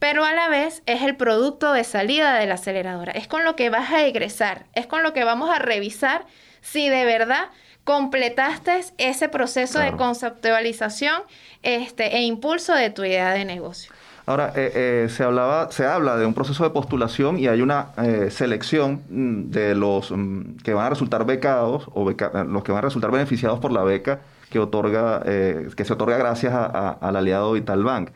pero 0.00 0.24
a 0.24 0.32
la 0.32 0.48
vez 0.48 0.82
es 0.86 1.02
el 1.02 1.14
producto 1.14 1.72
de 1.72 1.84
salida 1.84 2.34
de 2.34 2.48
la 2.48 2.54
aceleradora. 2.54 3.12
Es 3.12 3.28
con 3.28 3.44
lo 3.44 3.54
que 3.54 3.70
vas 3.70 3.92
a 3.92 4.04
egresar, 4.04 4.66
es 4.74 4.88
con 4.88 5.04
lo 5.04 5.12
que 5.12 5.22
vamos 5.22 5.50
a 5.50 5.60
revisar 5.60 6.26
si 6.62 6.88
de 6.88 7.04
verdad 7.04 7.44
completaste 7.84 8.80
ese 8.98 9.28
proceso 9.28 9.78
de 9.78 9.92
conceptualización 9.92 11.22
este, 11.62 12.16
e 12.16 12.22
impulso 12.22 12.74
de 12.74 12.90
tu 12.90 13.04
idea 13.04 13.30
de 13.30 13.44
negocio. 13.44 13.92
Ahora, 14.26 14.52
eh, 14.56 14.72
eh, 14.74 15.08
se, 15.08 15.22
hablaba, 15.22 15.70
se 15.70 15.86
habla 15.86 16.16
de 16.16 16.26
un 16.26 16.34
proceso 16.34 16.64
de 16.64 16.70
postulación 16.70 17.38
y 17.38 17.46
hay 17.46 17.62
una 17.62 17.92
eh, 18.02 18.32
selección 18.32 19.04
mm, 19.08 19.50
de 19.52 19.76
los 19.76 20.10
mm, 20.10 20.56
que 20.64 20.74
van 20.74 20.86
a 20.86 20.90
resultar 20.90 21.24
becados 21.24 21.86
o 21.94 22.10
los 22.10 22.64
que 22.64 22.72
van 22.72 22.78
a 22.78 22.80
resultar 22.80 23.12
beneficiados 23.12 23.60
por 23.60 23.70
la 23.70 23.84
beca 23.84 24.22
que, 24.56 24.60
otorga, 24.60 25.22
que 25.22 25.84
se 25.84 25.92
otorga 25.92 26.16
gracias 26.16 26.52
al 26.54 27.16
aliado 27.16 27.52
Vitalbank. 27.52 28.10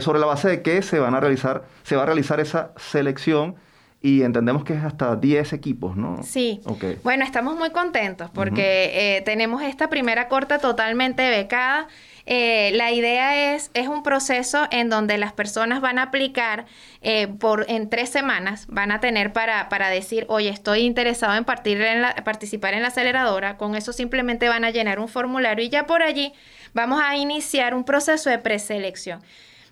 sobre 0.00 0.18
la 0.18 0.26
base 0.26 0.48
de 0.48 0.62
qué 0.62 0.82
se 0.82 0.98
van 0.98 1.14
a 1.14 1.20
realizar, 1.20 1.62
se 1.82 1.96
va 1.96 2.02
a 2.02 2.06
realizar 2.06 2.40
esa 2.40 2.72
selección 2.76 3.54
y 4.02 4.22
entendemos 4.22 4.64
que 4.64 4.72
es 4.72 4.82
hasta 4.82 5.14
10 5.14 5.52
equipos, 5.52 5.96
¿no? 5.96 6.22
Sí. 6.22 6.60
Bueno, 7.02 7.24
estamos 7.24 7.56
muy 7.56 7.70
contentos 7.70 8.30
porque 8.30 9.16
eh, 9.16 9.22
tenemos 9.22 9.62
esta 9.62 9.90
primera 9.90 10.28
corta 10.28 10.58
totalmente 10.58 11.28
becada. 11.28 11.86
Eh, 12.24 12.70
la 12.74 12.92
idea 12.92 13.54
es, 13.54 13.70
es 13.74 13.88
un 13.88 14.02
proceso 14.02 14.66
en 14.70 14.88
donde 14.88 15.18
las 15.18 15.32
personas 15.32 15.82
van 15.82 15.98
a 15.98 16.04
aplicar 16.04 16.64
eh, 17.02 17.26
por, 17.26 17.66
en 17.68 17.90
tres 17.90 18.08
semanas, 18.08 18.66
van 18.68 18.90
a 18.90 19.00
tener 19.00 19.34
para, 19.34 19.68
para 19.68 19.90
decir, 19.90 20.24
oye, 20.28 20.48
estoy 20.48 20.80
interesado 20.80 21.34
en, 21.34 21.44
partir 21.44 21.80
en 21.82 22.02
la, 22.02 22.14
participar 22.24 22.72
en 22.72 22.82
la 22.82 22.88
aceleradora, 22.88 23.58
con 23.58 23.74
eso 23.74 23.92
simplemente 23.92 24.48
van 24.48 24.64
a 24.64 24.70
llenar 24.70 24.98
un 24.98 25.08
formulario 25.08 25.64
y 25.64 25.68
ya 25.68 25.86
por 25.86 26.02
allí 26.02 26.32
vamos 26.72 27.02
a 27.02 27.16
iniciar 27.16 27.74
un 27.74 27.84
proceso 27.84 28.30
de 28.30 28.38
preselección. 28.38 29.20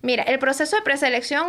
Mira, 0.01 0.23
el 0.23 0.39
proceso 0.39 0.77
de 0.77 0.83
preselección 0.83 1.49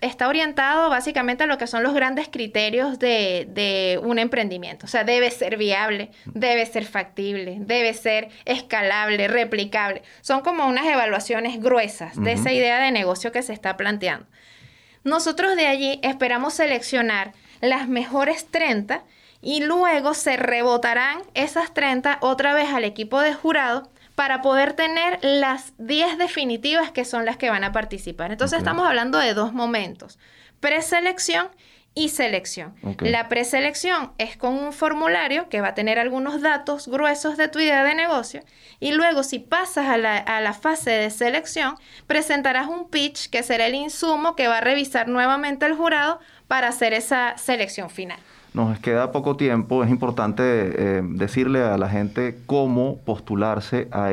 está 0.00 0.26
orientado 0.26 0.90
básicamente 0.90 1.44
a 1.44 1.46
lo 1.46 1.58
que 1.58 1.68
son 1.68 1.84
los 1.84 1.94
grandes 1.94 2.28
criterios 2.28 2.98
de, 2.98 4.00
un 4.02 4.18
emprendimiento. 4.18 4.86
O 4.86 4.88
sea, 4.88 5.04
debe 5.04 5.30
ser 5.30 5.56
viable, 5.56 6.10
debe 6.26 6.66
ser 6.66 6.86
factible, 6.86 7.58
debe 7.60 7.94
ser 7.94 8.30
escalable, 8.46 9.28
replicable. 9.28 10.02
Son 10.22 10.40
como 10.40 10.66
unas 10.66 10.86
evaluaciones 10.86 11.60
gruesas 11.60 12.20
de 12.20 12.32
esa 12.32 12.52
idea 12.52 12.80
de 12.80 12.90
negocio 12.90 13.30
que 13.30 13.42
se 13.42 13.52
está 13.52 13.76
planteando. 13.76 14.26
Nosotros 15.04 15.54
de 15.54 15.66
allí 15.66 16.00
esperamos 16.02 16.54
seleccionar 16.54 17.32
las 17.60 17.88
mejores 17.88 18.46
30 18.50 19.04
y 19.40 19.62
luego 19.62 20.14
se 20.14 20.36
rebotarán 20.36 21.22
esas 21.34 21.74
30 21.74 22.18
otra 22.22 22.54
vez 22.54 22.72
al 22.72 22.84
equipo 22.84 23.20
de 23.20 23.34
jurado 23.34 23.90
para 24.14 24.42
poder 24.42 24.74
tener 24.74 25.18
las 25.22 25.72
10 25.78 26.18
definitivas 26.18 26.90
que 26.90 27.04
son 27.04 27.24
las 27.24 27.36
que 27.36 27.50
van 27.50 27.64
a 27.64 27.72
participar. 27.72 28.30
Entonces 28.30 28.58
estamos 28.58 28.86
hablando 28.86 29.18
de 29.18 29.34
dos 29.34 29.52
momentos, 29.52 30.18
preselección 30.60 31.48
y 31.96 32.08
selección. 32.08 32.74
La 33.00 33.28
preselección 33.28 34.12
es 34.18 34.36
con 34.36 34.54
un 34.54 34.72
formulario 34.72 35.48
que 35.48 35.60
va 35.60 35.68
a 35.68 35.74
tener 35.74 36.00
algunos 36.00 36.40
datos 36.40 36.88
gruesos 36.88 37.36
de 37.36 37.46
tu 37.46 37.60
idea 37.60 37.84
de 37.84 37.94
negocio 37.94 38.42
y 38.80 38.92
luego 38.92 39.22
si 39.22 39.38
pasas 39.38 39.88
a 39.88 39.96
la, 39.96 40.16
a 40.16 40.40
la, 40.40 40.54
fase 40.54 40.90
de 40.90 41.10
selección, 41.10 41.76
presentarás 42.08 42.66
un 42.66 42.90
pitch 42.90 43.30
que 43.30 43.44
será 43.44 43.66
el 43.66 43.76
insumo 43.76 44.34
que 44.34 44.48
va 44.48 44.58
a 44.58 44.60
revisar 44.60 45.06
nuevamente 45.06 45.66
el 45.66 45.74
jurado 45.74 46.18
para 46.48 46.68
hacer 46.68 46.94
esa 46.94 47.36
selección 47.36 47.90
final 47.90 48.18
nos 48.54 48.78
queda 48.78 49.12
poco 49.12 49.36
tiempo, 49.36 49.84
es 49.84 49.90
importante 49.90 50.42
eh, 50.44 51.02
decirle 51.04 51.62
a 51.62 51.76
la 51.76 51.88
gente 51.88 52.38
cómo 52.46 52.98
postularse 53.04 53.88
a, 53.90 54.10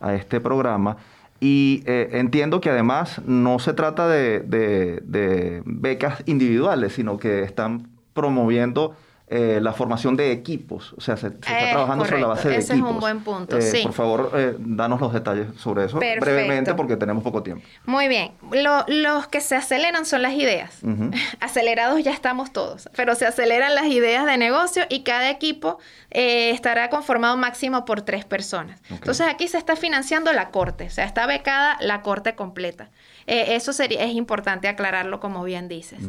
a 0.00 0.14
este 0.14 0.40
programa. 0.40 0.96
Y 1.40 1.82
eh, 1.86 2.10
entiendo 2.12 2.60
que 2.60 2.70
además 2.70 3.22
no 3.26 3.58
se 3.58 3.72
trata 3.72 4.08
de 4.08 5.62
becas 5.64 6.22
individuales, 6.26 6.94
sino 6.94 7.18
que 7.18 7.42
están 7.42 7.88
promoviendo 8.12 8.96
eh, 9.26 9.58
la 9.62 9.72
formación 9.72 10.16
de 10.16 10.32
equipos. 10.32 10.92
O 10.98 11.00
sea, 11.00 11.16
se, 11.16 11.28
está 11.28 11.70
trabajando 11.70 12.04
sobre 12.04 12.20
la 12.20 12.26
base 12.26 12.50
de 12.50 12.56
Ese 12.58 12.74
equipos. 12.74 12.90
es 12.90 12.94
un 12.94 13.00
buen 13.00 13.20
punto, 13.24 13.58
eh, 13.58 13.80
Por 13.82 13.94
favor, 13.94 14.30
eh, 14.34 14.54
danos 14.58 15.00
los 15.00 15.14
detalles 15.14 15.46
sobre 15.56 15.86
eso 15.86 15.96
brevemente 15.98 16.74
porque 16.74 16.98
tenemos 16.98 17.24
poco 17.24 17.42
tiempo. 17.42 17.66
Muy 17.86 18.06
bien. 18.08 18.32
los 18.50 19.26
que 19.28 19.40
se 19.40 19.56
aceleran 19.56 20.04
son 20.04 20.20
las 20.20 20.34
ideas. 20.34 20.78
Acelerados 21.40 22.04
ya 22.04 22.12
estamos 22.12 22.52
todos, 22.52 22.90
pero 22.96 23.14
se 23.14 23.24
aceleran 23.24 23.74
las 23.74 23.86
ideas 23.86 24.26
de 24.26 24.36
negocio 24.36 24.82
y 24.90 25.04
cada 25.04 25.30
equipo 25.30 25.78
estará 26.10 26.90
conformado 26.90 27.38
máximo 27.38 27.86
por 27.86 28.02
tres 28.02 28.26
personas. 28.26 28.82
Entonces 28.90 29.26
aquí 29.26 29.48
se 29.48 29.56
está 29.56 29.74
financiando 29.74 30.34
la 30.34 30.50
corte, 30.50 30.84
o 30.84 30.90
sea, 30.90 31.06
está 31.06 31.26
becada 31.26 31.78
la 31.80 32.02
corte 32.02 32.34
completa. 32.34 32.90
eso 33.26 33.72
sería, 33.72 34.04
es 34.04 34.12
importante 34.12 34.68
aclararlo 34.68 35.18
como 35.18 35.42
bien 35.44 35.66
dices. 35.66 36.00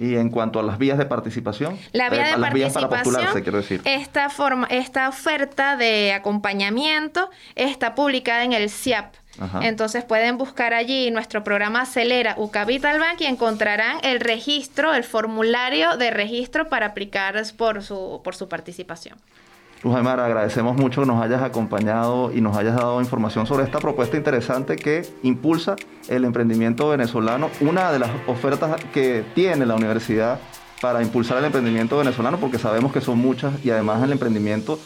Y 0.00 0.16
en 0.16 0.30
cuanto 0.30 0.58
a 0.58 0.62
las 0.62 0.78
vías 0.78 0.96
de 0.96 1.04
participación, 1.04 1.78
la 1.92 2.08
vía 2.08 2.30
eh, 2.30 2.32
de 2.32 2.38
las 2.38 2.54
vías 2.54 2.72
para 2.72 2.88
postularse, 2.88 3.42
quiero 3.42 3.58
decir. 3.58 3.82
Esta, 3.84 4.30
forma, 4.30 4.66
esta 4.70 5.06
oferta 5.10 5.76
de 5.76 6.14
acompañamiento 6.14 7.28
está 7.54 7.94
publicada 7.94 8.44
en 8.44 8.54
el 8.54 8.70
CIAP. 8.70 9.14
Entonces 9.60 10.02
pueden 10.04 10.38
buscar 10.38 10.72
allí 10.72 11.10
nuestro 11.10 11.44
programa 11.44 11.82
Acelera 11.82 12.34
Ucapital 12.38 12.98
Bank 12.98 13.20
y 13.20 13.26
encontrarán 13.26 13.98
el 14.02 14.20
registro, 14.20 14.94
el 14.94 15.04
formulario 15.04 15.98
de 15.98 16.10
registro 16.10 16.70
para 16.70 16.86
aplicar 16.86 17.36
por 17.58 17.82
su, 17.82 18.22
por 18.24 18.34
su 18.34 18.48
participación. 18.48 19.18
Luz 19.82 19.96
Aymar, 19.96 20.20
agradecemos 20.20 20.76
mucho 20.76 21.00
que 21.00 21.06
nos 21.06 21.22
hayas 21.22 21.42
acompañado 21.42 22.30
y 22.34 22.42
nos 22.42 22.54
hayas 22.54 22.76
dado 22.76 23.00
información 23.00 23.46
sobre 23.46 23.64
esta 23.64 23.78
propuesta 23.78 24.18
interesante 24.18 24.76
que 24.76 25.06
impulsa 25.22 25.76
el 26.08 26.26
emprendimiento 26.26 26.90
venezolano. 26.90 27.48
Una 27.62 27.90
de 27.90 27.98
las 27.98 28.10
ofertas 28.26 28.78
que 28.92 29.24
tiene 29.34 29.64
la 29.64 29.76
universidad 29.76 30.38
para 30.82 31.02
impulsar 31.02 31.38
el 31.38 31.46
emprendimiento 31.46 31.96
venezolano, 31.96 32.38
porque 32.38 32.58
sabemos 32.58 32.92
que 32.92 33.00
son 33.00 33.18
muchas 33.18 33.64
y 33.64 33.70
además 33.70 34.02
el 34.02 34.12
emprendimiento 34.12 34.78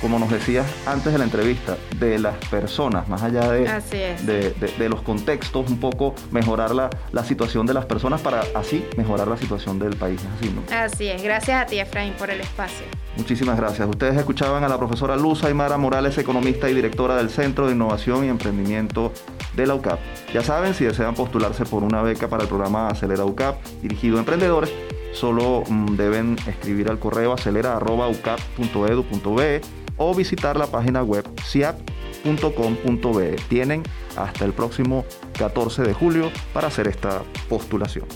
como 0.00 0.18
nos 0.18 0.30
decías 0.30 0.66
antes 0.86 1.12
de 1.12 1.18
la 1.18 1.24
entrevista, 1.24 1.76
de 1.98 2.18
las 2.18 2.36
personas, 2.48 3.08
más 3.08 3.22
allá 3.22 3.50
de, 3.50 4.54
de, 4.78 4.88
los 4.88 5.02
contextos, 5.02 5.70
un 5.70 5.78
poco 5.78 6.14
mejorar 6.30 6.74
la, 6.74 6.90
la, 7.12 7.24
situación 7.24 7.66
de 7.66 7.74
las 7.74 7.86
personas 7.86 8.20
para 8.20 8.42
así 8.54 8.84
mejorar 8.96 9.28
la 9.28 9.36
situación 9.36 9.78
del 9.78 9.96
país. 9.96 10.20
Así, 10.36 10.50
¿no? 10.50 10.62
así 10.76 11.08
es, 11.08 11.22
gracias 11.22 11.62
a 11.62 11.66
ti 11.66 11.78
Efraín 11.78 12.14
por 12.14 12.30
el 12.30 12.40
espacio. 12.40 12.86
Muchísimas 13.16 13.56
gracias. 13.56 13.88
Ustedes 13.88 14.16
escuchaban 14.16 14.64
a 14.64 14.68
la 14.68 14.76
profesora 14.76 15.16
Luz 15.16 15.44
Aymara 15.44 15.78
Morales, 15.78 16.18
economista 16.18 16.68
y 16.68 16.74
directora 16.74 17.16
del 17.16 17.30
Centro 17.30 17.66
de 17.66 17.74
Innovación 17.74 18.24
y 18.24 18.28
Emprendimiento 18.28 19.12
de 19.54 19.66
la 19.66 19.74
UCAP. 19.74 19.98
Ya 20.32 20.42
saben, 20.42 20.74
si 20.74 20.84
desean 20.84 21.14
postularse 21.14 21.64
por 21.64 21.82
una 21.84 22.02
beca 22.02 22.28
para 22.28 22.42
el 22.42 22.48
programa 22.48 22.88
Acelera 22.88 23.24
UCAP 23.24 23.62
dirigido 23.82 24.16
a 24.16 24.18
emprendedores, 24.20 24.70
solo 25.12 25.62
mm, 25.68 25.96
deben 25.96 26.36
escribir 26.46 26.90
al 26.90 26.98
correo 26.98 27.32
acelera.ucap.edu.be 27.32 29.83
o 29.96 30.14
visitar 30.14 30.56
la 30.56 30.66
página 30.66 31.02
web 31.02 31.24
siap.com.be. 31.44 33.36
Tienen 33.48 33.82
hasta 34.16 34.44
el 34.44 34.52
próximo 34.52 35.04
14 35.38 35.82
de 35.82 35.94
julio 35.94 36.30
para 36.52 36.68
hacer 36.68 36.88
esta 36.88 37.22
postulación. 37.48 38.06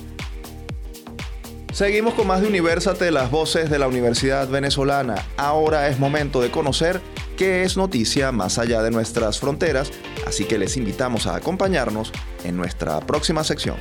Seguimos 1.73 2.15
con 2.15 2.27
más 2.27 2.41
de 2.41 2.49
Universate, 2.49 3.11
las 3.13 3.31
voces 3.31 3.71
de 3.71 3.79
la 3.79 3.87
Universidad 3.87 4.49
Venezolana. 4.49 5.15
Ahora 5.37 5.89
es 5.89 6.01
momento 6.01 6.41
de 6.41 6.51
conocer 6.51 7.01
qué 7.37 7.63
es 7.63 7.77
noticia 7.77 8.33
más 8.33 8.59
allá 8.59 8.83
de 8.83 8.91
nuestras 8.91 9.39
fronteras, 9.39 9.93
así 10.27 10.45
que 10.45 10.59
les 10.59 10.77
invitamos 10.77 11.29
a 11.29 11.37
acompañarnos 11.37 12.11
en 12.43 12.57
nuestra 12.57 12.99
próxima 13.01 13.45
sección. 13.45 13.77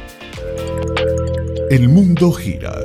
El 1.71 1.89
mundo 1.89 2.31
gira 2.31 2.75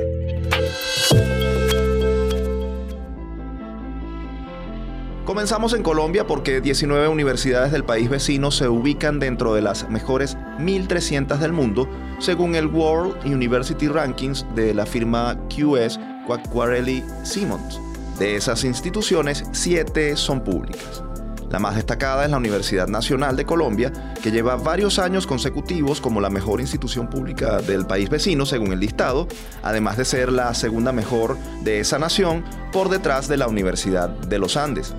Comenzamos 5.33 5.73
en 5.73 5.81
Colombia 5.81 6.27
porque 6.27 6.61
19 6.61 7.07
universidades 7.07 7.71
del 7.71 7.83
país 7.83 8.07
vecino 8.07 8.51
se 8.51 8.69
ubican 8.69 9.17
dentro 9.17 9.55
de 9.55 9.63
las 9.63 9.89
mejores 9.89 10.37
1.300 10.59 11.39
del 11.39 11.51
mundo, 11.51 11.89
según 12.19 12.53
el 12.53 12.67
World 12.67 13.15
University 13.25 13.87
Rankings 13.87 14.45
de 14.53 14.75
la 14.75 14.85
firma 14.85 15.35
QS 15.49 15.99
Quacquarelli 16.27 17.03
Simmons. 17.23 17.81
De 18.19 18.35
esas 18.35 18.63
instituciones, 18.63 19.43
7 19.53 20.15
son 20.17 20.43
públicas. 20.43 21.03
La 21.49 21.57
más 21.57 21.75
destacada 21.75 22.25
es 22.25 22.29
la 22.29 22.37
Universidad 22.37 22.87
Nacional 22.87 23.35
de 23.35 23.45
Colombia, 23.45 23.91
que 24.21 24.31
lleva 24.31 24.55
varios 24.55 24.99
años 24.99 25.25
consecutivos 25.25 25.99
como 25.99 26.21
la 26.21 26.29
mejor 26.29 26.61
institución 26.61 27.09
pública 27.09 27.57
del 27.57 27.87
país 27.87 28.07
vecino, 28.07 28.45
según 28.45 28.71
el 28.71 28.79
listado, 28.79 29.27
además 29.63 29.97
de 29.97 30.05
ser 30.05 30.31
la 30.31 30.53
segunda 30.53 30.91
mejor 30.91 31.37
de 31.63 31.79
esa 31.79 31.97
nación 31.97 32.43
por 32.71 32.89
detrás 32.89 33.27
de 33.27 33.37
la 33.37 33.47
Universidad 33.47 34.09
de 34.09 34.37
los 34.37 34.57
Andes. 34.57 34.93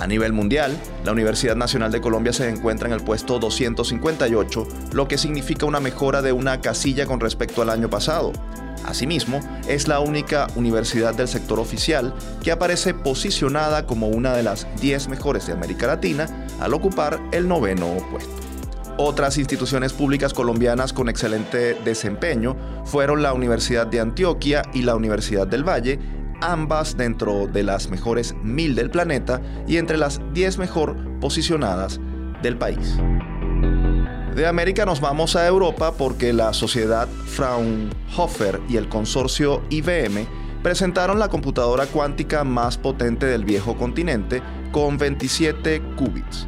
A 0.00 0.06
nivel 0.06 0.32
mundial, 0.32 0.74
la 1.04 1.12
Universidad 1.12 1.56
Nacional 1.56 1.92
de 1.92 2.00
Colombia 2.00 2.32
se 2.32 2.48
encuentra 2.48 2.88
en 2.88 2.94
el 2.94 3.04
puesto 3.04 3.38
258, 3.38 4.66
lo 4.94 5.06
que 5.06 5.18
significa 5.18 5.66
una 5.66 5.78
mejora 5.78 6.22
de 6.22 6.32
una 6.32 6.62
casilla 6.62 7.04
con 7.04 7.20
respecto 7.20 7.60
al 7.60 7.68
año 7.68 7.90
pasado. 7.90 8.32
Asimismo, 8.86 9.40
es 9.68 9.88
la 9.88 10.00
única 10.00 10.46
universidad 10.56 11.14
del 11.14 11.28
sector 11.28 11.60
oficial 11.60 12.14
que 12.42 12.50
aparece 12.50 12.94
posicionada 12.94 13.84
como 13.84 14.08
una 14.08 14.34
de 14.34 14.42
las 14.42 14.66
10 14.80 15.08
mejores 15.08 15.46
de 15.46 15.52
América 15.52 15.86
Latina 15.86 16.46
al 16.60 16.72
ocupar 16.72 17.20
el 17.30 17.46
noveno 17.46 17.94
puesto. 18.10 18.32
Otras 18.96 19.36
instituciones 19.36 19.92
públicas 19.92 20.32
colombianas 20.32 20.94
con 20.94 21.10
excelente 21.10 21.74
desempeño 21.84 22.56
fueron 22.86 23.22
la 23.22 23.34
Universidad 23.34 23.86
de 23.86 24.00
Antioquia 24.00 24.62
y 24.72 24.82
la 24.82 24.96
Universidad 24.96 25.46
del 25.46 25.66
Valle, 25.66 25.98
ambas 26.40 26.96
dentro 26.96 27.46
de 27.46 27.62
las 27.62 27.90
mejores 27.90 28.34
mil 28.42 28.74
del 28.74 28.90
planeta 28.90 29.40
y 29.66 29.76
entre 29.76 29.96
las 29.96 30.20
10 30.32 30.58
mejor 30.58 30.96
posicionadas 31.20 32.00
del 32.42 32.56
país. 32.56 32.96
De 34.34 34.46
América 34.46 34.86
nos 34.86 35.00
vamos 35.00 35.36
a 35.36 35.46
Europa 35.46 35.92
porque 35.92 36.32
la 36.32 36.52
sociedad 36.52 37.08
Fraunhofer 37.08 38.60
y 38.68 38.76
el 38.76 38.88
consorcio 38.88 39.62
IBM 39.70 40.26
presentaron 40.62 41.18
la 41.18 41.28
computadora 41.28 41.86
cuántica 41.86 42.44
más 42.44 42.78
potente 42.78 43.26
del 43.26 43.44
viejo 43.44 43.76
continente 43.76 44.42
con 44.72 44.98
27 44.98 45.82
qubits. 45.96 46.46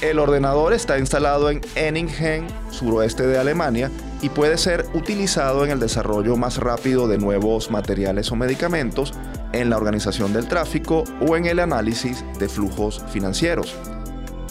El 0.00 0.18
ordenador 0.18 0.72
está 0.72 0.98
instalado 0.98 1.50
en 1.50 1.60
Enningen, 1.74 2.46
suroeste 2.70 3.26
de 3.26 3.38
Alemania, 3.38 3.90
y 4.22 4.28
puede 4.28 4.58
ser 4.58 4.86
utilizado 4.94 5.64
en 5.64 5.70
el 5.70 5.80
desarrollo 5.80 6.36
más 6.36 6.58
rápido 6.58 7.08
de 7.08 7.18
nuevos 7.18 7.70
materiales 7.70 8.30
o 8.32 8.36
medicamentos, 8.36 9.14
en 9.52 9.70
la 9.70 9.76
organización 9.76 10.32
del 10.32 10.46
tráfico 10.46 11.04
o 11.20 11.36
en 11.36 11.46
el 11.46 11.58
análisis 11.58 12.24
de 12.38 12.48
flujos 12.48 13.02
financieros. 13.10 13.74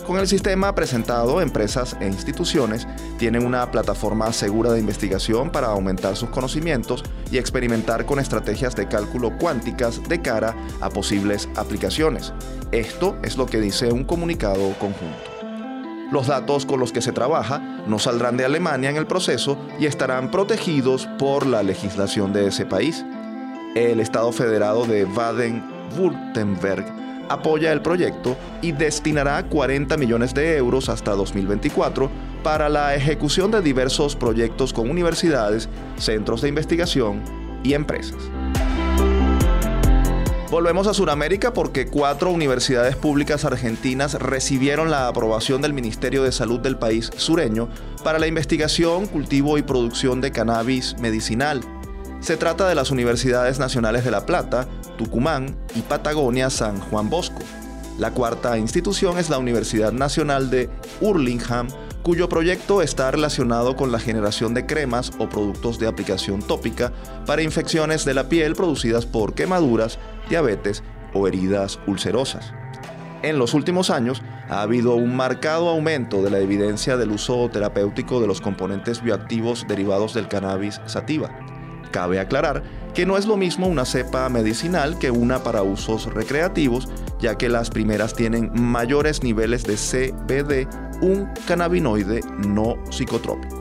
Con 0.10 0.18
el 0.18 0.28
sistema 0.28 0.74
presentado, 0.74 1.40
empresas 1.40 1.96
e 2.00 2.08
instituciones 2.08 2.88
tienen 3.20 3.46
una 3.46 3.70
plataforma 3.70 4.34
segura 4.34 4.72
de 4.72 4.80
investigación 4.80 5.52
para 5.52 5.68
aumentar 5.68 6.16
sus 6.16 6.30
conocimientos 6.30 7.04
y 7.32 7.38
experimentar 7.38 8.08
con 8.08 8.18
estrategias 8.18 8.76
de 8.76 8.88
cálculo 8.88 9.38
cuánticas 9.38 10.02
de 10.10 10.20
cara 10.20 10.56
a 10.82 10.90
posibles 10.90 11.48
aplicaciones. 11.56 12.34
Esto 12.72 13.18
es 13.22 13.38
lo 13.38 13.46
que 13.46 13.62
dice 13.62 13.92
un 13.92 14.04
comunicado 14.04 14.74
conjunto. 14.80 15.39
Los 16.12 16.28
datos 16.28 16.66
con 16.66 16.80
los 16.80 16.92
que 16.92 17.02
se 17.02 17.12
trabaja 17.12 17.60
no 17.86 18.00
saldrán 18.00 18.36
de 18.36 18.46
Alemania 18.46 18.90
en 18.90 18.98
el 18.98 19.06
proceso 19.06 19.58
y 19.80 19.86
estarán 19.86 20.32
protegidos 20.32 21.08
por 21.20 21.46
la 21.46 21.62
legislación 21.62 22.34
de 22.34 22.48
ese 22.48 22.66
país. 22.66 23.06
El 23.76 24.00
Estado 24.00 24.32
Federado 24.32 24.86
de 24.86 25.06
Baden-Württemberg 25.06 26.86
apoya 27.30 27.72
el 27.72 27.82
proyecto 27.82 28.36
y 28.64 28.72
destinará 28.72 29.44
40 29.44 29.96
millones 29.98 30.34
de 30.34 30.58
euros 30.58 30.90
hasta 30.90 31.12
2024 31.12 32.10
para 32.44 32.70
la 32.70 32.96
ejecución 32.96 33.52
de 33.52 33.62
diversos 33.62 34.16
proyectos 34.16 34.74
con 34.74 34.90
universidades, 34.90 35.70
centros 35.98 36.42
de 36.42 36.50
investigación 36.50 37.22
y 37.64 37.74
empresas. 37.74 38.18
Volvemos 40.50 40.88
a 40.88 40.96
Sudamérica 40.96 41.54
porque 41.54 41.86
cuatro 41.86 42.32
universidades 42.32 42.96
públicas 42.96 43.46
argentinas 43.46 44.16
recibieron 44.16 44.90
la 44.90 45.08
aprobación 45.08 45.62
del 45.62 45.74
Ministerio 45.74 46.24
de 46.24 46.32
Salud 46.32 46.60
del 46.60 46.80
país 46.80 47.12
sureño 47.16 47.70
para 48.04 48.18
la 48.18 48.26
investigación, 48.26 49.06
cultivo 49.06 49.60
y 49.60 49.62
producción 49.62 50.22
de 50.22 50.32
cannabis 50.32 50.96
medicinal. 50.98 51.62
Se 52.20 52.36
trata 52.36 52.68
de 52.68 52.74
las 52.74 52.90
Universidades 52.90 53.60
Nacionales 53.60 54.04
de 54.04 54.10
La 54.10 54.26
Plata, 54.26 54.68
Tucumán 54.98 55.56
y 55.76 55.82
Patagonia 55.82 56.50
San 56.50 56.80
Juan 56.80 57.12
Bosco. 57.12 57.44
La 58.00 58.12
cuarta 58.12 58.58
institución 58.58 59.20
es 59.20 59.30
la 59.30 59.38
Universidad 59.38 59.92
Nacional 59.92 60.50
de 60.50 60.68
Hurlingham, 61.00 61.68
cuyo 62.04 62.30
proyecto 62.30 62.82
está 62.82 63.12
relacionado 63.12 63.76
con 63.76 63.92
la 63.92 64.00
generación 64.00 64.54
de 64.54 64.66
cremas 64.66 65.12
o 65.20 65.30
productos 65.30 65.80
de 65.80 65.88
aplicación 65.88 66.42
tópica 66.42 66.92
para 67.26 67.42
infecciones 67.42 68.06
de 68.06 68.14
la 68.14 68.30
piel 68.30 68.56
producidas 68.56 69.06
por 69.06 69.34
quemaduras, 69.34 70.00
diabetes 70.30 70.84
o 71.14 71.28
heridas 71.28 71.80
ulcerosas. 71.88 72.54
En 73.22 73.38
los 73.38 73.54
últimos 73.54 73.90
años 73.90 74.22
ha 74.50 74.62
habido 74.62 74.96
un 74.96 75.16
marcado 75.16 75.70
aumento 75.70 76.22
de 76.22 76.32
la 76.32 76.40
evidencia 76.40 76.96
del 76.96 77.12
uso 77.12 77.50
terapéutico 77.50 78.22
de 78.22 78.28
los 78.28 78.40
componentes 78.40 79.04
bioactivos 79.04 79.66
derivados 79.68 80.14
del 80.14 80.30
cannabis 80.30 80.80
sativa. 80.86 81.30
Cabe 81.92 82.20
aclarar 82.20 82.64
que 82.94 83.06
no 83.06 83.18
es 83.18 83.26
lo 83.26 83.36
mismo 83.36 83.68
una 83.68 83.86
cepa 83.86 84.30
medicinal 84.30 84.98
que 85.00 85.12
una 85.12 85.44
para 85.44 85.64
usos 85.64 86.06
recreativos, 86.14 86.88
ya 87.20 87.38
que 87.38 87.50
las 87.50 87.70
primeras 87.70 88.14
tienen 88.14 88.52
mayores 88.54 89.24
niveles 89.24 89.64
de 89.64 89.76
CBD, 89.76 90.68
un 91.02 91.30
cannabinoide 91.48 92.22
no 92.38 92.78
psicotrópico. 92.90 93.60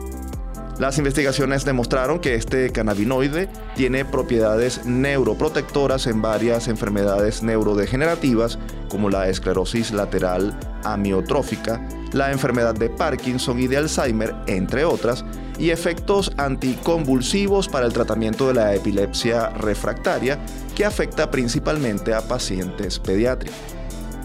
Las 0.79 0.97
investigaciones 0.97 1.65
demostraron 1.65 2.19
que 2.19 2.35
este 2.35 2.71
cannabinoide 2.71 3.49
tiene 3.75 4.05
propiedades 4.05 4.85
neuroprotectoras 4.85 6.07
en 6.07 6.21
varias 6.21 6.69
enfermedades 6.69 7.43
neurodegenerativas 7.43 8.57
como 8.89 9.09
la 9.09 9.27
esclerosis 9.27 9.91
lateral 9.91 10.57
amiotrófica, 10.85 11.85
la 12.13 12.31
enfermedad 12.31 12.75
de 12.75 12.89
Parkinson 12.89 13.59
y 13.59 13.67
de 13.67 13.75
Alzheimer, 13.75 14.33
entre 14.47 14.85
otras, 14.85 15.25
y 15.57 15.71
efectos 15.71 16.31
anticonvulsivos 16.37 17.67
para 17.67 17.85
el 17.85 17.91
tratamiento 17.91 18.47
de 18.47 18.53
la 18.53 18.73
epilepsia 18.73 19.49
refractaria 19.49 20.39
que 20.77 20.85
afecta 20.85 21.29
principalmente 21.29 22.13
a 22.13 22.21
pacientes 22.21 22.99
pediátricos. 22.99 23.78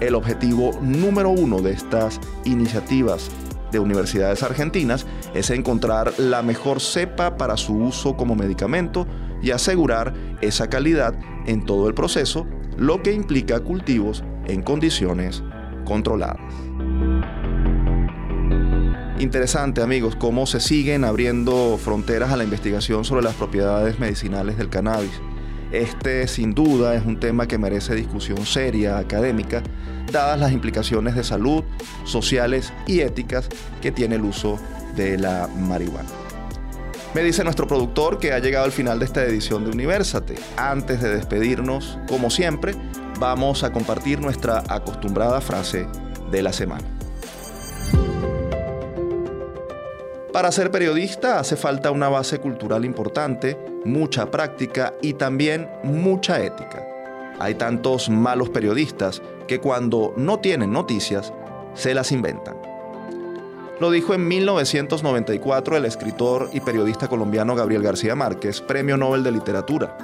El 0.04 0.16
objetivo 0.16 0.78
número 0.82 1.30
uno 1.30 1.62
de 1.62 1.72
estas 1.72 2.20
iniciativas 2.44 3.30
de 3.72 3.78
universidades 3.78 4.42
argentinas 4.42 5.06
es 5.32 5.48
encontrar 5.48 6.12
la 6.18 6.42
mejor 6.42 6.82
cepa 6.82 7.38
para 7.38 7.56
su 7.56 7.74
uso 7.74 8.14
como 8.14 8.34
medicamento 8.36 9.06
y 9.40 9.52
asegurar 9.52 10.12
esa 10.42 10.68
calidad 10.68 11.18
en 11.46 11.64
todo 11.64 11.88
el 11.88 11.94
proceso, 11.94 12.46
lo 12.76 13.02
que 13.02 13.14
implica 13.14 13.60
cultivos 13.60 14.22
en 14.46 14.60
condiciones 14.60 15.42
controladas. 15.86 16.52
Interesante 19.18 19.80
amigos, 19.80 20.16
cómo 20.16 20.44
se 20.44 20.60
siguen 20.60 21.04
abriendo 21.04 21.78
fronteras 21.78 22.30
a 22.30 22.36
la 22.36 22.44
investigación 22.44 23.06
sobre 23.06 23.22
las 23.22 23.36
propiedades 23.36 23.98
medicinales 23.98 24.58
del 24.58 24.68
cannabis. 24.68 25.18
Este 25.74 26.28
sin 26.28 26.54
duda 26.54 26.94
es 26.94 27.04
un 27.04 27.18
tema 27.18 27.48
que 27.48 27.58
merece 27.58 27.96
discusión 27.96 28.46
seria, 28.46 28.96
académica, 28.96 29.60
dadas 30.12 30.38
las 30.38 30.52
implicaciones 30.52 31.16
de 31.16 31.24
salud, 31.24 31.64
sociales 32.04 32.72
y 32.86 33.00
éticas 33.00 33.48
que 33.82 33.90
tiene 33.90 34.14
el 34.14 34.22
uso 34.22 34.56
de 34.94 35.18
la 35.18 35.48
marihuana. 35.48 36.08
Me 37.12 37.24
dice 37.24 37.42
nuestro 37.42 37.66
productor 37.66 38.20
que 38.20 38.32
ha 38.32 38.38
llegado 38.38 38.66
al 38.66 38.70
final 38.70 39.00
de 39.00 39.06
esta 39.06 39.24
edición 39.24 39.64
de 39.64 39.72
Universate. 39.72 40.36
Antes 40.56 41.02
de 41.02 41.12
despedirnos, 41.12 41.98
como 42.08 42.30
siempre, 42.30 42.76
vamos 43.18 43.64
a 43.64 43.72
compartir 43.72 44.20
nuestra 44.20 44.62
acostumbrada 44.68 45.40
frase 45.40 45.88
de 46.30 46.42
la 46.42 46.52
semana. 46.52 46.84
Para 50.32 50.52
ser 50.52 50.70
periodista 50.70 51.40
hace 51.40 51.56
falta 51.56 51.90
una 51.90 52.08
base 52.08 52.38
cultural 52.38 52.84
importante, 52.84 53.56
mucha 53.84 54.30
práctica 54.30 54.94
y 55.02 55.14
también 55.14 55.68
mucha 55.82 56.42
ética. 56.42 56.84
Hay 57.38 57.54
tantos 57.54 58.08
malos 58.08 58.50
periodistas 58.50 59.22
que 59.46 59.60
cuando 59.60 60.14
no 60.16 60.38
tienen 60.38 60.72
noticias, 60.72 61.32
se 61.74 61.94
las 61.94 62.12
inventan. 62.12 62.56
Lo 63.80 63.90
dijo 63.90 64.14
en 64.14 64.28
1994 64.28 65.76
el 65.76 65.84
escritor 65.84 66.48
y 66.52 66.60
periodista 66.60 67.08
colombiano 67.08 67.56
Gabriel 67.56 67.82
García 67.82 68.14
Márquez, 68.14 68.60
Premio 68.60 68.96
Nobel 68.96 69.24
de 69.24 69.32
Literatura. 69.32 69.98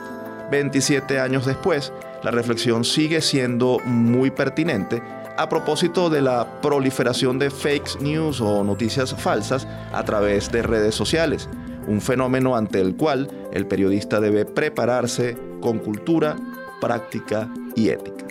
27 0.51 1.21
años 1.21 1.47
después, 1.47 1.93
la 2.25 2.33
reflexión 2.33 2.85
sigue 2.85 3.21
siendo 3.21 3.79
muy 3.85 4.33
pertinente 4.33 5.01
a 5.37 5.49
propósito 5.49 6.11
de 6.11 6.21
la 6.21 6.61
proliferación 6.61 7.39
de 7.39 7.51
fake 7.51 8.01
news 8.01 8.41
o 8.41 8.63
noticias 8.65 9.15
falsas 9.15 9.67
a 9.93 10.05
través 10.05 10.51
de 10.53 10.63
redes 10.63 10.95
sociales, 10.95 11.49
un 11.87 12.01
fenómeno 12.01 12.57
ante 12.57 12.81
el 12.81 12.97
cual 12.97 13.29
el 13.53 13.67
periodista 13.67 14.21
debe 14.21 14.45
prepararse 14.45 15.37
con 15.61 15.79
cultura, 15.79 16.37
práctica 16.81 17.53
y 17.75 17.89
ética. 17.89 18.27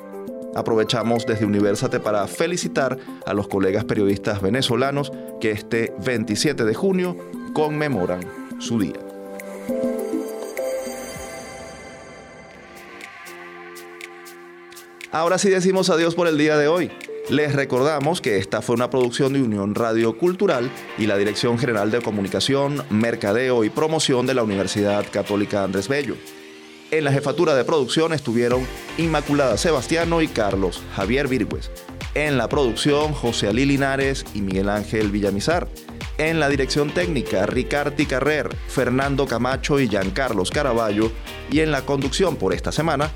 Aprovechamos 0.55 1.25
desde 1.25 1.45
Universate 1.45 1.99
para 1.99 2.25
felicitar 2.27 2.97
a 3.25 3.33
los 3.33 3.47
colegas 3.47 3.85
periodistas 3.85 4.41
venezolanos 4.41 5.11
que 5.39 5.51
este 5.51 5.93
27 6.03 6.65
de 6.65 6.73
junio 6.73 7.15
conmemoran 7.53 8.21
su 8.59 8.79
día. 8.79 8.99
Ahora 15.11 15.37
sí 15.37 15.49
decimos 15.49 15.89
adiós 15.89 16.13
por 16.13 16.27
el 16.27 16.37
día 16.37 16.57
de 16.57 16.67
hoy. 16.67 16.91
Les 17.29 17.53
recordamos 17.53 18.21
que 18.21 18.37
esta 18.37 18.63
fue 18.63 18.73
una 18.73 18.89
producción 18.89 19.33
de 19.33 19.43
Unión 19.43 19.75
Radio 19.75 20.17
Cultural 20.17 20.71
y 20.97 21.05
la 21.05 21.15
Dirección 21.15 21.59
General 21.59 21.91
de 21.91 22.01
Comunicación, 22.01 22.83
Mercadeo 22.89 23.63
y 23.63 23.69
Promoción 23.69 24.25
de 24.25 24.33
la 24.33 24.41
Universidad 24.41 25.05
Católica 25.11 25.63
Andrés 25.63 25.87
Bello. 25.87 26.15
En 26.89 27.03
la 27.03 27.11
jefatura 27.11 27.53
de 27.53 27.63
producción 27.63 28.13
estuvieron 28.13 28.65
Inmaculada 28.97 29.57
Sebastiano 29.57 30.23
y 30.23 30.27
Carlos 30.27 30.81
Javier 30.95 31.27
Virgües. 31.27 31.69
En 32.15 32.35
la 32.35 32.49
producción, 32.49 33.13
José 33.13 33.49
Ali 33.49 33.65
Linares 33.65 34.25
y 34.33 34.41
Miguel 34.41 34.67
Ángel 34.67 35.11
Villamizar. 35.11 35.67
En 36.17 36.39
la 36.39 36.49
dirección 36.49 36.89
técnica, 36.89 37.45
Ricardo 37.45 38.03
Carrer, 38.09 38.49
Fernando 38.69 39.27
Camacho 39.27 39.79
y 39.79 39.87
Giancarlos 39.87 40.49
Caraballo. 40.49 41.11
Y 41.51 41.59
en 41.59 41.69
la 41.69 41.85
conducción 41.85 42.37
por 42.37 42.55
esta 42.55 42.71
semana, 42.71 43.11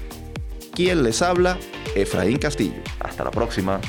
quien 0.76 1.02
les 1.02 1.24
habla, 1.24 1.58
Efraín 1.96 2.38
Castillo. 2.38 2.82
Hasta 3.00 3.24
la 3.24 3.32
próxima. 3.32 3.82